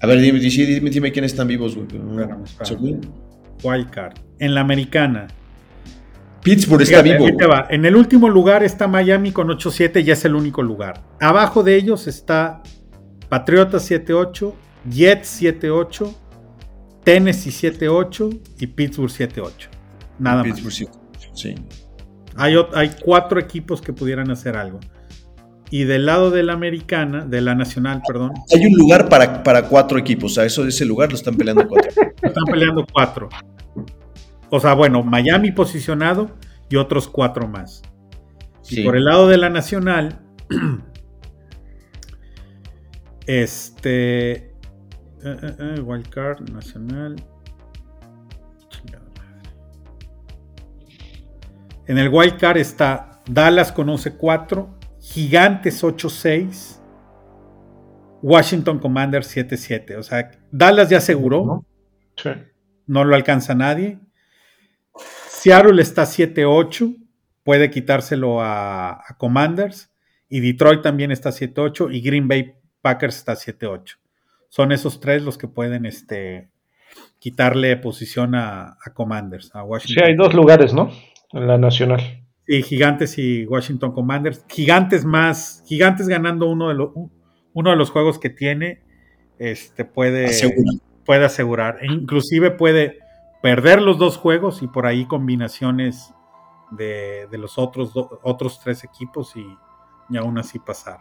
A 0.00 0.06
ver, 0.06 0.20
dime, 0.20 0.40
dime, 0.40 0.66
dime, 0.66 0.90
dime 0.90 1.12
quiénes 1.12 1.32
están 1.32 1.46
vivos, 1.46 1.74
güey. 1.76 1.86
Espérame, 1.86 2.44
espérame. 2.44 2.66
Según- 2.66 3.00
Wild 3.62 3.90
Card? 3.90 4.14
En 4.38 4.54
la 4.54 4.60
americana. 4.62 5.28
Pittsburgh 6.42 6.82
está 6.82 7.02
Fíjate, 7.02 7.24
vivo. 7.24 7.36
te 7.36 7.46
va. 7.46 7.66
En 7.68 7.84
el 7.84 7.96
último 7.96 8.28
lugar 8.28 8.62
está 8.62 8.86
Miami 8.86 9.32
con 9.32 9.48
8-7 9.48 10.04
y 10.04 10.10
es 10.10 10.24
el 10.24 10.34
único 10.34 10.62
lugar. 10.62 11.02
Abajo 11.20 11.62
de 11.62 11.76
ellos 11.76 12.06
está 12.06 12.62
Patriotas 13.28 13.90
7-8, 13.90 14.52
Jets 14.88 15.42
7-8, 15.42 16.14
Tennessee 17.04 17.50
7-8 17.50 18.40
y 18.60 18.66
Pittsburgh 18.68 19.10
7-8. 19.10 19.50
Nada 20.18 20.42
más. 20.42 20.46
Pittsburgh, 20.46 20.72
sí. 20.72 20.88
Sí. 21.34 21.54
Hay, 22.36 22.54
hay 22.74 22.90
cuatro 23.04 23.40
equipos 23.40 23.80
que 23.80 23.92
pudieran 23.92 24.30
hacer 24.30 24.56
algo. 24.56 24.80
Y 25.70 25.84
del 25.84 26.06
lado 26.06 26.30
de 26.30 26.42
la 26.42 26.54
americana, 26.54 27.26
de 27.26 27.40
la 27.42 27.54
nacional, 27.54 28.00
perdón, 28.06 28.32
Hay 28.54 28.64
un 28.64 28.72
lugar 28.72 29.08
para, 29.08 29.42
para 29.42 29.64
cuatro 29.68 29.98
equipos. 29.98 30.38
A 30.38 30.46
eso 30.46 30.66
ese 30.66 30.84
lugar 30.86 31.10
lo 31.10 31.16
están 31.16 31.36
peleando 31.36 31.66
cuatro. 31.68 31.90
están 32.22 32.44
peleando 32.50 32.86
cuatro. 32.90 33.28
O 34.50 34.60
sea, 34.60 34.74
bueno, 34.74 35.02
Miami 35.02 35.52
posicionado 35.52 36.30
y 36.68 36.76
otros 36.76 37.08
cuatro 37.08 37.48
más. 37.48 37.82
Sí. 38.62 38.80
Y 38.80 38.84
por 38.84 38.96
el 38.96 39.04
lado 39.04 39.28
de 39.28 39.38
la 39.38 39.50
nacional, 39.50 40.20
este. 43.26 44.30
eh, 44.32 44.52
eh, 45.24 45.56
eh, 45.58 45.80
Wildcard 45.80 46.48
Nacional. 46.50 47.16
En 51.86 51.96
el 51.96 52.10
Wildcard 52.10 52.58
está 52.58 53.22
Dallas 53.26 53.72
con 53.72 53.86
11-4, 53.88 54.68
Gigantes 55.00 55.82
8-6, 55.82 56.80
Washington 58.20 58.78
Commanders 58.78 59.34
7-7. 59.34 59.96
O 59.96 60.02
sea, 60.02 60.30
Dallas 60.50 60.90
ya 60.90 60.98
aseguró, 60.98 61.46
¿No? 61.46 61.64
Sí. 62.16 62.30
no 62.86 63.04
lo 63.04 63.14
alcanza 63.14 63.54
nadie. 63.54 63.98
Seattle 65.40 65.80
está 65.80 66.02
7-8, 66.04 66.96
puede 67.44 67.70
quitárselo 67.70 68.40
a, 68.40 68.92
a 68.92 69.16
Commanders. 69.18 69.90
Y 70.28 70.40
Detroit 70.40 70.82
también 70.82 71.10
está 71.10 71.30
7-8 71.30 71.88
y 71.94 72.00
Green 72.02 72.28
Bay 72.28 72.52
Packers 72.82 73.16
está 73.16 73.32
7-8. 73.34 73.96
Son 74.50 74.72
esos 74.72 75.00
tres 75.00 75.22
los 75.22 75.38
que 75.38 75.48
pueden 75.48 75.86
este, 75.86 76.50
quitarle 77.18 77.76
posición 77.78 78.34
a, 78.34 78.76
a 78.84 78.92
Commanders, 78.94 79.50
a 79.54 79.60
Sí, 79.60 79.66
Washington. 79.66 80.04
hay 80.06 80.16
dos 80.16 80.34
lugares, 80.34 80.74
¿no? 80.74 80.90
En 81.32 81.46
la 81.46 81.56
nacional. 81.58 82.00
Sí, 82.46 82.62
Gigantes 82.62 83.18
y 83.18 83.46
Washington 83.46 83.92
Commanders. 83.92 84.44
Gigantes 84.48 85.04
más, 85.04 85.62
Gigantes 85.66 86.08
ganando 86.08 86.46
uno 86.46 86.68
de, 86.68 86.74
los 86.74 86.90
uno 87.52 87.70
de 87.70 87.76
los 87.76 87.90
juegos 87.90 88.18
que 88.18 88.30
tiene, 88.30 88.80
este 89.38 89.84
puede 89.84 90.26
Asegura. 90.26 90.70
puede 91.04 91.24
asegurar. 91.24 91.78
E 91.82 91.86
inclusive 91.86 92.50
puede 92.50 92.98
perder 93.42 93.80
los 93.82 93.98
dos 93.98 94.16
juegos 94.16 94.62
y 94.62 94.66
por 94.68 94.86
ahí 94.86 95.06
combinaciones 95.06 96.14
de, 96.70 97.26
de 97.30 97.38
los 97.38 97.58
otros, 97.58 97.92
do- 97.94 98.20
otros 98.22 98.60
tres 98.60 98.84
equipos 98.84 99.34
y, 99.36 99.46
y 100.10 100.16
aún 100.16 100.38
así 100.38 100.58
pasar. 100.58 101.00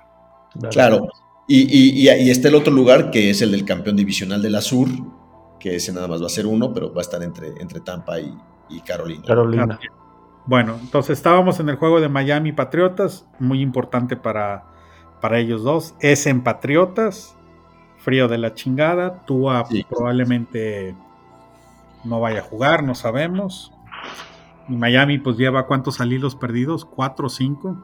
Claro. 0.72 1.08
Y, 1.48 1.62
y- 1.62 2.08
y- 2.10 2.24
y 2.28 2.30
está 2.30 2.48
el 2.50 2.56
otro 2.56 2.74
lugar 2.74 3.10
que 3.12 3.30
es 3.30 3.42
el 3.42 3.52
del 3.52 3.66
campeón 3.66 3.96
divisional 3.96 4.42
de 4.42 4.50
la 4.50 4.62
Sur, 4.62 4.88
que 5.60 5.76
ese 5.76 5.92
nada 5.94 6.08
más 6.08 6.22
va 6.22 6.28
a 6.28 6.30
ser 6.30 6.46
uno, 6.46 6.74
pero 6.74 6.94
va 6.94 7.00
a 7.00 7.02
estar 7.02 7.22
entre, 7.24 7.50
entre 7.62 7.80
Tampa 7.80 8.20
y, 8.20 8.38
y 8.70 8.82
Carolina. 8.82 9.24
Carolina. 9.26 9.80
Bueno, 10.46 10.78
entonces 10.80 11.18
estábamos 11.18 11.60
en 11.60 11.68
el 11.70 11.76
juego 11.76 12.00
de 12.00 12.08
Miami 12.10 12.54
Patriotas, 12.54 13.28
muy 13.40 13.62
importante 13.62 14.16
para, 14.16 14.66
para 15.20 15.40
ellos 15.40 15.64
dos. 15.64 15.96
Es 16.00 16.26
en 16.28 16.44
Patriotas, 16.44 17.36
frío 17.98 18.28
de 18.30 18.38
la 18.38 18.54
chingada. 18.54 19.26
Tua 19.26 19.66
Sí. 19.70 19.86
probablemente 19.90 20.96
no 22.04 22.20
vaya 22.20 22.40
a 22.40 22.44
jugar, 22.44 22.84
no 22.84 22.96
sabemos. 22.96 23.74
Y 24.70 24.76
Miami 24.76 25.18
pues 25.18 25.38
lleva 25.38 25.66
cuántos 25.68 26.02
alilos 26.02 26.36
perdidos, 26.36 26.86
cuatro 26.86 27.28
o 27.28 27.30
cinco. 27.30 27.78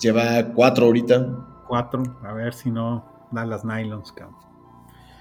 Lleva 0.00 0.52
cuatro 0.54 0.86
ahorita. 0.86 1.26
Cuatro, 1.66 2.02
a 2.22 2.32
ver 2.32 2.54
si 2.54 2.70
no 2.70 3.04
da 3.32 3.44
las 3.44 3.64
nylons, 3.64 4.12
cabrón. 4.12 4.36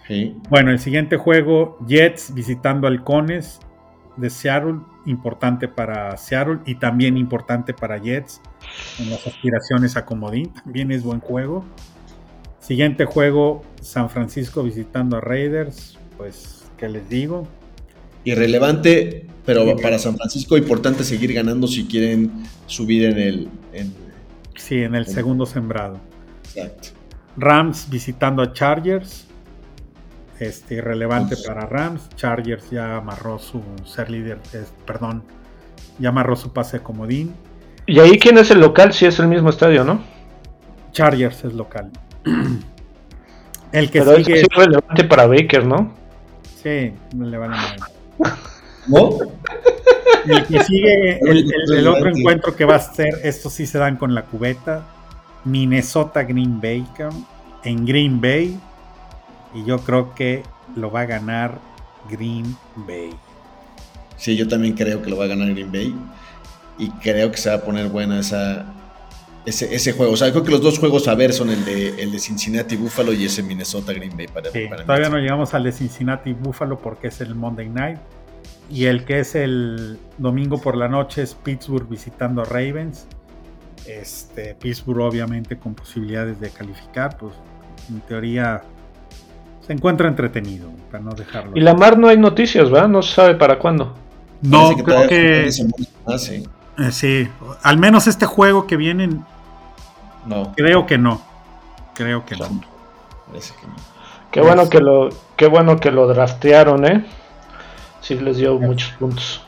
Sí. 0.08 0.40
Bueno, 0.50 0.70
el 0.70 0.80
siguiente 0.80 1.18
juego, 1.18 1.78
Jets 1.88 2.34
visitando 2.34 2.88
halcones 2.88 3.60
de 4.18 4.30
Seattle, 4.30 4.80
importante 5.06 5.68
para 5.68 6.16
Seattle 6.18 6.60
y 6.66 6.76
también 6.76 7.18
importante 7.18 7.74
para 7.74 7.98
Jets 7.98 8.42
en 9.00 9.10
las 9.10 9.26
aspiraciones 9.26 9.98
a 9.98 10.06
comodín, 10.06 10.54
también 10.54 10.92
es 10.92 11.04
buen 11.04 11.20
juego. 11.20 11.66
Siguiente 12.60 13.06
juego, 13.06 13.64
San 13.82 14.10
Francisco 14.10 14.64
visitando 14.64 15.18
a 15.18 15.22
Raiders, 15.22 16.00
pues, 16.18 16.72
¿qué 16.78 16.88
les 16.90 17.08
digo? 17.10 17.48
Irrelevante, 18.26 19.26
pero 19.46 19.76
para 19.78 19.98
San 20.00 20.18
Francisco 20.18 20.58
importante 20.58 21.04
seguir 21.04 21.34
ganando 21.34 21.68
si 21.68 21.86
quieren 21.86 22.32
subir 22.66 23.06
en 23.06 23.18
el... 23.18 23.50
en- 23.74 24.06
Sí, 24.56 24.82
en 24.82 24.96
el 24.96 25.06
segundo 25.06 25.46
sembrado. 25.46 26.00
exacto. 26.54 26.90
Rams 27.38 27.88
visitando 27.90 28.42
a 28.42 28.54
Chargers. 28.54 29.28
Este, 30.40 30.76
irrelevante 30.76 31.36
para 31.46 31.66
Rams. 31.66 32.10
Chargers 32.16 32.70
ya 32.72 32.98
amarró 32.98 33.38
su 33.40 33.62
ser 33.86 34.10
líder, 34.10 34.40
es- 34.54 34.74
perdón, 34.86 35.24
ya 36.00 36.10
amarró 36.10 36.36
su 36.36 36.52
pase 36.52 36.78
de 36.80 36.84
comodín. 36.84 37.34
¿Y 37.86 38.00
ahí 38.00 38.18
quién 38.18 38.38
es 38.38 38.50
el 38.52 38.60
local? 38.60 38.92
Si 38.94 39.06
es 39.06 39.20
el 39.20 39.28
mismo 39.28 39.50
estadio, 39.50 39.84
¿no? 39.84 40.02
Chargers 40.92 41.44
es 41.46 41.54
local. 41.54 41.92
El 43.72 43.92
que 43.92 44.00
Pero 44.00 44.14
es 44.14 44.26
sigue, 44.26 44.40
sí 44.40 44.48
es 44.50 44.58
relevante 44.58 45.04
para 45.04 45.28
Baker, 45.28 45.66
¿no? 45.66 45.94
sí, 46.64 46.94
le 47.20 47.38
vale 47.38 47.56
madre. 47.56 47.76
¿No? 48.88 49.10
El 50.28 50.44
que 50.48 50.64
sigue, 50.64 51.20
el, 51.22 51.38
el- 51.52 51.74
el 51.78 51.88
otro 51.88 52.10
encuentro 52.10 52.56
que 52.56 52.66
va 52.66 52.76
a 52.78 52.80
ser, 52.80 53.20
estos 53.24 53.54
sí 53.54 53.68
se 53.68 53.78
dan 53.78 53.98
con 53.98 54.16
la 54.16 54.24
cubeta. 54.24 54.84
Minnesota 55.44 56.24
Green 56.24 56.60
Bay 56.60 56.84
en 57.64 57.86
Green 57.86 58.20
Bay. 58.20 58.60
Y 59.54 59.64
yo 59.66 59.80
creo 59.80 60.16
que 60.16 60.42
lo 60.76 60.90
va 60.92 61.02
a 61.02 61.06
ganar 61.06 61.60
Green 62.10 62.58
Bay. 62.76 63.12
Sí, 64.18 64.36
yo 64.36 64.48
también 64.48 64.74
creo 64.74 65.02
que 65.04 65.12
lo 65.12 65.18
va 65.18 65.26
a 65.26 65.28
ganar 65.28 65.52
Green 65.54 65.72
Bay. 65.72 65.96
Y 66.80 66.90
creo 66.90 67.30
que 67.32 67.38
se 67.38 67.50
va 67.50 67.58
a 67.58 67.62
poner 67.62 67.90
buena 67.90 68.20
esa, 68.20 68.66
ese, 69.46 69.74
ese 69.74 69.94
juego. 69.94 70.14
O 70.14 70.18
sea, 70.18 70.32
creo 70.32 70.44
que 70.44 70.52
los 70.52 70.62
dos 70.62 70.80
juegos 70.80 71.08
a 71.08 71.16
ver 71.16 71.34
son 71.34 71.50
el 71.50 71.64
de, 71.66 72.02
el 72.02 72.12
de 72.12 72.20
Cincinnati 72.20 72.76
Buffalo 72.76 73.14
y 73.14 73.26
ese 73.26 73.44
Minnesota 73.44 73.94
Green 73.94 74.16
Bay 74.16 74.28
para, 74.28 74.52
Sí, 74.52 74.68
para 74.70 74.84
todavía 74.86 75.10
no 75.10 75.18
llegamos 75.18 75.54
al 75.54 75.64
de 75.64 75.72
Cincinnati 75.72 76.34
Buffalo 76.34 76.80
porque 76.80 77.08
es 77.08 77.22
el 77.22 77.36
Monday 77.36 77.70
Night. 77.70 78.00
Y 78.70 78.86
el 78.86 79.06
que 79.06 79.20
es 79.20 79.36
el 79.36 80.00
domingo 80.18 80.60
por 80.60 80.76
la 80.76 80.88
noche 80.88 81.22
es 81.22 81.36
Pittsburgh 81.36 81.88
visitando 81.88 82.42
a 82.42 82.46
Ravens. 82.46 83.08
Este, 83.86 84.56
Pittsburgh 84.56 85.02
obviamente 85.02 85.58
con 85.58 85.76
posibilidades 85.76 86.40
de 86.40 86.50
calificar, 86.50 87.18
pues 87.18 87.36
en 87.90 88.00
teoría 88.02 88.64
se 89.66 89.74
encuentra 89.74 90.08
entretenido, 90.08 90.70
para 90.92 91.04
no 91.04 91.12
dejarlo. 91.12 91.52
Y 91.56 91.60
Lamar 91.60 91.98
no 91.98 92.08
hay 92.08 92.18
noticias, 92.18 92.70
¿verdad? 92.70 92.88
No 92.88 93.02
se 93.02 93.14
sabe 93.14 93.36
para 93.36 93.60
cuándo. 93.60 93.96
no, 94.42 94.76
creo 94.76 95.08
que 95.08 95.50
más, 96.06 96.24
sí. 96.24 96.44
eh, 96.78 96.92
sí, 96.92 97.28
al 97.64 97.78
menos 97.78 98.08
este 98.08 98.26
juego 98.26 98.68
que 98.68 98.78
viene, 98.78 99.10
No, 100.26 100.54
creo 100.56 100.86
que 100.86 100.98
no. 100.98 101.22
Creo 101.94 102.26
que 102.26 102.36
no. 102.36 102.62
parece 103.28 103.54
que 103.60 103.68
no. 103.68 103.76
Qué 104.32 104.42
bueno 104.42 104.70
que 104.70 104.80
lo, 104.82 105.10
qué 105.38 105.48
bueno 105.48 105.78
que 105.78 105.92
lo 105.92 106.08
draftearon, 106.08 106.86
¿eh? 106.86 107.06
Sí 108.02 108.16
les 108.16 108.38
dio 108.38 108.60
muchos 108.60 108.92
puntos. 108.94 109.42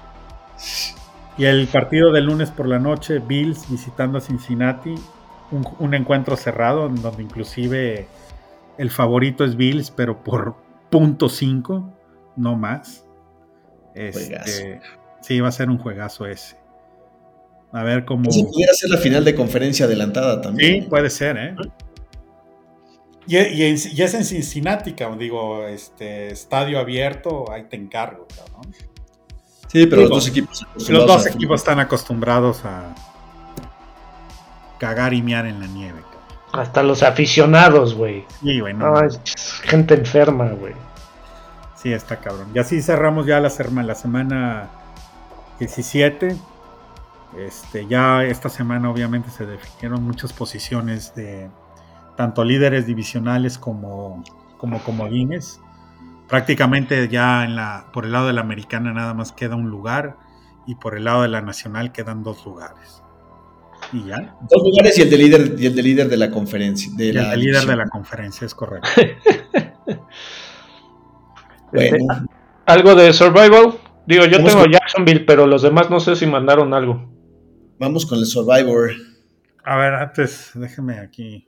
Y 1.38 1.45
el 1.45 1.67
partido 1.67 2.11
del 2.11 2.25
lunes 2.25 2.51
por 2.51 2.67
la 2.67 2.80
noche, 2.80 3.19
Bills 3.19 3.69
visitando 3.69 4.17
a 4.17 4.21
Cincinnati, 4.21 4.95
un, 5.51 5.67
un 5.80 5.93
encuentro 5.93 6.36
cerrado 6.36 6.88
en 6.88 7.01
donde 7.01 7.21
inclusive 7.21 8.07
el 8.78 8.89
favorito 8.89 9.43
es 9.43 9.55
Bills, 9.55 9.91
pero 9.91 10.23
por 10.23 10.55
punto 10.89 11.28
.5, 11.28 11.93
no 12.36 12.55
más. 12.55 13.05
Este, 13.93 14.80
sí, 15.21 15.39
va 15.39 15.49
a 15.49 15.51
ser 15.51 15.69
un 15.69 15.80
juegazo 15.80 16.25
ese. 16.28 16.57
A 17.74 17.84
ver 17.84 18.05
cómo... 18.05 18.30
Ese 18.30 18.43
pudiera 18.45 18.74
ser 18.74 18.89
la 18.89 18.97
final 18.97 19.24
de 19.26 19.36
conferencia 19.36 19.86
adelantada 19.86 20.41
también. 20.41 20.84
Sí, 20.84 20.89
puede 20.89 21.09
ser, 21.09 21.38
¿eh? 21.38 21.55
Y, 23.28 23.38
y 23.38 23.63
en- 23.63 23.78
y 23.93 24.01
es 24.01 24.13
en 24.13 24.24
Cincinnati, 24.24 24.93
cabrón, 24.93 25.20
digo, 25.20 25.65
este, 25.68 26.30
estadio 26.32 26.80
abierto, 26.80 27.51
ahí 27.51 27.63
te 27.70 27.76
encargo, 27.76 28.26
cabrón. 28.36 28.74
Sí, 29.68 29.86
pero 29.86 30.03
los 30.03 30.09
dos 30.11 30.28
equipos. 30.30 30.65
Los 30.88 31.05
dos 31.05 31.26
equipos 31.28 31.59
están 31.59 31.80
acostumbrados 31.82 32.63
a 32.63 32.95
cagar 34.80 35.13
y 35.13 35.22
mear 35.22 35.45
en 35.45 35.59
la 35.59 35.68
nieve. 35.68 35.99
cabrón. 36.01 36.18
Hasta 36.53 36.84
los 36.84 37.03
aficionados, 37.03 37.93
güey. 37.95 38.24
Sí, 38.41 38.59
güey, 38.61 38.74
no, 38.74 38.93
No, 38.93 39.01
es 39.05 39.20
gente 39.63 39.93
enferma, 39.95 40.47
güey. 40.51 40.74
sí 41.76 41.91
está 41.91 42.18
cabrón. 42.22 42.47
Y 42.55 42.59
así 42.59 42.82
cerramos 42.82 43.26
ya 43.26 43.41
la, 43.41 43.51
la 43.84 43.95
semana 43.95 44.70
17. 45.59 46.36
Este, 47.36 47.86
ya 47.88 48.23
esta 48.23 48.49
semana 48.49 48.89
obviamente 48.89 49.30
se 49.30 49.45
definieron 49.45 50.03
muchas 50.03 50.32
posiciones 50.34 51.13
de 51.15 51.49
tanto 52.15 52.43
líderes 52.43 52.86
divisionales 52.86 53.57
como, 53.57 54.23
como 54.57 54.80
comodines. 54.84 55.59
Prácticamente 56.28 57.07
ya 57.09 57.43
en 57.43 57.55
la, 57.55 57.88
por 57.93 58.05
el 58.05 58.11
lado 58.11 58.28
de 58.28 58.34
la 58.34 58.41
americana 58.41 58.93
nada 58.93 59.13
más 59.13 59.32
queda 59.32 59.55
un 59.55 59.69
lugar 59.69 60.17
y 60.65 60.75
por 60.75 60.95
el 60.97 61.05
lado 61.05 61.21
de 61.21 61.28
la 61.30 61.41
nacional 61.41 61.91
quedan 61.91 62.23
dos 62.23 62.45
lugares. 62.45 63.01
Y 63.93 64.03
ya. 64.05 64.36
Dos 64.49 64.63
lugares 64.63 64.97
y 64.97 65.01
el 65.03 65.09
de 65.09 65.17
líder, 65.17 65.55
y 65.57 65.65
el 65.67 65.75
de 65.75 65.84
líder 65.84 66.09
de 66.09 66.17
la 66.17 66.32
conferencia. 66.32 66.91
De 66.95 67.05
Y 67.05 67.11
la 67.13 67.34
el 67.34 67.39
líder 67.39 67.65
de 67.65 67.75
la 67.75 67.86
conferencia, 67.88 68.45
es 68.45 68.55
correcto. 68.55 68.89
Este, 71.73 71.97
Bueno, 71.97 72.25
¿Algo 72.65 72.95
de 72.95 73.11
Survival? 73.13 73.78
Digo, 74.05 74.25
yo 74.25 74.38
tengo 74.43 74.61
con- 74.61 74.71
Jacksonville, 74.71 75.21
pero 75.25 75.45
los 75.47 75.61
demás 75.61 75.89
no 75.89 75.99
sé 75.99 76.15
si 76.15 76.25
mandaron 76.25 76.73
algo. 76.73 77.16
Vamos 77.80 78.05
con 78.05 78.19
el 78.19 78.25
Survivor. 78.25 78.91
A 79.63 79.78
ver, 79.78 79.93
antes, 79.95 80.51
déjeme 80.53 80.99
aquí. 80.99 81.47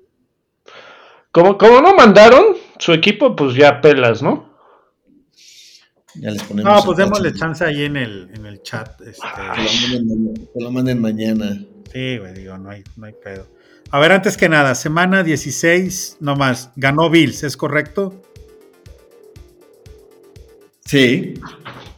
Como, 1.32 1.58
como 1.58 1.82
no 1.82 1.96
mandaron 1.96 2.56
su 2.80 2.92
equipo, 2.92 3.36
pues 3.36 3.56
ya 3.56 3.82
pelas, 3.82 4.22
¿no? 4.22 4.50
Ya 6.16 6.32
les 6.32 6.44
ponemos. 6.44 6.74
No, 6.74 6.84
pues 6.84 6.98
démosle 6.98 7.34
chance 7.34 7.64
ahí 7.64 7.86
en 7.86 7.96
el, 7.96 8.30
en 8.34 8.46
el 8.46 8.62
chat. 8.64 9.00
Este, 9.02 9.26
Que 9.56 10.00
lo 10.00 10.06
manden, 10.06 10.34
que 10.54 10.60
lo 10.64 10.72
manden 10.72 11.02
mañana. 11.02 11.64
sí, 11.94 12.18
güey, 12.18 12.34
digo, 12.34 12.58
no 12.58 12.72
hay, 12.72 12.84
no 12.98 13.06
hay 13.06 13.14
pedo. 13.14 13.48
A 13.92 14.00
ver, 14.00 14.12
antes 14.12 14.38
que 14.38 14.50
nada, 14.50 14.76
semana 14.76 15.24
16, 15.24 16.18
no 16.20 16.36
más, 16.36 16.72
ganó 16.76 17.10
Bills, 17.10 17.44
¿es 17.44 17.58
correcto? 17.58 18.22
Sí, 20.86 21.36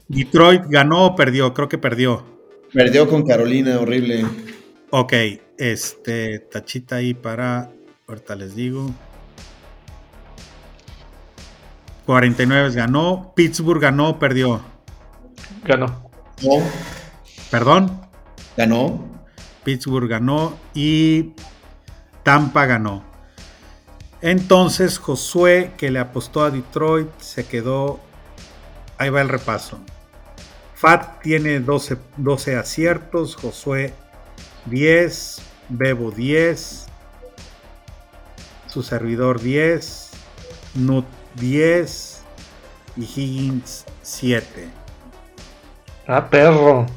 Detroit 0.07 0.63
ganó 0.67 1.05
o 1.07 1.15
perdió, 1.15 1.53
creo 1.53 1.67
que 1.69 1.77
perdió. 1.77 2.30
Perdió 2.73 3.07
con 3.09 3.25
Carolina, 3.25 3.79
horrible. 3.79 4.25
Ok, 4.89 5.13
este, 5.57 6.39
tachita 6.39 6.97
ahí 6.97 7.13
para, 7.13 7.69
ahorita 8.07 8.35
les 8.35 8.55
digo. 8.55 8.91
49 12.05 12.73
ganó, 12.73 13.33
Pittsburgh 13.35 13.81
ganó 13.81 14.09
o 14.09 14.19
perdió. 14.19 14.61
Ganó. 15.63 16.09
No, 16.41 16.57
Perdón, 17.51 18.01
ganó. 18.57 19.11
Pittsburgh 19.63 20.09
ganó 20.09 20.57
y 20.73 21.33
Tampa 22.23 22.65
ganó. 22.65 23.03
Entonces 24.21 24.97
Josué, 24.97 25.71
que 25.77 25.91
le 25.91 25.99
apostó 25.99 26.43
a 26.43 26.51
Detroit, 26.51 27.09
se 27.19 27.45
quedó. 27.45 27.99
Ahí 28.97 29.09
va 29.09 29.21
el 29.21 29.29
repaso. 29.29 29.79
Fat 30.81 31.21
tiene 31.21 31.59
12, 31.59 31.95
12 32.17 32.55
aciertos, 32.55 33.35
Josué 33.35 33.93
10, 34.65 35.39
Bebo 35.69 36.09
10, 36.09 36.87
su 38.65 38.81
servidor 38.81 39.39
10, 39.39 40.09
Nut 40.73 41.05
10 41.35 42.23
y 42.97 43.03
Higgins 43.03 43.85
7. 44.01 44.69
Ah, 46.07 46.27
perro. 46.27 46.87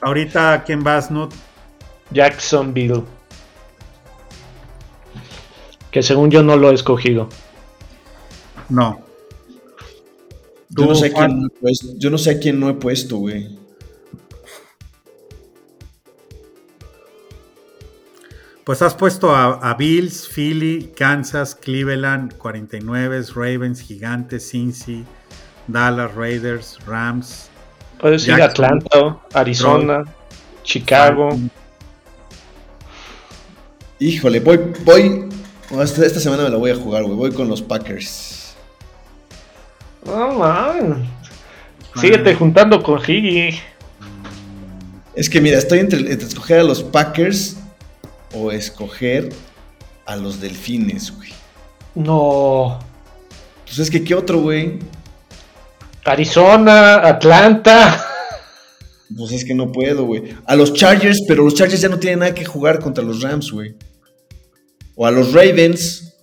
Ahorita, 0.00 0.64
¿quién 0.66 0.82
vas, 0.82 1.12
Nut? 1.12 1.32
Jacksonville. 2.10 3.04
Que 5.92 6.02
según 6.02 6.28
yo 6.32 6.42
no 6.42 6.56
lo 6.56 6.72
he 6.72 6.74
escogido. 6.74 7.28
No. 8.68 9.03
Yo 10.76 10.86
no, 10.86 10.94
sé 10.94 11.12
quién 11.12 11.40
no 11.40 11.46
he 11.46 11.50
puesto, 11.50 11.86
yo 11.98 12.10
no 12.10 12.18
sé 12.18 12.30
a 12.30 12.38
quién 12.38 12.58
no 12.58 12.68
he 12.68 12.74
puesto, 12.74 13.18
güey. 13.18 13.58
Pues 18.64 18.80
has 18.80 18.94
puesto 18.94 19.34
a, 19.34 19.70
a 19.70 19.74
Bills, 19.74 20.26
Philly, 20.26 20.90
Kansas, 20.96 21.54
Cleveland, 21.54 22.34
49, 22.38 23.22
Ravens, 23.34 23.82
Gigantes, 23.82 24.50
Cincy, 24.50 25.04
Dallas, 25.68 26.14
Raiders, 26.14 26.78
Rams, 26.86 27.50
Puedes 28.00 28.26
ir 28.26 28.34
a. 28.34 28.46
Atlanta, 28.46 29.18
Arizona, 29.32 30.04
Chicago. 30.62 31.38
Híjole, 33.98 34.40
voy, 34.40 34.60
voy. 34.84 35.28
Esta, 35.82 36.04
esta 36.04 36.20
semana 36.20 36.44
me 36.44 36.50
la 36.50 36.56
voy 36.56 36.70
a 36.70 36.76
jugar, 36.76 37.04
güey. 37.04 37.16
Voy 37.16 37.32
con 37.32 37.48
los 37.48 37.62
Packers. 37.62 38.33
No, 40.04 40.34
man. 40.34 41.06
Síguete 42.00 42.34
juntando 42.34 42.82
con 42.82 42.98
Higgy. 42.98 43.58
Es 45.14 45.30
que 45.30 45.40
mira, 45.40 45.58
estoy 45.58 45.78
entre, 45.78 45.98
entre 45.98 46.26
escoger 46.26 46.60
a 46.60 46.64
los 46.64 46.82
Packers 46.82 47.56
o 48.34 48.50
escoger 48.50 49.32
a 50.06 50.16
los 50.16 50.40
Delfines, 50.40 51.14
güey. 51.16 51.30
No. 51.94 52.80
Pues 53.64 53.78
es 53.78 53.90
que, 53.90 54.02
¿qué 54.02 54.14
otro, 54.14 54.40
güey? 54.40 54.78
Arizona, 56.04 56.96
Atlanta. 57.06 58.04
Pues 59.16 59.32
es 59.32 59.44
que 59.44 59.54
no 59.54 59.70
puedo, 59.70 60.04
güey. 60.04 60.34
A 60.46 60.56
los 60.56 60.74
Chargers, 60.74 61.22
pero 61.28 61.44
los 61.44 61.54
Chargers 61.54 61.80
ya 61.80 61.88
no 61.88 61.98
tienen 61.98 62.20
nada 62.20 62.34
que 62.34 62.44
jugar 62.44 62.80
contra 62.80 63.04
los 63.04 63.22
Rams, 63.22 63.52
güey. 63.52 63.74
O 64.96 65.06
a 65.06 65.10
los 65.10 65.32
Ravens. 65.32 66.14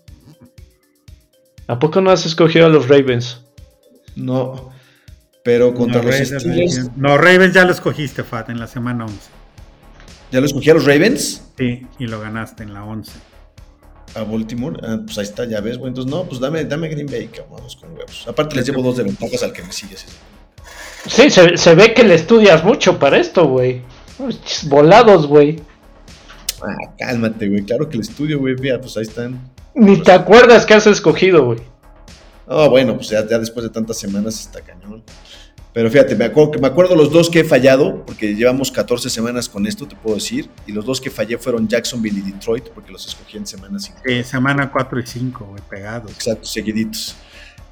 ¿A 1.68 1.80
poco 1.80 2.02
no 2.02 2.12
has 2.12 2.26
escogido 2.26 2.66
a 2.66 2.70
los 2.70 2.90
Ravens? 2.90 3.42
No. 4.16 4.72
Pero 5.44 5.74
contra 5.74 6.02
No, 6.02 6.08
los 6.08 6.20
Raiders, 6.20 6.44
Steelers. 6.44 6.90
no, 6.98 7.18
Ravens 7.18 7.54
ya 7.54 7.66
lo 7.66 7.72
escogiste, 7.72 8.24
Fat, 8.24 8.50
en 8.50 8.60
la 8.60 8.68
semana 8.68 9.06
11. 9.06 9.18
¿Ya 10.32 10.40
lo 10.40 10.46
escogí 10.46 10.70
a 10.70 10.76
los 10.76 10.86
Ravens? 10.86 11.42
Sí, 11.58 11.86
y 12.00 12.06
lo 12.08 12.20
ganaste 12.22 12.64
en 12.64 12.74
la 12.74 12.84
11. 12.84 13.12
A 14.16 14.24
Baltimore. 14.24 14.78
Ah, 14.84 15.00
pues 15.04 15.18
ahí 15.18 15.24
está, 15.24 15.46
ya 15.46 15.62
ves, 15.62 15.78
güey. 15.78 15.90
Entonces, 15.90 16.12
no, 16.12 16.24
pues 16.26 16.40
dame, 16.40 16.64
dame 16.66 16.90
Green 16.90 17.08
Bay, 17.08 17.28
cabrón. 17.28 17.56
Vamos 17.58 17.76
con 17.76 17.92
huevos. 17.94 18.26
Aparte, 18.28 18.56
les 18.56 18.66
llevo 18.68 18.82
dos 18.84 18.98
de 18.98 19.04
ventajas 19.04 19.42
al 19.44 19.54
que 19.54 19.64
me 19.64 19.72
sigue. 19.72 19.96
sí. 19.98 20.08
Sí, 21.08 21.32
se, 21.32 21.58
se 21.58 21.74
ve 21.76 21.94
que 21.96 22.04
le 22.04 22.14
estudias 22.14 22.64
mucho 22.64 23.00
para 23.00 23.18
esto, 23.18 23.48
güey. 23.48 23.82
Volados, 24.66 25.26
güey. 25.26 25.60
Ah, 26.62 26.94
cálmate, 27.00 27.50
güey. 27.50 27.64
Claro 27.64 27.90
que 27.90 27.96
el 27.96 28.02
estudio, 28.02 28.38
güey. 28.38 28.54
Mira, 28.60 28.80
pues 28.80 28.96
ahí 28.98 29.04
están. 29.04 29.40
Ni 29.74 29.98
te 30.04 30.12
acuerdas 30.12 30.66
que 30.66 30.76
has 30.76 30.86
escogido, 30.86 31.46
güey. 31.46 31.60
Oh, 32.54 32.70
bueno, 32.70 32.96
pues 32.96 33.10
ya, 33.10 33.26
ya 33.28 33.40
después 33.40 33.64
de 33.64 33.70
tantas 33.70 33.98
semanas 33.98 34.40
está 34.40 34.60
cañón. 34.62 35.04
Pero 35.74 35.90
fíjate, 35.90 36.18
me 36.18 36.26
acuerdo, 36.26 36.60
me 36.60 36.68
acuerdo 36.68 36.96
los 36.98 37.10
dos 37.14 37.30
que 37.30 37.40
he 37.40 37.44
fallado, 37.46 38.06
porque 38.06 38.36
llevamos 38.36 38.70
14 38.72 39.10
semanas 39.10 39.48
con 39.48 39.66
esto, 39.66 39.88
te 39.88 39.96
puedo 39.96 40.16
decir. 40.16 40.50
Y 40.68 40.74
los 40.74 40.86
dos 40.86 41.00
que 41.00 41.10
fallé 41.10 41.38
fueron 41.38 41.66
Jacksonville 41.70 42.20
y 42.20 42.30
Detroit, 42.32 42.68
porque 42.72 42.92
los 42.92 43.08
escogí 43.08 43.38
en 43.38 43.48
semanas. 43.48 43.84
cinco. 43.86 44.00
Sí, 44.06 44.22
semana 44.26 44.70
4 44.70 45.00
y 45.00 45.06
5, 45.08 45.46
güey, 45.46 45.62
pegados. 45.70 46.12
Exacto, 46.12 46.44
seguiditos. 46.46 47.16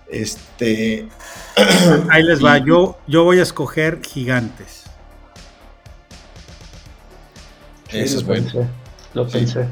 Este. 0.10 1.10
Ahí 2.10 2.24
les 2.24 2.42
va. 2.44 2.58
Yo, 2.60 2.98
yo 3.06 3.26
voy 3.26 3.40
a 3.40 3.44
escoger 3.44 4.00
gigantes. 4.02 4.84
Ese 7.90 8.18
es 8.18 8.24
bueno. 8.24 8.44
pensé. 8.44 8.68
Lo 9.14 9.26
Sí. 9.28 9.38
pensé. 9.40 9.68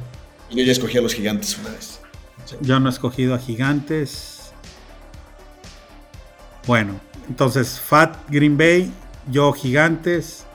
Yo 0.52 0.64
ya 0.64 0.72
escogí 0.72 0.98
a 0.98 1.02
los 1.02 1.14
gigantes 1.14 1.58
una 1.60 1.70
vez. 1.70 2.00
Yo 2.62 2.80
no 2.80 2.90
he 2.90 2.92
escogido 2.92 3.36
a 3.36 3.40
gigantes. 3.40 4.37
Bueno, 6.68 7.00
entonces 7.30 7.80
Fat 7.80 8.18
Green 8.28 8.58
Bay, 8.58 8.92
yo 9.32 9.54
gigantes. 9.54 10.46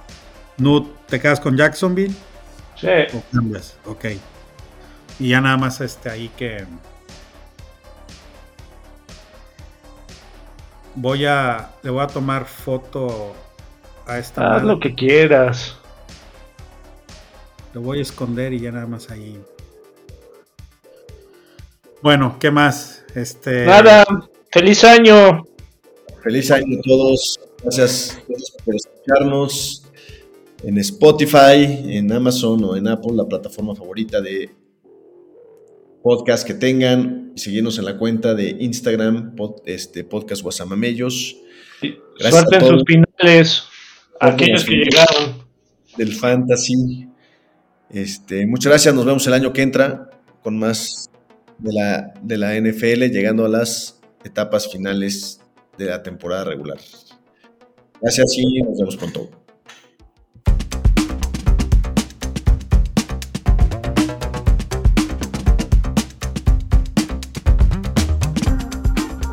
Nut, 0.59 0.87
¿te 1.07 1.19
quedas 1.19 1.41
con 1.41 1.57
Jacksonville? 1.57 2.15
Sí. 2.77 2.89
¿O 3.15 3.23
cambias? 3.33 3.79
Ok. 3.87 4.05
Y 5.19 5.31
ya 5.31 5.41
nada 5.41 5.57
más 5.57 5.81
este 5.81 6.11
ahí 6.11 6.31
que. 6.37 6.67
Voy 10.95 11.25
a. 11.25 11.71
Le 11.83 11.89
voy 11.89 12.05
a 12.05 12.07
tomar 12.09 12.45
foto 12.45 13.35
a 14.07 14.19
esta. 14.19 14.57
Haz 14.57 14.63
lo 14.65 14.79
que 14.79 14.95
quieras. 14.95 15.79
Lo 17.73 17.81
voy 17.81 18.01
a 18.01 18.03
esconder 18.03 18.53
y 18.53 18.61
ya 18.61 18.71
nada 18.71 18.87
más 18.87 19.11
ahí. 19.11 19.41
Bueno, 22.03 22.37
¿qué 22.39 22.51
más? 22.51 23.03
Este. 23.15 23.65
Nada. 23.65 24.05
Feliz 24.51 24.85
año. 24.85 25.47
Feliz 26.23 26.51
año 26.51 26.79
a 26.79 26.83
todos. 26.83 27.41
Gracias, 27.63 28.19
gracias 28.29 28.57
por 28.65 28.75
escucharnos 28.77 29.83
en 30.65 30.79
Spotify, 30.79 31.97
en 31.97 32.13
Amazon 32.13 32.63
o 32.65 32.77
en 32.77 32.89
Apple, 32.89 33.13
la 33.15 33.27
plataforma 33.27 33.75
favorita 33.75 34.21
de 34.21 34.51
podcast 36.03 36.47
que 36.47 36.55
tengan. 36.55 37.33
Y 37.35 37.41
seguirnos 37.41 37.79
en 37.79 37.87
la 37.87 37.97
cuenta 37.99 38.35
de 38.35 38.51
Instagram, 38.61 39.35
pod- 39.35 39.63
este, 39.67 40.05
podcast 40.05 40.43
Guasamamellos, 40.43 41.37
Gracias 42.19 42.31
Suerte 42.31 42.57
a 42.57 42.59
en 42.61 42.67
sus 42.67 42.85
finales. 42.87 43.63
Aquellos 44.21 44.65
que 44.65 44.75
llegaron. 44.77 45.43
del 45.97 46.13
Fantasy. 46.13 47.09
Este, 47.91 48.47
muchas 48.47 48.71
gracias. 48.71 48.95
Nos 48.95 49.05
vemos 49.05 49.27
el 49.27 49.33
año 49.35 49.53
que 49.53 49.63
entra 49.63 50.11
con 50.43 50.59
más 50.59 51.11
de 51.59 51.73
la, 51.73 52.15
de 52.23 52.39
la 52.39 52.55
NFL, 52.61 53.11
llegando 53.11 53.45
a 53.45 53.49
las 53.49 54.01
etapas 54.25 54.71
finales 54.71 55.41
de 55.77 55.87
la 55.87 56.03
temporada 56.03 56.45
regular. 56.45 56.79
Gracias 58.01 58.37
y 58.37 58.63
nos 58.63 58.79
vemos 58.79 58.97
pronto. 58.97 59.31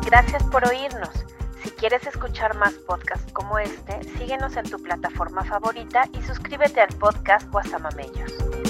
Gracias 0.06 0.42
por 0.50 0.66
oírnos. 0.66 1.10
Si 1.62 1.70
quieres 1.70 2.06
escuchar 2.06 2.56
más 2.56 2.74
podcasts 2.74 3.32
como 3.32 3.58
este, 3.58 4.02
síguenos 4.18 4.56
en 4.56 4.68
tu 4.68 4.82
plataforma 4.82 5.44
favorita 5.44 6.08
y 6.18 6.22
suscríbete 6.22 6.80
al 6.80 6.94
podcast 6.96 7.48
Guasamamellos. 7.50 8.69